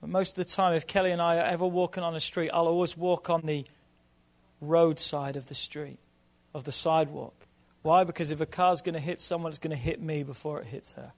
But 0.00 0.10
most 0.10 0.36
of 0.36 0.44
the 0.44 0.50
time, 0.50 0.74
if 0.74 0.86
Kelly 0.86 1.12
and 1.12 1.22
I 1.22 1.36
are 1.36 1.44
ever 1.44 1.66
walking 1.66 2.02
on 2.02 2.14
a 2.16 2.20
street, 2.20 2.50
I'll 2.52 2.66
always 2.66 2.96
walk 2.96 3.30
on 3.30 3.42
the 3.42 3.66
roadside 4.60 5.36
of 5.36 5.46
the 5.46 5.54
street, 5.54 5.98
of 6.56 6.64
the 6.64 6.72
sidewalk. 6.72 7.34
Why? 7.82 8.02
Because 8.02 8.30
if 8.30 8.40
a 8.40 8.46
car's 8.46 8.80
going 8.80 8.94
to 8.94 9.00
hit 9.00 9.20
someone, 9.20 9.50
it's 9.50 9.58
going 9.58 9.76
to 9.76 9.76
hit 9.76 10.00
me 10.00 10.22
before 10.22 10.58
it 10.58 10.66
hits 10.66 10.92
her. 10.92 11.12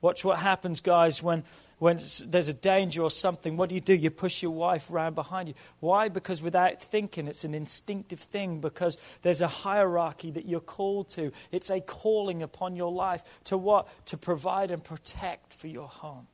Watch 0.00 0.24
what 0.24 0.38
happens, 0.38 0.80
guys, 0.80 1.22
when, 1.22 1.44
when 1.78 2.00
there's 2.24 2.48
a 2.48 2.54
danger 2.54 3.02
or 3.02 3.10
something. 3.10 3.58
What 3.58 3.68
do 3.68 3.74
you 3.74 3.80
do? 3.82 3.94
You 3.94 4.10
push 4.10 4.42
your 4.42 4.52
wife 4.52 4.86
round 4.90 5.14
behind 5.14 5.48
you. 5.48 5.54
Why? 5.80 6.08
Because 6.08 6.40
without 6.40 6.82
thinking, 6.82 7.28
it's 7.28 7.44
an 7.44 7.54
instinctive 7.54 8.20
thing, 8.20 8.60
because 8.60 8.96
there's 9.20 9.42
a 9.42 9.48
hierarchy 9.48 10.30
that 10.30 10.46
you're 10.46 10.60
called 10.60 11.10
to. 11.10 11.30
It's 11.52 11.70
a 11.70 11.80
calling 11.80 12.42
upon 12.42 12.74
your 12.74 12.90
life 12.90 13.22
to 13.44 13.58
what? 13.58 13.86
To 14.06 14.16
provide 14.16 14.70
and 14.70 14.82
protect 14.82 15.52
for 15.52 15.66
your 15.66 15.88
home. 15.88 16.26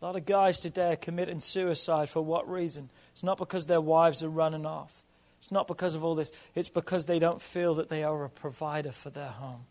A 0.00 0.04
lot 0.04 0.16
of 0.16 0.26
guys 0.26 0.58
today 0.58 0.94
are 0.94 0.96
committing 0.96 1.38
suicide 1.38 2.08
for 2.08 2.20
what 2.20 2.50
reason? 2.50 2.90
It's 3.12 3.22
not 3.22 3.38
because 3.38 3.68
their 3.68 3.80
wives 3.80 4.24
are 4.24 4.28
running 4.28 4.66
off. 4.66 5.04
It's 5.42 5.50
not 5.50 5.66
because 5.66 5.96
of 5.96 6.04
all 6.04 6.14
this. 6.14 6.32
It's 6.54 6.68
because 6.68 7.06
they 7.06 7.18
don't 7.18 7.42
feel 7.42 7.74
that 7.74 7.88
they 7.88 8.04
are 8.04 8.24
a 8.24 8.30
provider 8.30 8.92
for 8.92 9.10
their 9.10 9.26
home. 9.26 9.66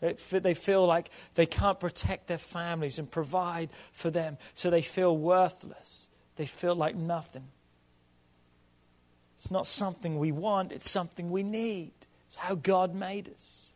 They 0.00 0.54
feel 0.54 0.86
like 0.86 1.10
they 1.34 1.44
can't 1.46 1.80
protect 1.80 2.28
their 2.28 2.38
families 2.38 3.00
and 3.00 3.10
provide 3.10 3.70
for 3.90 4.10
them, 4.10 4.38
so 4.54 4.70
they 4.70 4.80
feel 4.80 5.16
worthless. 5.16 6.08
They 6.36 6.46
feel 6.46 6.76
like 6.76 6.94
nothing. 6.94 7.48
It's 9.36 9.50
not 9.50 9.66
something 9.66 10.20
we 10.20 10.30
want, 10.30 10.70
it's 10.70 10.88
something 10.88 11.32
we 11.32 11.42
need. 11.42 11.90
It's 12.28 12.36
how 12.36 12.54
God 12.54 12.94
made 12.94 13.28
us. 13.28 13.70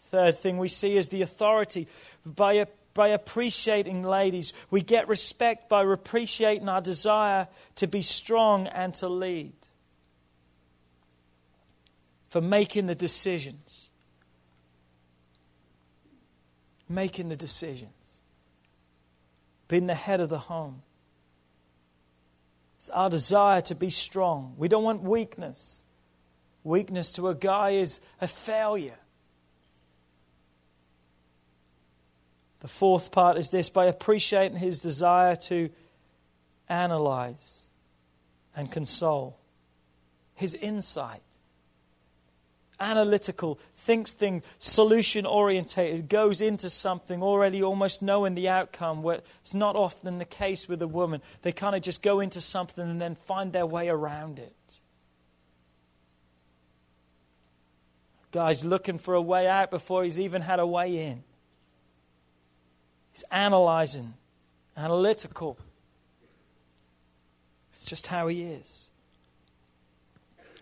Third 0.00 0.36
thing 0.36 0.58
we 0.58 0.68
see 0.68 0.96
is 0.96 1.08
the 1.08 1.22
authority. 1.22 1.86
By, 2.26 2.66
by 2.94 3.08
appreciating 3.08 4.02
ladies, 4.02 4.52
we 4.72 4.82
get 4.82 5.06
respect 5.06 5.68
by 5.68 5.84
appreciating 5.84 6.68
our 6.68 6.80
desire 6.80 7.46
to 7.76 7.86
be 7.86 8.02
strong 8.02 8.66
and 8.66 8.92
to 8.94 9.08
lead. 9.08 9.54
For 12.32 12.40
making 12.40 12.86
the 12.86 12.94
decisions 12.94 13.90
making 16.92 17.28
the 17.28 17.36
decisions, 17.36 18.20
being 19.68 19.86
the 19.86 19.94
head 19.94 20.20
of 20.20 20.28
the 20.28 20.38
home. 20.38 20.82
It's 22.76 22.90
our 22.90 23.10
desire 23.10 23.60
to 23.62 23.74
be 23.74 23.90
strong. 23.90 24.54
We 24.56 24.68
don't 24.68 24.84
want 24.84 25.02
weakness. 25.02 25.84
Weakness 26.64 27.12
to 27.14 27.28
a 27.28 27.34
guy 27.34 27.70
is 27.70 28.00
a 28.20 28.28
failure. 28.28 28.98
The 32.60 32.68
fourth 32.68 33.10
part 33.10 33.36
is 33.38 33.50
this 33.50 33.68
by 33.68 33.86
appreciating 33.86 34.58
his 34.58 34.80
desire 34.80 35.34
to 35.36 35.70
analyze 36.68 37.70
and 38.54 38.70
console, 38.70 39.38
his 40.34 40.54
insight 40.54 41.31
analytical, 42.82 43.58
thinks 43.76 44.12
things 44.12 44.44
solution 44.58 45.24
orientated, 45.24 46.08
goes 46.08 46.40
into 46.40 46.68
something 46.68 47.22
already 47.22 47.62
almost 47.62 48.02
knowing 48.02 48.34
the 48.34 48.48
outcome, 48.48 49.02
where 49.02 49.20
it's 49.40 49.54
not 49.54 49.76
often 49.76 50.18
the 50.18 50.24
case 50.24 50.68
with 50.68 50.82
a 50.82 50.88
woman. 50.88 51.22
They 51.42 51.52
kind 51.52 51.76
of 51.76 51.82
just 51.82 52.02
go 52.02 52.20
into 52.20 52.40
something 52.40 52.86
and 52.86 53.00
then 53.00 53.14
find 53.14 53.52
their 53.52 53.66
way 53.66 53.88
around 53.88 54.38
it. 54.38 54.80
Guy's 58.32 58.64
looking 58.64 58.98
for 58.98 59.14
a 59.14 59.22
way 59.22 59.46
out 59.46 59.70
before 59.70 60.04
he's 60.04 60.18
even 60.18 60.42
had 60.42 60.58
a 60.58 60.66
way 60.66 61.06
in. 61.06 61.22
He's 63.12 63.24
analyzing, 63.30 64.14
analytical, 64.76 65.58
It's 67.70 67.84
just 67.84 68.06
how 68.06 68.28
He 68.28 68.42
is. 68.42 68.91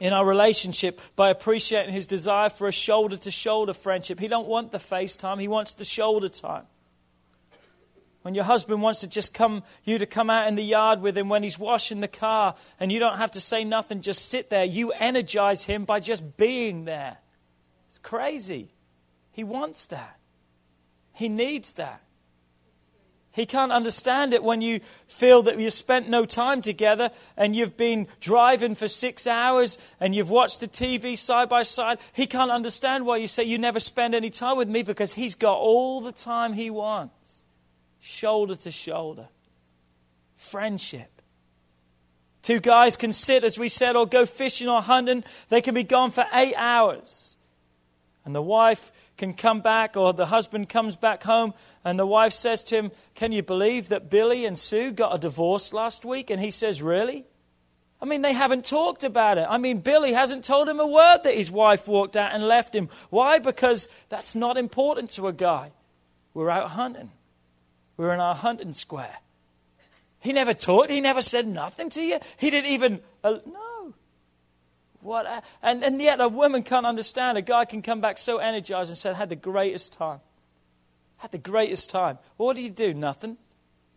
In 0.01 0.13
our 0.15 0.25
relationship, 0.25 1.01
by 1.15 1.29
appreciating 1.29 1.93
His 1.93 2.07
desire 2.07 2.49
for 2.49 2.67
a 2.67 2.73
shoulder 2.73 3.17
to 3.19 3.31
shoulder 3.31 3.75
friendship, 3.75 4.19
He 4.19 4.29
don't 4.29 4.49
want 4.49 4.73
the 4.73 4.79
FaceTime, 4.79 5.41
He 5.41 5.47
wants 5.47 5.75
the 5.75 5.85
shoulder 5.85 6.29
time. 6.29 6.65
When 8.23 8.35
your 8.35 8.45
husband 8.45 8.83
wants 8.83 9.01
to 9.01 9.07
just 9.07 9.33
come, 9.33 9.63
you 9.85 9.99
to 9.99 10.07
come 10.07 10.29
out 10.29 10.47
in 10.47 10.55
the 10.55 10.63
yard 10.63 11.01
with 11.01 11.17
him 11.17 11.31
when 11.31 11.43
he's 11.43 11.59
washing 11.59 12.01
the 12.01 12.09
car, 12.09 12.55
and 12.79 12.93
you 12.93 12.99
don't 12.99 13.17
have 13.17 13.31
to 13.31 13.41
say 13.41 13.65
nothing, 13.65 14.03
just 14.03 14.29
sit 14.29 14.51
there. 14.51 14.65
You 14.65 14.93
energize 14.93 15.65
him 15.65 15.87
by 15.87 16.01
just 16.01 16.37
being 16.37 16.85
there. 16.85 17.17
It's 17.89 17.99
crazy. 17.99 18.69
He 19.33 19.43
wants 19.43 19.87
that. 19.87 20.19
He 21.15 21.31
needs 21.31 21.73
that. 21.75 22.03
He 23.33 23.47
can't 23.47 23.71
understand 23.71 24.33
it 24.33 24.43
when 24.43 24.61
you 24.61 24.81
feel 25.07 25.43
that 25.43 25.59
you've 25.59 25.73
spent 25.73 26.09
no 26.09 26.25
time 26.25 26.63
together 26.63 27.11
and 27.37 27.55
you've 27.55 27.77
been 27.77 28.09
driving 28.21 28.75
for 28.75 28.89
six 28.89 29.27
hours 29.27 29.79
and 30.01 30.15
you've 30.15 30.31
watched 30.31 30.59
the 30.59 30.67
TV 30.67 31.17
side 31.17 31.49
by 31.49 31.63
side. 31.63 31.99
He 32.13 32.27
can't 32.27 32.51
understand 32.51 33.07
why 33.07 33.19
you 33.19 33.29
say 33.29 33.45
you 33.45 33.57
never 33.57 33.79
spend 33.79 34.15
any 34.15 34.31
time 34.31 34.57
with 34.57 34.69
me 34.69 34.83
because 34.83 35.13
he's 35.13 35.37
got 35.37 35.59
all 35.59 36.01
the 36.01 36.13
time 36.13 36.55
he 36.55 36.71
wants 36.71 37.45
shoulder 38.01 38.57
to 38.57 38.71
shoulder. 38.71 39.29
Friendship. 40.35 41.23
Two 42.43 42.59
guys 42.59 42.97
can 42.97 43.13
sit, 43.13 43.45
as 43.45 43.59
we 43.59 43.69
said, 43.69 43.97
or 43.97 44.07
go 44.07 44.25
fishing 44.25 44.69
or 44.69 44.81
hunting. 44.81 45.23
They 45.51 45.61
can 45.61 45.75
be 45.75 45.85
gone 45.85 46.11
for 46.11 46.25
eight 46.33 46.55
hours. 46.57 47.37
And 48.25 48.35
the 48.35 48.43
wife 48.43 48.91
can 49.21 49.35
come 49.35 49.61
back, 49.61 49.97
or 49.97 50.13
the 50.13 50.27
husband 50.27 50.69
comes 50.69 50.97
back 50.97 51.23
home, 51.23 51.53
and 51.85 51.99
the 51.99 52.07
wife 52.07 52.33
says 52.33 52.65
to 52.65 52.75
him, 52.75 52.91
Can 53.15 53.33
you 53.33 53.43
believe 53.43 53.91
that 53.91 54.11
Billy 54.11 54.47
and 54.47 54.59
Sue 54.59 54.91
got 54.91 55.15
a 55.15 55.19
divorce 55.19 55.73
last 55.73 56.05
week? 56.05 56.31
And 56.31 56.41
he 56.41 56.51
says, 56.51 56.83
Really? 56.83 57.27
I 58.03 58.07
mean, 58.07 58.23
they 58.23 58.33
haven't 58.33 58.65
talked 58.65 59.05
about 59.05 59.37
it. 59.37 59.47
I 59.49 59.59
mean, 59.59 59.81
Billy 59.81 60.15
hasn't 60.15 60.43
told 60.43 60.69
him 60.69 60.81
a 60.81 60.87
word 60.87 61.19
that 61.25 61.35
his 61.35 61.51
wife 61.51 61.87
walked 61.87 62.17
out 62.17 62.33
and 62.33 62.49
left 62.49 62.75
him. 62.75 62.89
Why? 63.11 63.39
Because 63.39 63.91
that's 64.09 64.35
not 64.35 64.57
important 64.57 65.11
to 65.11 65.29
a 65.29 65.35
guy. 65.35 65.73
We're 66.33 66.49
out 66.49 66.71
hunting. 66.71 67.11
we're 67.99 68.15
in 68.15 68.21
our 68.21 68.35
hunting 68.35 68.73
square. 68.73 69.19
He 70.19 70.33
never 70.33 70.55
talked, 70.55 70.91
He 70.91 71.03
never 71.03 71.21
said 71.21 71.47
nothing 71.47 71.91
to 71.91 72.01
you. 72.01 72.19
He 72.39 72.51
didn't 72.51 72.71
even. 72.71 73.01
Uh, 73.23 73.39
no. 73.45 73.70
What? 75.01 75.27
A, 75.27 75.43
and, 75.63 75.83
and 75.83 76.01
yet 76.01 76.21
a 76.21 76.29
woman 76.29 76.63
can't 76.63 76.87
understand. 76.87 77.39
A 77.39 77.43
guy 77.43 77.65
can 77.65 77.83
come 77.83 78.01
back 78.01 78.19
so 78.19 78.39
energized 78.39 78.91
and 78.91 78.99
say, 78.99 79.13
had 79.15 79.29
the 79.29 79.37
greatest 79.37 79.93
time. 79.93 80.21
Had 81.19 81.33
the 81.33 81.39
greatest 81.39 81.91
time. 81.91 82.19
Well, 82.37 82.47
what 82.47 82.57
did 82.57 82.63
you 82.63 82.71
do? 82.71 82.95
Nothing. 82.95 83.37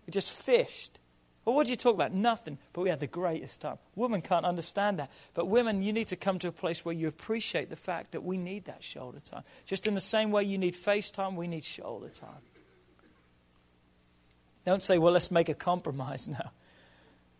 We 0.05 0.11
just 0.11 0.33
fished. 0.33 0.99
Well, 1.45 1.55
what 1.55 1.65
did 1.65 1.71
you 1.71 1.77
talk 1.77 1.93
about? 1.95 2.13
Nothing. 2.13 2.57
But 2.71 2.81
we 2.81 2.89
had 2.89 2.99
the 2.99 3.07
greatest 3.07 3.61
time. 3.61 3.77
Women 3.95 4.21
can't 4.21 4.45
understand 4.45 4.99
that. 4.99 5.11
But 5.33 5.47
women, 5.47 5.83
you 5.83 5.91
need 5.91 6.07
to 6.07 6.15
come 6.15 6.39
to 6.39 6.47
a 6.47 6.53
place 6.53 6.85
where 6.85 6.95
you 6.95 7.07
appreciate 7.07 7.69
the 7.69 7.75
fact 7.75 8.11
that 8.11 8.23
we 8.23 8.37
need 8.37 8.65
that 8.65 8.83
shoulder 8.83 9.19
time. 9.19 9.43
Just 9.65 9.87
in 9.87 9.93
the 9.93 10.01
same 10.01 10.31
way 10.31 10.43
you 10.43 10.57
need 10.57 10.75
face 10.75 11.11
time, 11.11 11.35
we 11.35 11.47
need 11.47 11.63
shoulder 11.63 12.09
time. 12.09 12.29
Don't 14.65 14.81
say, 14.81 14.97
well, 14.97 15.11
let's 15.11 15.31
make 15.31 15.49
a 15.49 15.53
compromise 15.53 16.27
now. 16.29 16.51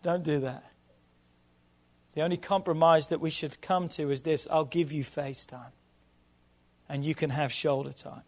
Don't 0.01 0.23
do 0.23 0.41
that. 0.41 0.65
The 2.13 2.21
only 2.21 2.37
compromise 2.37 3.07
that 3.07 3.21
we 3.21 3.29
should 3.29 3.61
come 3.61 3.89
to 3.89 4.11
is 4.11 4.23
this 4.23 4.47
I'll 4.51 4.65
give 4.65 4.91
you 4.91 5.03
face 5.03 5.45
time, 5.45 5.71
and 6.87 7.03
you 7.03 7.15
can 7.15 7.31
have 7.31 7.51
shoulder 7.51 7.91
time. 7.91 8.21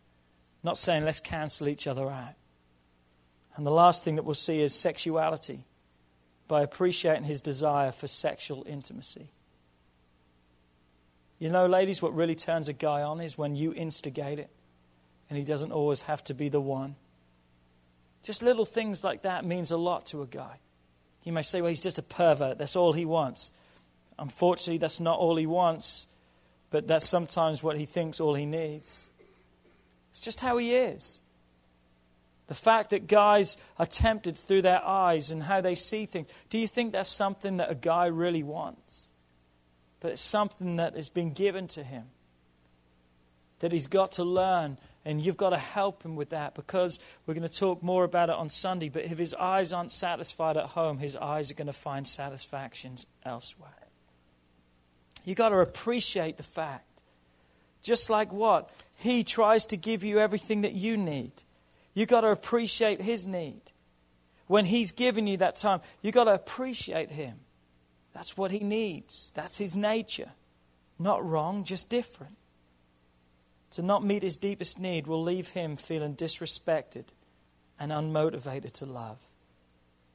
Not 0.64 0.78
saying 0.78 1.06
let's 1.06 1.20
cancel 1.20 1.68
each 1.68 1.86
other 1.86 2.10
out. 2.10 2.34
And 3.56 3.66
the 3.66 3.72
last 3.72 4.04
thing 4.04 4.16
that 4.16 4.24
we'll 4.24 4.34
see 4.34 4.62
is 4.62 4.74
sexuality 4.74 5.66
by 6.48 6.62
appreciating 6.62 7.24
his 7.24 7.42
desire 7.42 7.92
for 7.92 8.08
sexual 8.08 8.66
intimacy. 8.68 9.30
You 11.40 11.50
know, 11.50 11.68
ladies, 11.68 12.02
what 12.02 12.16
really 12.16 12.36
turns 12.36 12.68
a 12.68 12.74
guy 12.74 13.02
on 13.02 13.22
is 13.22 13.38
when 13.38 13.56
you 13.56 13.74
instigate 13.74 14.40
it, 14.40 14.50
and 15.30 15.38
he 15.38 15.44
doesn't 15.44 15.72
always 15.72 16.02
have 16.02 16.24
to 16.26 16.34
be 16.34 16.50
the 16.50 16.62
one. 16.62 16.96
Just 18.24 18.42
little 18.42 18.66
things 18.66 19.04
like 19.04 19.22
that 19.24 19.46
means 19.46 19.70
a 19.70 19.78
lot 19.78 20.08
to 20.08 20.22
a 20.22 20.28
guy. 20.28 20.60
You 21.24 21.32
may 21.32 21.42
say, 21.42 21.62
well, 21.62 21.70
he's 21.70 21.82
just 21.82 22.00
a 22.00 22.04
pervert. 22.04 22.58
That's 22.58 22.76
all 22.76 22.94
he 22.94 23.06
wants. 23.06 23.54
Unfortunately, 24.18 24.78
that's 24.78 25.00
not 25.00 25.20
all 25.20 25.36
he 25.36 25.46
wants, 25.46 26.08
but 26.70 26.88
that's 26.88 27.08
sometimes 27.08 27.62
what 27.62 27.78
he 27.78 27.86
thinks 27.86 28.20
all 28.20 28.34
he 28.34 28.46
needs. 28.46 29.10
It's 30.12 30.22
just 30.22 30.40
how 30.40 30.58
he 30.58 30.74
is. 30.74 31.22
The 32.48 32.54
fact 32.54 32.92
that 32.92 33.08
guys 33.08 33.58
are 33.80 33.86
tempted 33.86 34.38
through 34.38 34.62
their 34.62 34.84
eyes 34.86 35.32
and 35.32 35.44
how 35.44 35.62
they 35.62 35.76
see 35.76 36.06
things. 36.06 36.30
Do 36.50 36.58
you 36.58 36.68
think 36.68 36.94
that's 36.94 37.10
something 37.10 37.58
that 37.58 37.72
a 37.72 37.76
guy 37.76 38.06
really 38.06 38.44
wants? 38.44 39.14
But 40.00 40.12
it's 40.12 40.22
something 40.22 40.76
that 40.76 40.96
has 40.96 41.10
been 41.10 41.34
given 41.34 41.68
to 41.70 41.84
him. 41.84 42.06
That 43.60 43.72
he's 43.72 43.88
got 43.88 44.14
to 44.14 44.24
learn 44.24 44.78
and 45.06 45.22
you've 45.22 45.38
got 45.38 45.52
to 45.52 45.58
help 45.58 46.04
him 46.04 46.16
with 46.16 46.30
that 46.30 46.56
because 46.56 47.00
we're 47.26 47.36
going 47.36 47.48
to 47.48 47.58
talk 47.58 47.84
more 47.84 48.04
about 48.04 48.30
it 48.30 48.36
on 48.36 48.50
Sunday. 48.50 48.90
But 48.90 49.06
if 49.06 49.18
his 49.18 49.34
eyes 49.36 49.72
aren't 49.72 49.92
satisfied 49.92 50.58
at 50.58 50.66
home, 50.66 50.98
his 50.98 51.16
eyes 51.16 51.52
are 51.52 51.56
going 51.56 51.68
to 51.68 51.74
find 51.74 52.08
satisfactions 52.08 53.06
elsewhere. 53.24 53.85
You've 55.26 55.38
got 55.38 55.50
to 55.50 55.60
appreciate 55.60 56.38
the 56.38 56.44
fact. 56.44 57.02
Just 57.82 58.10
like 58.10 58.32
what? 58.32 58.70
He 58.96 59.24
tries 59.24 59.66
to 59.68 59.78
give 59.78 60.04
you 60.04 60.20
everything 60.20 60.62
that 60.62 60.74
you 60.74 60.96
need. 60.96 61.34
You've 61.94 62.10
got 62.10 62.22
to 62.22 62.32
appreciate 62.32 63.02
his 63.02 63.28
need. 63.28 63.62
When 64.48 64.66
he's 64.66 64.92
given 64.92 65.28
you 65.28 65.38
that 65.38 65.56
time, 65.56 65.82
you've 66.02 66.14
got 66.14 66.26
to 66.26 66.34
appreciate 66.34 67.12
him. 67.12 67.40
That's 68.14 68.38
what 68.38 68.52
he 68.52 68.60
needs. 68.60 69.34
That's 69.36 69.58
his 69.58 69.76
nature. 69.76 70.32
Not 70.98 71.28
wrong, 71.28 71.64
just 71.64 71.90
different 71.90 72.38
to 73.76 73.82
not 73.82 74.06
meet 74.06 74.24
his 74.24 74.38
deepest 74.38 74.80
need 74.80 75.06
will 75.06 75.22
leave 75.22 75.50
him 75.50 75.76
feeling 75.76 76.16
disrespected 76.16 77.08
and 77.78 77.92
unmotivated 77.92 78.72
to 78.72 78.86
love. 78.86 79.20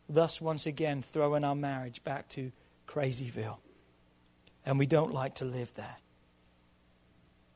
Thus, 0.09 0.41
once 0.41 0.65
again, 0.65 1.03
throwing 1.03 1.45
our 1.45 1.55
marriage 1.55 2.03
back 2.03 2.31
to 2.31 2.53
Crazyville. 2.89 3.59
And 4.65 4.79
we 4.79 4.87
don't 4.87 5.13
like 5.13 5.37
to 5.37 5.45
live 5.45 5.75
there. 5.75 5.97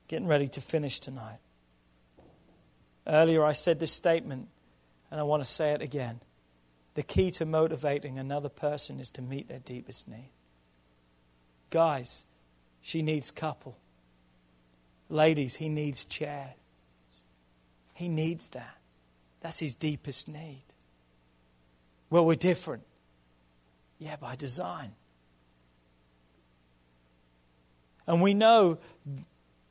Getting 0.09 0.27
ready 0.27 0.49
to 0.49 0.61
finish 0.61 1.01
tonight. 1.01 1.39
Earlier, 3.07 3.45
I 3.45 3.53
said 3.53 3.81
this 3.81 3.93
statement, 3.93 4.49
and 5.11 5.21
I 5.21 5.23
want 5.23 5.43
to 5.43 5.49
say 5.49 5.73
it 5.73 5.83
again. 5.83 6.21
The 6.95 7.03
key 7.03 7.31
to 7.33 7.45
motivating 7.45 8.19
another 8.19 8.49
person 8.49 9.01
is 9.01 9.11
to 9.13 9.23
meet 9.23 9.49
their 9.49 9.59
deepest 9.59 10.09
need. 10.09 10.31
Guys, 11.71 12.25
she 12.81 13.03
needs 13.03 13.31
couple. 13.31 13.77
Ladies, 15.09 15.57
he 15.57 15.69
needs 15.69 16.05
chairs. 16.05 16.55
He 17.95 18.09
needs 18.09 18.49
that. 18.51 18.79
That's 19.41 19.59
his 19.59 19.75
deepest 19.75 20.29
need. 20.29 20.63
Well, 22.11 22.25
we're 22.25 22.37
different. 22.37 22.85
Yeah, 23.99 24.17
by 24.17 24.37
design. 24.37 24.93
And 28.07 28.21
we 28.21 28.35
know, 28.35 28.79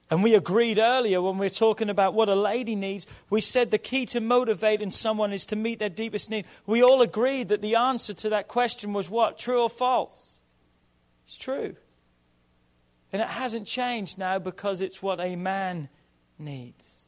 and 0.10 0.24
we 0.24 0.36
agreed 0.36 0.80
earlier 0.80 1.22
when 1.22 1.38
we 1.38 1.46
were 1.46 1.52
talking 1.52 1.90
about 1.90 2.14
what 2.14 2.30
a 2.30 2.36
lady 2.36 2.76
needs, 2.76 3.06
we 3.30 3.42
said 3.42 3.72
the 3.72 3.78
key 3.78 4.06
to 4.08 4.20
motivating 4.20 4.90
someone 4.90 5.34
is 5.34 5.46
to 5.48 5.56
meet 5.56 5.80
their 5.80 5.90
deepest 5.90 6.30
need. 6.30 6.46
We 6.66 6.84
all 6.84 7.02
agreed 7.02 7.50
that 7.50 7.62
the 7.62 7.76
answer 7.76 8.14
to 8.16 8.30
that 8.30 8.48
question 8.48 8.94
was 8.94 9.10
what? 9.10 9.38
True 9.38 9.62
or 9.62 9.70
false? 9.70 10.42
It's 11.26 11.38
true. 11.38 11.76
And 13.12 13.22
it 13.22 13.28
hasn't 13.28 13.68
changed 13.68 14.18
now 14.18 14.40
because 14.40 14.82
it's 14.82 15.02
what 15.02 15.20
a 15.20 15.36
man 15.36 15.90
needs. 16.40 17.08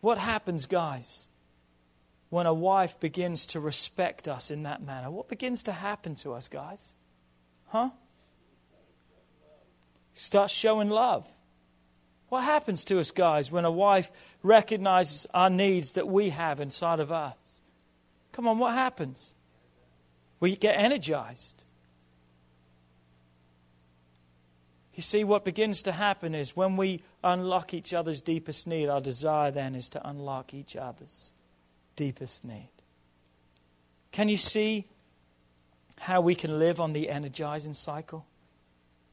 What 0.00 0.18
happens, 0.18 0.66
guys, 0.66 1.28
when 2.30 2.46
a 2.46 2.54
wife 2.54 3.00
begins 3.00 3.46
to 3.48 3.60
respect 3.60 4.28
us 4.28 4.50
in 4.50 4.62
that 4.62 4.82
manner? 4.82 5.10
What 5.10 5.28
begins 5.28 5.64
to 5.64 5.72
happen 5.72 6.14
to 6.16 6.32
us, 6.32 6.46
guys? 6.46 6.96
Huh? 7.66 7.90
Start 10.16 10.50
showing 10.50 10.88
love. 10.88 11.28
What 12.28 12.42
happens 12.42 12.84
to 12.86 12.98
us, 12.98 13.10
guys, 13.10 13.52
when 13.52 13.64
a 13.64 13.70
wife 13.70 14.10
recognizes 14.42 15.26
our 15.32 15.50
needs 15.50 15.92
that 15.92 16.08
we 16.08 16.30
have 16.30 16.58
inside 16.58 16.98
of 16.98 17.12
us? 17.12 17.60
Come 18.32 18.48
on, 18.48 18.58
what 18.58 18.74
happens? 18.74 19.34
We 20.40 20.56
get 20.56 20.76
energized. 20.76 21.62
You 24.94 25.02
see, 25.02 25.24
what 25.24 25.44
begins 25.44 25.82
to 25.82 25.92
happen 25.92 26.34
is 26.34 26.56
when 26.56 26.76
we 26.76 27.02
unlock 27.22 27.74
each 27.74 27.92
other's 27.92 28.22
deepest 28.22 28.66
need, 28.66 28.88
our 28.88 29.00
desire 29.00 29.50
then 29.50 29.74
is 29.74 29.90
to 29.90 30.08
unlock 30.08 30.54
each 30.54 30.74
other's 30.74 31.34
deepest 31.96 32.44
need. 32.44 32.70
Can 34.10 34.30
you 34.30 34.38
see 34.38 34.86
how 35.98 36.22
we 36.22 36.34
can 36.34 36.58
live 36.58 36.80
on 36.80 36.92
the 36.92 37.10
energizing 37.10 37.74
cycle? 37.74 38.24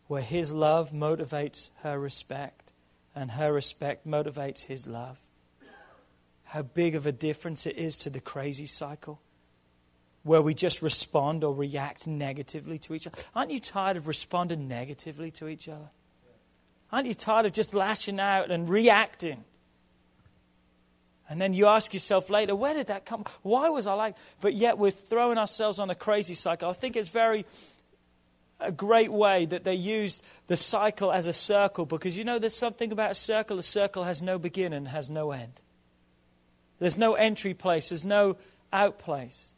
Where 0.07 0.21
his 0.21 0.53
love 0.53 0.91
motivates 0.91 1.71
her 1.81 1.99
respect, 1.99 2.73
and 3.15 3.31
her 3.31 3.53
respect 3.53 4.07
motivates 4.07 4.65
his 4.65 4.87
love. 4.87 5.19
How 6.45 6.61
big 6.61 6.95
of 6.95 7.07
a 7.07 7.11
difference 7.11 7.65
it 7.65 7.77
is 7.77 7.97
to 7.99 8.09
the 8.09 8.19
crazy 8.19 8.65
cycle. 8.65 9.19
where 10.23 10.41
we 10.41 10.53
just 10.53 10.81
respond 10.81 11.43
or 11.43 11.53
react 11.53 12.07
negatively 12.07 12.79
to 12.79 12.93
each 12.93 13.05
other? 13.05 13.17
Aren't 13.35 13.51
you 13.51 13.59
tired 13.59 13.97
of 13.97 14.07
responding 14.07 14.67
negatively 14.67 15.31
to 15.31 15.47
each 15.47 15.67
other? 15.67 15.89
Aren't 16.91 17.07
you 17.07 17.13
tired 17.13 17.45
of 17.45 17.51
just 17.51 17.73
lashing 17.73 18.19
out 18.19 18.49
and 18.51 18.67
reacting? 18.69 19.43
And 21.29 21.41
then 21.41 21.53
you 21.53 21.67
ask 21.67 21.93
yourself 21.93 22.29
later, 22.29 22.55
where 22.55 22.73
did 22.73 22.87
that 22.87 23.05
come? 23.05 23.25
Why 23.41 23.69
was 23.69 23.87
I 23.87 23.93
like? 23.93 24.15
But 24.41 24.53
yet 24.53 24.77
we're 24.77 24.91
throwing 24.91 25.37
ourselves 25.37 25.79
on 25.79 25.89
a 25.89 25.95
crazy 25.95 26.35
cycle. 26.35 26.69
I 26.69 26.73
think 26.73 26.95
it's 26.95 27.09
very 27.09 27.45
a 28.59 28.71
great 28.71 29.11
way 29.11 29.45
that 29.45 29.63
they 29.63 29.73
used 29.73 30.23
the 30.47 30.57
cycle 30.57 31.11
as 31.11 31.27
a 31.27 31.33
circle 31.33 31.85
because 31.85 32.17
you 32.17 32.23
know 32.23 32.39
there's 32.39 32.55
something 32.55 32.91
about 32.91 33.11
a 33.11 33.15
circle. 33.15 33.57
A 33.57 33.63
circle 33.63 34.03
has 34.03 34.21
no 34.21 34.39
beginning 34.39 34.77
and 34.77 34.87
has 34.89 35.09
no 35.09 35.31
end. 35.31 35.61
There's 36.79 36.97
no 36.97 37.13
entry 37.13 37.53
place, 37.53 37.89
there's 37.89 38.05
no 38.05 38.37
out 38.71 38.99
place 38.99 39.55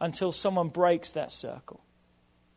until 0.00 0.32
someone 0.32 0.68
breaks 0.68 1.12
that 1.12 1.32
circle. 1.32 1.80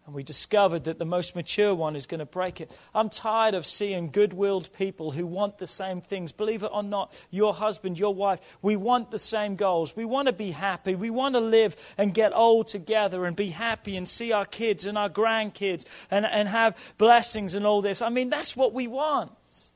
And 0.10 0.16
we 0.16 0.24
discovered 0.24 0.86
that 0.86 0.98
the 0.98 1.06
most 1.06 1.36
mature 1.36 1.76
one 1.76 1.96
is 1.96 2.08
going 2.08 2.18
to 2.18 2.26
break 2.26 2.60
it. 2.60 2.76
I'm 2.96 3.12
tired 3.12 3.54
of 3.54 3.64
seeing 3.64 4.10
good 4.10 4.34
willed 4.34 4.74
people 4.74 5.12
who 5.12 5.28
want 5.28 5.60
the 5.60 5.68
same 5.68 6.02
things. 6.02 6.32
Believe 6.32 6.64
it 6.64 6.72
or 6.74 6.82
not, 6.82 7.24
your 7.30 7.54
husband, 7.54 8.00
your 8.00 8.16
wife, 8.16 8.58
we 8.64 8.76
want 8.76 9.12
the 9.12 9.20
same 9.20 9.56
goals. 9.56 9.96
We 9.96 10.06
want 10.06 10.26
to 10.26 10.34
be 10.34 10.50
happy. 10.50 10.96
We 10.96 11.12
want 11.12 11.36
to 11.36 11.40
live 11.40 11.76
and 11.96 12.12
get 12.12 12.34
old 12.34 12.66
together 12.66 13.28
and 13.28 13.36
be 13.36 13.50
happy 13.50 13.96
and 13.98 14.10
see 14.10 14.32
our 14.32 14.46
kids 14.46 14.88
and 14.88 14.98
our 14.98 15.10
grandkids 15.10 15.86
and, 16.10 16.26
and 16.26 16.50
have 16.50 16.96
blessings 16.98 17.54
and 17.54 17.68
all 17.68 17.84
this. 17.84 18.02
I 18.02 18.10
mean, 18.10 18.32
that's 18.32 18.58
what 18.58 18.74
we 18.74 18.88
want. 18.88 19.69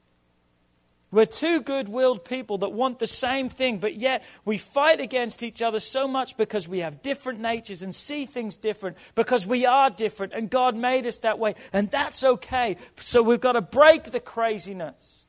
We're 1.14 1.28
two 1.28 1.61
good 1.61 1.89
willed 1.89 2.26
people 2.26 2.57
that 2.57 2.70
want 2.70 2.97
the 2.97 3.05
same 3.05 3.47
thing, 3.47 3.78
but 3.78 3.93
yet 3.93 4.26
we 4.45 4.57
fight 4.57 4.99
against 4.99 5.43
each 5.43 5.61
other 5.61 5.80
so 5.80 6.07
much 6.07 6.38
because 6.38 6.68
we 6.68 6.80
have 6.80 7.03
different 7.03 7.39
natures 7.39 7.84
and 7.84 7.93
see 7.93 8.26
things 8.26 8.57
different 8.57 8.97
because 9.14 9.45
we 9.45 9.64
are 9.68 9.91
different 9.91 10.34
and 10.34 10.49
God 10.49 10.76
made 10.76 11.05
us 11.05 11.20
that 11.20 11.38
way, 11.38 11.53
and 11.72 11.91
that's 11.91 12.24
okay. 12.24 12.78
So 12.99 13.22
we've 13.22 13.39
got 13.39 13.51
to 13.51 13.61
break 13.61 14.05
the 14.05 14.20
craziness 14.20 15.28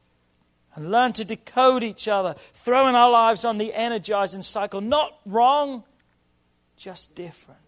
and 0.75 0.91
learn 0.91 1.13
to 1.13 1.25
decode 1.25 1.83
each 1.83 2.09
other, 2.09 2.35
throwing 2.55 2.95
our 2.95 3.11
lives 3.11 3.45
on 3.45 3.59
the 3.59 3.75
energizing 3.75 4.41
cycle. 4.41 4.81
Not 4.81 5.19
wrong, 5.27 5.85
just 6.79 7.15
different. 7.15 7.61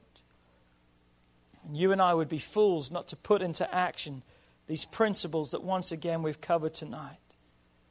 And 1.67 1.77
you 1.77 1.93
and 1.93 2.01
I 2.01 2.15
would 2.15 2.31
be 2.31 2.39
fools 2.39 2.91
not 2.91 3.09
to 3.09 3.17
put 3.17 3.43
into 3.43 3.73
action 3.75 4.23
these 4.69 4.87
principles 4.87 5.51
that 5.51 5.63
once 5.63 5.93
again 5.93 6.23
we've 6.23 6.41
covered 6.41 6.73
tonight. 6.73 7.19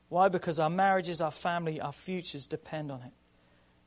Why? 0.10 0.30
Because 0.30 0.60
our 0.60 0.70
marriages, 0.70 1.22
our 1.22 1.32
family, 1.32 1.82
our 1.82 1.92
futures 1.92 2.48
depend 2.48 2.92
on 2.92 3.02
it. 3.02 3.12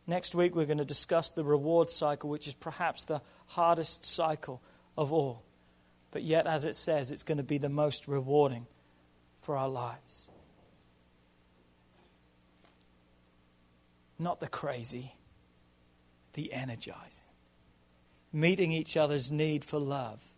Next 0.07 0.35
week, 0.35 0.55
we're 0.57 0.67
going 0.67 0.79
to 0.79 0.85
discuss 0.85 1.31
the 1.31 1.45
reward 1.45 1.91
cycle, 1.91 2.31
which 2.31 2.49
is 2.49 2.55
perhaps 2.55 3.05
the 3.05 3.21
hardest 3.47 4.05
cycle 4.05 4.63
of 4.97 5.13
all. 5.13 5.43
But 6.11 6.23
yet, 6.23 6.47
as 6.47 6.65
it 6.65 6.75
says, 6.75 7.13
it's 7.13 7.23
going 7.23 7.39
to 7.39 7.45
be 7.45 7.59
the 7.59 7.69
most 7.69 8.09
rewarding 8.09 8.67
for 9.41 9.57
our 9.57 9.69
lives. 9.69 10.31
Not 14.19 14.41
the 14.41 14.49
crazy, 14.49 15.15
the 16.33 16.53
energizing. 16.53 17.27
Meeting 18.33 18.73
each 18.73 18.97
other's 18.97 19.31
need 19.31 19.65
for 19.65 19.79
love, 19.79 20.35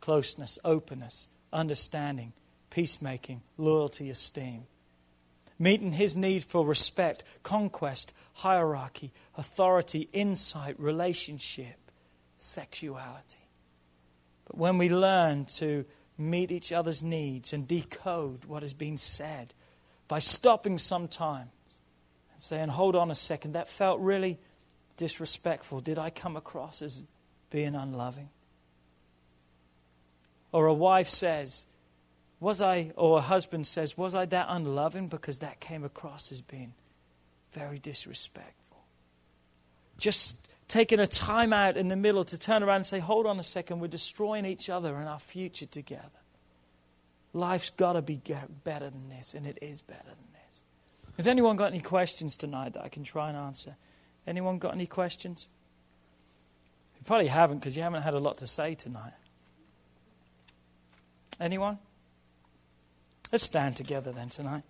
closeness, 0.00 0.58
openness, 0.64 1.30
understanding, 1.52 2.32
peacemaking, 2.70 3.42
loyalty, 3.56 4.10
esteem 4.10 4.64
meeting 5.58 5.92
his 5.92 6.16
need 6.16 6.44
for 6.44 6.66
respect, 6.66 7.24
conquest, 7.42 8.12
hierarchy, 8.34 9.12
authority, 9.36 10.08
insight, 10.12 10.78
relationship, 10.78 11.90
sexuality. 12.36 13.48
But 14.46 14.58
when 14.58 14.78
we 14.78 14.88
learn 14.88 15.46
to 15.56 15.84
meet 16.18 16.50
each 16.50 16.72
other's 16.72 17.02
needs 17.02 17.52
and 17.52 17.66
decode 17.68 18.44
what 18.44 18.62
has 18.62 18.74
been 18.74 18.96
said 18.96 19.54
by 20.08 20.18
stopping 20.18 20.78
sometimes 20.78 21.50
and 22.32 22.40
saying, 22.40 22.68
hold 22.68 22.96
on 22.96 23.10
a 23.10 23.14
second, 23.14 23.52
that 23.52 23.68
felt 23.68 24.00
really 24.00 24.38
disrespectful. 24.96 25.80
Did 25.80 25.98
I 25.98 26.10
come 26.10 26.36
across 26.36 26.82
as 26.82 27.02
being 27.50 27.74
unloving? 27.74 28.30
Or 30.52 30.66
a 30.66 30.74
wife 30.74 31.08
says, 31.08 31.66
was 32.38 32.60
I, 32.60 32.92
or 32.96 33.18
a 33.18 33.22
husband 33.22 33.66
says, 33.66 33.96
Was 33.96 34.14
I 34.14 34.26
that 34.26 34.46
unloving? 34.48 35.08
Because 35.08 35.38
that 35.38 35.60
came 35.60 35.84
across 35.84 36.30
as 36.30 36.40
being 36.40 36.74
very 37.52 37.78
disrespectful. 37.78 38.84
Just 39.98 40.36
taking 40.68 41.00
a 41.00 41.06
time 41.06 41.52
out 41.52 41.76
in 41.76 41.88
the 41.88 41.96
middle 41.96 42.24
to 42.24 42.38
turn 42.38 42.62
around 42.62 42.76
and 42.76 42.86
say, 42.86 42.98
Hold 42.98 43.26
on 43.26 43.38
a 43.38 43.42
second, 43.42 43.80
we're 43.80 43.88
destroying 43.88 44.44
each 44.44 44.68
other 44.68 44.96
and 44.96 45.08
our 45.08 45.18
future 45.18 45.66
together. 45.66 46.10
Life's 47.32 47.70
got 47.70 47.94
to 47.94 48.02
be 48.02 48.20
better 48.64 48.90
than 48.90 49.08
this, 49.08 49.34
and 49.34 49.46
it 49.46 49.58
is 49.60 49.82
better 49.82 50.04
than 50.04 50.28
this. 50.46 50.64
Has 51.16 51.28
anyone 51.28 51.56
got 51.56 51.72
any 51.72 51.80
questions 51.80 52.36
tonight 52.36 52.74
that 52.74 52.82
I 52.82 52.88
can 52.88 53.04
try 53.04 53.28
and 53.28 53.36
answer? 53.36 53.76
Anyone 54.26 54.58
got 54.58 54.74
any 54.74 54.86
questions? 54.86 55.46
You 56.98 57.04
probably 57.04 57.28
haven't 57.28 57.58
because 57.58 57.76
you 57.76 57.82
haven't 57.82 58.02
had 58.02 58.14
a 58.14 58.18
lot 58.18 58.38
to 58.38 58.46
say 58.46 58.74
tonight. 58.74 59.12
Anyone? 61.38 61.78
Let's 63.32 63.42
stand 63.42 63.76
together 63.76 64.12
then 64.12 64.28
tonight. 64.28 64.62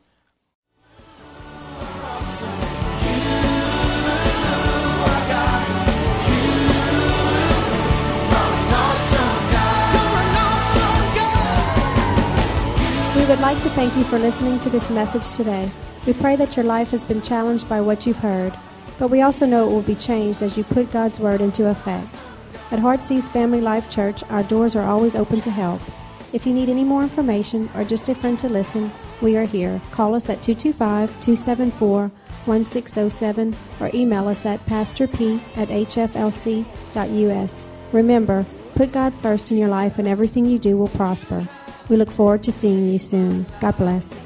We 13.14 13.26
would 13.26 13.40
like 13.40 13.60
to 13.62 13.68
thank 13.70 13.94
you 13.96 14.04
for 14.04 14.18
listening 14.18 14.58
to 14.60 14.70
this 14.70 14.90
message 14.90 15.36
today. 15.36 15.70
We 16.06 16.14
pray 16.14 16.36
that 16.36 16.56
your 16.56 16.64
life 16.64 16.90
has 16.92 17.04
been 17.04 17.20
challenged 17.20 17.68
by 17.68 17.82
what 17.82 18.06
you've 18.06 18.18
heard, 18.18 18.54
but 18.98 19.08
we 19.08 19.20
also 19.20 19.44
know 19.44 19.68
it 19.68 19.72
will 19.72 19.82
be 19.82 19.94
changed 19.94 20.42
as 20.42 20.56
you 20.56 20.64
put 20.64 20.92
God's 20.92 21.20
Word 21.20 21.42
into 21.42 21.68
effect. 21.68 22.22
At 22.70 22.78
Heartsease 22.78 23.28
Family 23.28 23.60
Life 23.60 23.90
Church, 23.90 24.22
our 24.30 24.42
doors 24.44 24.74
are 24.74 24.88
always 24.88 25.14
open 25.14 25.40
to 25.42 25.50
help. 25.50 25.82
If 26.36 26.44
you 26.46 26.52
need 26.52 26.68
any 26.68 26.84
more 26.84 27.02
information 27.02 27.70
or 27.74 27.82
just 27.82 28.10
a 28.10 28.14
friend 28.14 28.38
to 28.40 28.50
listen, 28.50 28.90
we 29.22 29.38
are 29.38 29.46
here. 29.46 29.80
Call 29.90 30.14
us 30.14 30.28
at 30.28 30.42
225 30.42 31.08
274 31.22 32.10
1607 32.44 33.56
or 33.80 33.90
email 33.94 34.28
us 34.28 34.44
at 34.44 34.60
pastorp 34.66 35.14
at 35.56 35.68
hflc.us. 35.68 36.10
Remember, 37.90 38.44
put 38.74 38.92
God 38.92 39.14
first 39.14 39.50
in 39.50 39.56
your 39.56 39.70
life 39.70 39.98
and 39.98 40.06
everything 40.06 40.44
you 40.44 40.58
do 40.58 40.76
will 40.76 40.88
prosper. 40.88 41.48
We 41.88 41.96
look 41.96 42.10
forward 42.10 42.42
to 42.42 42.52
seeing 42.52 42.86
you 42.86 42.98
soon. 42.98 43.46
God 43.62 43.78
bless. 43.78 44.22